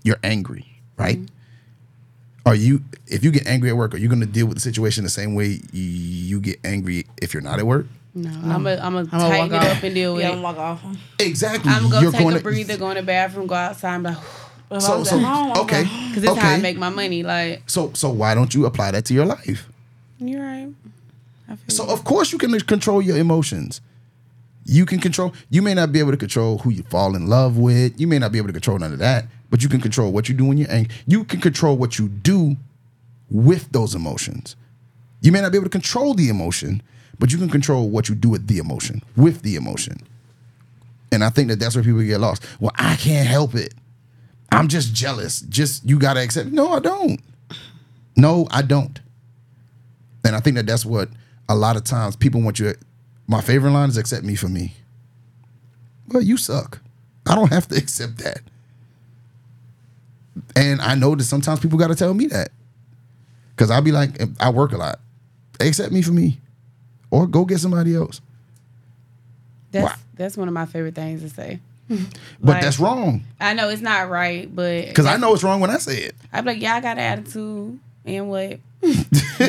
you're 0.04 0.18
angry, 0.22 0.66
right? 0.96 1.16
Mm-hmm. 1.16 2.48
Are 2.48 2.54
you 2.54 2.84
if 3.08 3.24
you 3.24 3.30
get 3.32 3.46
angry 3.46 3.70
at 3.70 3.76
work, 3.76 3.94
are 3.94 3.98
you 3.98 4.08
going 4.08 4.20
to 4.20 4.26
deal 4.26 4.46
with 4.46 4.56
the 4.56 4.60
situation 4.60 5.02
the 5.02 5.10
same 5.10 5.34
way 5.34 5.60
you 5.72 6.40
get 6.40 6.60
angry 6.64 7.06
if 7.20 7.34
you're 7.34 7.42
not 7.42 7.58
at 7.58 7.66
work? 7.66 7.86
no, 8.14 8.30
I'm 8.30 8.62
gonna 8.62 8.78
I'm 8.80 8.92
gonna 8.94 8.98
I'm 8.98 9.04
gonna 9.06 9.28
tighten 9.28 9.50
walk 9.52 9.62
it 9.64 9.70
off. 9.70 9.76
up 9.78 9.82
and 9.82 9.94
deal 9.94 10.14
with 10.14 10.22
yeah, 10.22 10.30
it. 10.30 10.32
I'm 10.34 10.42
walk 10.42 10.56
off. 10.56 10.84
Exactly. 11.18 11.70
I'm 11.72 11.90
gonna 11.90 12.02
You're 12.02 12.12
take 12.12 12.20
going 12.20 12.34
a 12.34 12.38
to- 12.38 12.42
breather, 12.44 12.76
go 12.76 12.90
in 12.90 12.96
the 12.96 13.02
bathroom, 13.02 13.46
go 13.48 13.54
outside, 13.56 13.94
and 13.96 14.04
be 14.04 14.10
like, 14.10 14.18
So 14.70 15.04
so 15.04 15.18
home, 15.18 15.56
okay. 15.58 15.82
because 15.84 16.22
this 16.22 16.30
is 16.32 16.38
how 16.38 16.50
I 16.50 16.58
make 16.58 16.76
my 16.78 16.88
money. 16.88 17.22
Like 17.22 17.62
So 17.66 17.92
so 17.94 18.10
why 18.10 18.34
don't 18.34 18.54
you 18.54 18.66
apply 18.66 18.90
that 18.92 19.04
to 19.06 19.14
your 19.14 19.26
life? 19.26 19.68
you're 20.18 20.42
right. 20.42 20.68
I 21.48 21.56
feel 21.56 21.74
So 21.76 21.84
you. 21.86 21.90
of 21.90 22.04
course 22.04 22.32
you 22.32 22.38
can 22.38 22.58
control 22.60 23.00
your 23.02 23.16
emotions. 23.18 23.80
You 24.64 24.84
can 24.84 24.98
control. 24.98 25.32
You 25.50 25.62
may 25.62 25.74
not 25.74 25.92
be 25.92 26.00
able 26.00 26.10
to 26.10 26.16
control 26.16 26.58
who 26.58 26.70
you 26.70 26.82
fall 26.84 27.14
in 27.14 27.28
love 27.28 27.56
with. 27.56 28.00
You 28.00 28.08
may 28.08 28.18
not 28.18 28.32
be 28.32 28.38
able 28.38 28.48
to 28.48 28.52
control 28.52 28.78
none 28.78 28.92
of 28.92 28.98
that. 28.98 29.26
But 29.48 29.62
you 29.62 29.68
can 29.68 29.80
control 29.80 30.10
what 30.10 30.28
you 30.28 30.34
do 30.34 30.44
when 30.44 30.58
you're 30.58 30.70
angry. 30.70 30.92
You 31.06 31.22
can 31.22 31.40
control 31.40 31.76
what 31.76 31.98
you 32.00 32.08
do 32.08 32.56
with 33.30 33.70
those 33.70 33.94
emotions. 33.94 34.56
You 35.20 35.30
may 35.30 35.40
not 35.40 35.52
be 35.52 35.58
able 35.58 35.66
to 35.66 35.70
control 35.70 36.14
the 36.14 36.28
emotion, 36.28 36.82
but 37.20 37.30
you 37.32 37.38
can 37.38 37.48
control 37.48 37.88
what 37.88 38.08
you 38.08 38.16
do 38.16 38.28
with 38.28 38.48
the 38.48 38.58
emotion, 38.58 39.02
with 39.16 39.42
the 39.42 39.54
emotion. 39.54 39.98
And 41.12 41.22
I 41.22 41.30
think 41.30 41.48
that 41.48 41.60
that's 41.60 41.76
where 41.76 41.84
people 41.84 42.02
get 42.02 42.18
lost. 42.18 42.44
Well, 42.58 42.72
I 42.76 42.96
can't 42.96 43.28
help 43.28 43.54
it. 43.54 43.72
I'm 44.52 44.68
just 44.68 44.94
jealous. 44.94 45.40
Just 45.42 45.84
you 45.84 45.98
gotta 45.98 46.20
accept. 46.22 46.50
No, 46.50 46.72
I 46.72 46.80
don't. 46.80 47.20
No, 48.16 48.46
I 48.50 48.62
don't. 48.62 48.98
And 50.24 50.34
I 50.34 50.40
think 50.40 50.56
that 50.56 50.66
that's 50.66 50.84
what 50.86 51.08
a 51.48 51.54
lot 51.54 51.76
of 51.76 51.84
times 51.84 52.16
people 52.16 52.40
want 52.40 52.58
you. 52.58 52.74
My 53.28 53.40
favorite 53.40 53.70
line 53.72 53.88
is 53.88 53.96
accept 53.96 54.24
me 54.24 54.34
for 54.36 54.48
me. 54.48 54.74
Well, 56.08 56.22
you 56.22 56.36
suck. 56.36 56.80
I 57.28 57.34
don't 57.34 57.52
have 57.52 57.68
to 57.68 57.76
accept 57.82 58.18
that. 58.18 58.40
And 60.54 60.80
I 60.80 60.94
know 60.94 61.14
that 61.14 61.24
sometimes 61.24 61.60
people 61.60 61.78
got 61.78 61.88
to 61.88 61.94
tell 61.94 62.14
me 62.14 62.26
that. 62.26 62.50
Because 63.54 63.70
I'll 63.70 63.82
be 63.82 63.92
like, 63.92 64.20
I 64.40 64.50
work 64.50 64.72
a 64.72 64.76
lot. 64.76 65.00
Accept 65.60 65.92
me 65.92 66.02
for 66.02 66.12
me. 66.12 66.40
Or 67.10 67.26
go 67.26 67.44
get 67.44 67.58
somebody 67.58 67.94
else. 67.94 68.20
that's 69.72 69.86
Wow. 69.86 69.96
that's 70.14 70.36
one 70.36 70.48
of 70.48 70.54
my 70.54 70.66
favorite 70.66 70.94
things 70.94 71.22
to 71.22 71.30
say. 71.30 71.60
But 71.88 71.98
Like- 72.40 72.62
that's 72.62 72.78
wrong. 72.80 73.24
I 73.40 73.54
know 73.54 73.68
it's 73.68 73.82
not 73.82 74.10
right, 74.10 74.54
but 74.54 74.86
Because 74.88 75.06
I 75.06 75.16
know 75.16 75.34
it's 75.34 75.42
wrong 75.44 75.60
when 75.60 75.70
I 75.70 75.78
say 75.78 75.98
it. 76.02 76.14
I'm 76.32 76.44
like, 76.44 76.60
yeah, 76.60 76.74
I 76.74 76.80
got 76.80 76.98
an 76.98 77.18
attitude, 77.18 77.78
and 78.04 78.28
what? 78.28 78.58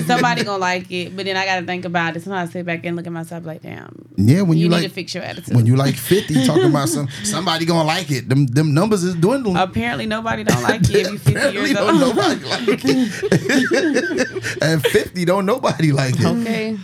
Somebody 0.07 0.43
gonna 0.43 0.57
like 0.57 0.91
it, 0.91 1.15
but 1.15 1.25
then 1.25 1.37
I 1.37 1.45
gotta 1.45 1.65
think 1.65 1.85
about 1.85 2.15
it. 2.15 2.23
Sometimes 2.23 2.49
I 2.49 2.53
sit 2.53 2.65
back 2.65 2.85
and 2.85 2.95
look 2.95 3.05
at 3.05 3.13
myself 3.13 3.45
like, 3.45 3.61
damn, 3.61 4.07
Yeah, 4.15 4.41
when 4.41 4.57
you, 4.57 4.63
you, 4.63 4.69
need 4.69 4.75
like 4.75 4.83
to 4.83 4.89
fix 4.89 5.13
your 5.13 5.23
attitude. 5.23 5.53
when 5.55 5.65
you 5.65 5.75
like 5.75 5.95
50 5.97 6.45
talking 6.45 6.65
about 6.65 6.89
some 6.89 7.07
somebody 7.23 7.65
gonna 7.65 7.87
like 7.87 8.09
it. 8.09 8.29
Them 8.29 8.47
them 8.47 8.73
numbers 8.73 9.03
is 9.03 9.15
dwindling. 9.15 9.57
Apparently, 9.57 10.05
nobody 10.07 10.43
don't 10.43 10.63
like 10.63 10.87
you 10.89 10.99
if 11.01 11.07
you 11.11 11.17
50 11.19 11.31
Apparently 11.35 11.61
years 11.69 11.77
don't 11.77 12.01
old. 12.01 12.15
nobody 12.15 12.45
like 12.45 12.81
it. 12.83 14.57
At 14.63 14.81
50, 14.87 15.25
don't 15.25 15.45
nobody 15.45 15.91
like 15.91 16.15
it. 16.17 16.25
okay. 16.25 16.77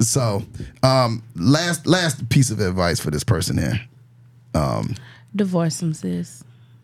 So, 0.00 0.42
um, 0.82 1.22
last 1.34 1.86
last 1.86 2.28
piece 2.28 2.50
of 2.50 2.60
advice 2.60 2.98
for 3.00 3.10
this 3.10 3.24
person 3.24 3.58
here: 3.58 3.80
Um, 4.56 4.94
divorce 5.34 5.82
him, 5.82 5.92
sis. 5.94 6.42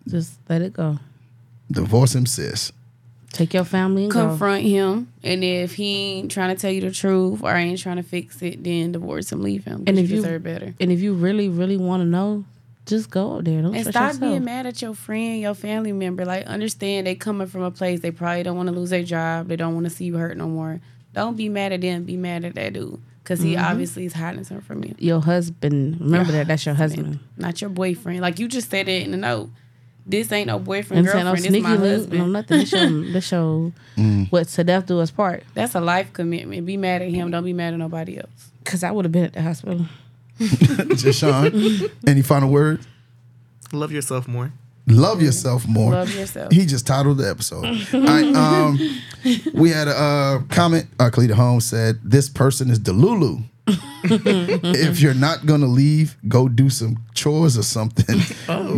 Just 0.09 0.39
let 0.49 0.63
it 0.63 0.73
go. 0.73 0.99
divorce 1.71 2.15
him, 2.15 2.27
sis. 2.27 2.73
Take 3.33 3.55
your 3.55 3.65
family 3.65 4.05
and 4.05 4.13
go. 4.13 4.29
Confront 4.29 4.63
him, 4.65 5.11
and 5.23 5.43
if 5.43 5.75
he 5.75 5.97
ain't 6.19 6.31
trying 6.31 6.55
to 6.55 6.61
tell 6.61 6.71
you 6.71 6.83
the 6.83 6.91
truth 6.91 7.43
or 7.43 7.55
ain't 7.55 7.79
trying 7.79 7.97
to 7.97 8.03
fix 8.03 8.43
it, 8.43 8.63
then 8.63 8.93
divorce 8.93 9.33
him, 9.33 9.43
leave 9.43 9.65
him. 9.65 9.77
And 9.87 9.91
And 9.91 9.99
if 9.99 10.11
you 10.11 10.17
you- 10.17 10.23
deserve 10.23 10.43
better. 10.43 10.75
And 10.79 10.93
if 10.93 11.01
you 11.01 11.15
really, 11.15 11.49
really 11.49 11.79
want 11.79 12.03
to 12.03 12.07
know, 12.07 12.45
just 12.85 13.09
go 13.11 13.39
up 13.39 13.45
there. 13.45 13.63
Don't 13.63 13.75
And 13.75 13.87
stop 13.87 14.13
yourself. 14.13 14.21
being 14.21 14.45
mad 14.45 14.67
at 14.67 14.83
your 14.83 14.93
friend, 14.95 15.41
your 15.41 15.55
family 15.55 15.93
member. 15.93 16.27
Like, 16.27 16.47
understand 16.47 17.07
they 17.07 17.15
coming 17.15 17.47
from 17.47 17.63
a 17.63 17.71
place 17.71 18.01
they 18.01 18.11
probably 18.11 18.43
don't 18.43 18.57
want 18.57 18.69
to 18.69 18.75
lose 18.75 18.91
their 18.91 19.05
job. 19.05 19.49
They 19.49 19.57
don't 19.57 19.73
want 19.75 19.85
to 19.85 19.91
see 19.91 20.05
you 20.05 20.19
hurt 20.19 20.37
no 20.37 20.49
more. 20.49 20.81
Don't 21.15 21.37
be 21.37 21.49
mad 21.49 21.73
at 21.73 21.81
them. 21.81 22.05
Be 22.05 22.17
mad 22.19 22.45
at 22.45 22.55
that 22.57 22.73
dude 22.75 23.01
because 23.23 23.41
he 23.41 23.55
Mm-hmm. 23.55 23.65
obviously 23.65 24.05
is 24.07 24.13
hiding 24.15 24.45
something 24.45 24.65
from 24.67 24.85
you. 24.85 24.95
Your 24.99 25.21
husband. 25.21 26.01
Remember 26.01 26.33
that. 26.33 26.47
That's 26.49 26.65
your 26.67 26.75
husband. 26.75 27.19
not 27.37 27.61
your 27.61 27.71
boyfriend. 27.71 28.21
Like 28.21 28.39
you 28.39 28.49
just 28.49 28.71
said 28.71 28.89
it 28.89 29.03
in 29.05 29.11
the 29.13 29.17
note. 29.17 29.51
This 30.05 30.33
ain't 30.33 30.49
no 30.49 30.59
boyfriend, 30.59 31.07
And 31.07 31.09
saying 31.13 31.25
no 31.25 31.31
girlfriend. 31.33 31.55
This 31.55 31.63
sneaky 31.63 31.63
my 31.63 31.77
husband. 31.89 32.19
no 32.19 32.27
nothing. 32.27 32.59
This 32.59 32.73
your, 32.73 32.91
this 33.13 33.31
your 33.31 33.73
what 34.31 34.49
to 34.49 34.65
death 34.65 34.87
do 34.87 34.99
us 34.99 35.13
part. 35.13 35.45
That's 35.55 35.77
a 35.77 35.81
life 35.81 36.13
commitment. 36.13 36.67
Be 36.67 36.77
mad 36.77 37.03
at 37.03 37.11
him. 37.11 37.31
Don't 37.31 37.45
be 37.45 37.53
mad 37.53 37.73
at 37.75 37.79
nobody 37.79 38.19
else. 38.19 38.51
Cause 38.65 38.83
I 38.83 38.91
would 38.91 39.05
have 39.05 39.13
been 39.13 39.25
at 39.25 39.33
the 39.33 39.43
hospital. 39.43 39.87
Jashaun, 40.41 41.91
any 42.07 42.23
final 42.23 42.51
words? 42.51 42.87
Love 43.73 43.93
yourself 43.93 44.27
more. 44.27 44.53
Love 44.89 45.23
yourself 45.23 45.67
more. 45.69 45.93
Love 45.93 46.15
yourself. 46.15 46.53
He 46.53 46.67
just 46.67 46.87
titled 46.87 47.19
the 47.19 47.29
episode. 47.31 47.65
All 47.95 48.01
right, 48.01 48.35
um, 48.35 48.79
we 49.55 49.71
had 49.71 49.87
a 49.89 49.97
uh, 49.97 50.39
comment. 50.49 50.87
Uh, 50.99 51.09
Cleta 51.11 51.35
Holmes 51.35 51.65
said, 51.65 52.01
"This 52.03 52.29
person 52.29 52.69
is 52.71 52.81
Delulu. 52.81 53.45
if 54.05 55.01
you're 55.01 55.15
not 55.15 55.47
gonna 55.47 55.67
leave, 55.67 56.17
go 56.27 56.49
do 56.49 56.69
some 56.69 56.99
chores 57.15 57.57
or 57.57 57.63
something. 57.63 58.21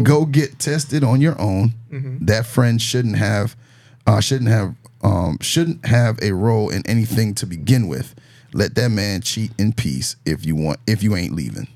Go 0.02 0.26
get 0.26 0.58
tested 0.58 1.02
on 1.02 1.20
your 1.22 1.40
own. 1.40 1.72
That 2.20 2.44
friend 2.44 2.80
shouldn't 2.82 3.16
have, 3.16 3.56
uh, 4.06 4.20
shouldn't 4.20 4.50
have, 4.50 4.74
um, 5.02 5.38
shouldn't 5.40 5.86
have 5.86 6.18
a 6.20 6.32
role 6.32 6.68
in 6.68 6.86
anything 6.86 7.34
to 7.36 7.46
begin 7.46 7.88
with. 7.88 8.14
Let 8.52 8.74
that 8.74 8.90
man 8.90 9.22
cheat 9.22 9.52
in 9.58 9.72
peace 9.72 10.16
if 10.26 10.44
you 10.44 10.54
want. 10.54 10.80
If 10.86 11.02
you 11.02 11.16
ain't 11.16 11.32
leaving, 11.34 11.66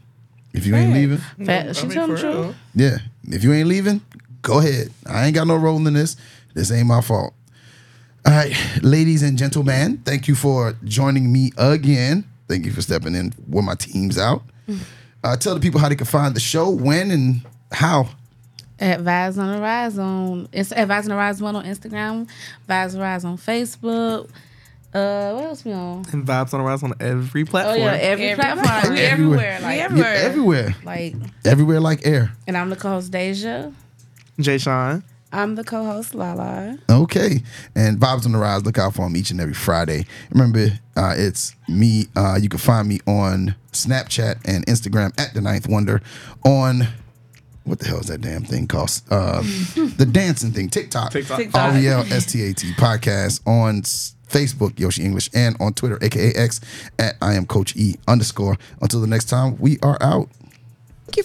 if 0.53 0.67
you 0.67 0.77
ain't 0.77 0.93
leaving." 0.93 1.19
Fat, 1.47 1.75
she 1.77 1.87
telling 1.89 2.15
the 2.15 2.21
truth. 2.21 2.57
Yeah. 2.75 2.99
If 3.33 3.45
you 3.45 3.53
ain't 3.53 3.69
leaving, 3.69 4.01
go 4.43 4.59
ahead. 4.59 4.91
I 5.07 5.27
ain't 5.27 5.35
got 5.35 5.47
no 5.47 5.57
role 5.57 5.87
in 5.87 5.95
this. 5.95 6.17
This 6.55 6.71
ain't 6.71 6.87
my 6.87 7.01
fault. 7.01 7.35
All 8.27 8.33
right, 8.33 8.55
ladies 8.83 9.23
and 9.23 9.39
gentlemen, 9.39 9.99
thank 10.05 10.29
you 10.29 10.35
for 10.35 10.75
joining 10.85 11.33
me 11.33 11.53
again. 11.57 12.25
Thank 12.49 12.67
you 12.67 12.73
for 12.73 12.83
stepping 12.83 13.15
in 13.15 13.33
when 13.47 13.65
my 13.65 13.75
team's 13.75 14.19
out. 14.19 14.43
Uh, 15.25 15.37
tell 15.37 15.53
the 15.53 15.61
people 15.61 15.81
how 15.81 15.89
they 15.89 15.97
can 15.97 16.07
find 16.07 16.33
the 16.33 16.39
show, 16.39 16.71
when, 16.71 17.11
and 17.11 17.41
how. 17.73 18.09
At 18.79 19.01
Vibes 19.01 19.37
on 19.37 19.53
the 19.53 19.61
Rise 19.61 19.99
on 19.99 20.49
it's 20.53 20.71
at 20.71 20.87
Vibes 20.87 21.03
on 21.03 21.09
the 21.09 21.17
Rise 21.17 21.43
one 21.43 21.57
on 21.57 21.65
Instagram, 21.65 22.29
Vibes 22.69 22.93
on 22.93 22.93
the 22.93 23.01
Rise 23.01 23.25
on 23.25 23.37
Facebook. 23.37 24.31
Uh, 24.95 25.33
what 25.35 25.45
else 25.45 25.65
we 25.65 25.73
on? 25.73 26.05
And 26.13 26.27
vibes 26.27 26.55
on 26.55 26.61
the 26.61 26.67
rise 26.67 26.83
on 26.83 26.95
every 26.99 27.45
platform. 27.45 27.77
Oh 27.77 27.81
platform. 27.81 28.01
yeah, 28.01 28.09
every, 28.09 28.25
Every 28.31 28.43
platform. 28.43 28.67
platform. 28.67 28.95
We 28.95 29.01
Everywhere. 29.01 29.53
everywhere. 29.53 29.61
Like 29.61 29.71
We 29.71 29.77
Yeah, 29.77 29.85
Everywhere. 29.85 30.15
everywhere. 30.15 30.77
like, 30.85 31.15
Everywhere 31.45 31.81
like 31.81 32.07
air. 32.07 32.33
and 32.47 32.57
I'm 32.57 32.71
the 32.71 32.77
co-host 32.77 33.11
Deja. 33.11 33.71
Jashaun. 34.39 35.03
I'm 35.31 35.57
the 35.57 35.65
co-host 35.65 36.15
Lala. 36.15 36.79
Okay. 36.89 37.43
And 37.75 37.99
Vibes 37.99 38.25
on 38.25 38.33
the 38.33 38.39
Rise, 38.39 38.65
look 38.65 38.79
out 38.79 38.95
for 38.95 39.03
them 39.03 39.15
each 39.15 39.31
and 39.31 39.41
every 39.43 39.53
Friday. 39.53 40.07
Remember, 40.31 40.69
uh, 40.97 41.15
it's 41.19 41.55
me. 41.69 42.07
Uh, 42.17 42.39
you 42.41 42.49
can 42.49 42.59
find 42.59 42.89
me 42.89 42.99
on 43.07 43.55
Snapchat 43.73 44.37
and 44.47 44.65
Instagram 44.67 45.13
at 45.21 45.35
The 45.35 45.43
Ninth 45.43 45.69
Wonder. 45.69 46.01
On, 46.47 46.87
what 47.65 47.79
the 47.79 47.87
hell 47.89 47.99
is 48.01 48.07
that 48.07 48.23
damn 48.23 48.43
thing 48.43 48.67
called? 48.67 49.03
Uh, 49.11 49.43
the 49.99 50.09
dancing 50.11 50.53
thing, 50.53 50.71
TikTok. 50.71 51.11
TikTok. 51.13 51.37
TikTok. 51.37 51.75
R-E-L-S-T-A-T 51.75 52.73
podcast 52.79 53.47
on 53.47 53.81
s- 53.81 54.15
Facebook, 54.29 54.79
Yoshi 54.79 55.05
English, 55.05 55.31
and 55.35 55.57
on 55.61 55.75
Twitter, 55.75 55.99
aka 56.03 56.33
X, 56.33 56.61
at 56.99 57.17
I 57.21 57.35
am 57.35 57.47
Coach 57.47 57.77
E 57.77 57.97
underscore. 58.07 58.57
Until 58.81 59.01
the 59.01 59.07
next 59.07 59.27
time, 59.27 59.59
we 59.59 59.79
are 59.83 59.99
out. 60.01 60.29
Thank 61.07 61.17
you 61.19 61.25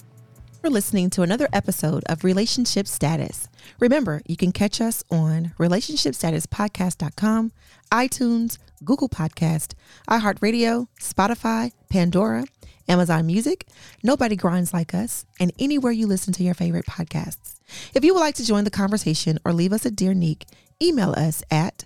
for 0.61 0.69
listening 0.69 1.09
to 1.11 1.21
another 1.21 1.47
episode 1.53 2.03
of 2.07 2.23
Relationship 2.23 2.87
Status. 2.87 3.47
Remember, 3.79 4.21
you 4.25 4.37
can 4.37 4.51
catch 4.51 4.79
us 4.81 5.03
on 5.11 5.53
relationshipstatuspodcast.com, 5.59 7.51
iTunes, 7.91 8.57
Google 8.83 9.09
Podcast, 9.09 9.73
iHeartRadio, 10.09 10.87
Spotify, 10.99 11.71
Pandora, 11.89 12.45
Amazon 12.87 13.25
Music, 13.25 13.67
Nobody 14.03 14.35
Grinds 14.35 14.73
Like 14.73 14.93
Us, 14.93 15.25
and 15.39 15.51
anywhere 15.59 15.91
you 15.91 16.07
listen 16.07 16.33
to 16.33 16.43
your 16.43 16.53
favorite 16.53 16.85
podcasts. 16.85 17.55
If 17.93 18.03
you 18.03 18.13
would 18.13 18.19
like 18.19 18.35
to 18.35 18.45
join 18.45 18.65
the 18.65 18.69
conversation 18.69 19.39
or 19.45 19.53
leave 19.53 19.73
us 19.73 19.85
a 19.85 19.91
dear 19.91 20.13
Nique, 20.13 20.43
email 20.81 21.11
us 21.11 21.43
at 21.49 21.85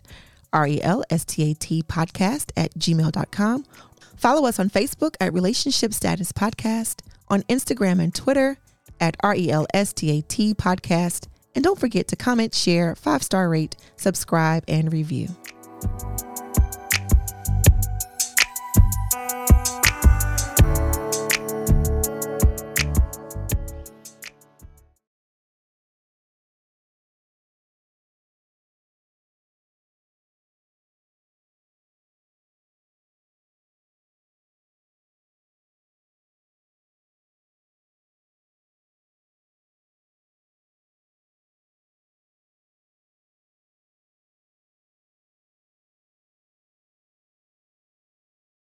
E 0.54 0.80
R-E-L-S-T-A-T 0.82 1.84
podcast 1.84 2.52
at 2.56 2.74
gmail.com. 2.76 3.66
Follow 4.16 4.48
us 4.48 4.60
on 4.60 4.70
Facebook 4.70 5.16
at 5.20 5.34
Relationship 5.34 5.94
Status 5.94 6.32
Podcast, 6.32 7.02
on 7.28 7.44
Instagram 7.44 8.02
and 8.02 8.14
Twitter 8.14 8.58
at 9.00 9.16
R 9.22 9.36
E 9.36 9.52
L 9.52 9.68
S 9.74 9.94
T 9.94 10.18
A 10.18 10.22
T 10.22 10.54
podcast. 10.54 11.28
And 11.56 11.64
don't 11.64 11.80
forget 11.80 12.08
to 12.10 12.16
comment, 12.16 12.54
share, 12.54 12.96
five 12.96 13.24
star 13.24 13.50
rate, 13.50 13.76
subscribe, 13.96 14.64
and 14.68 14.92
review. 14.92 15.30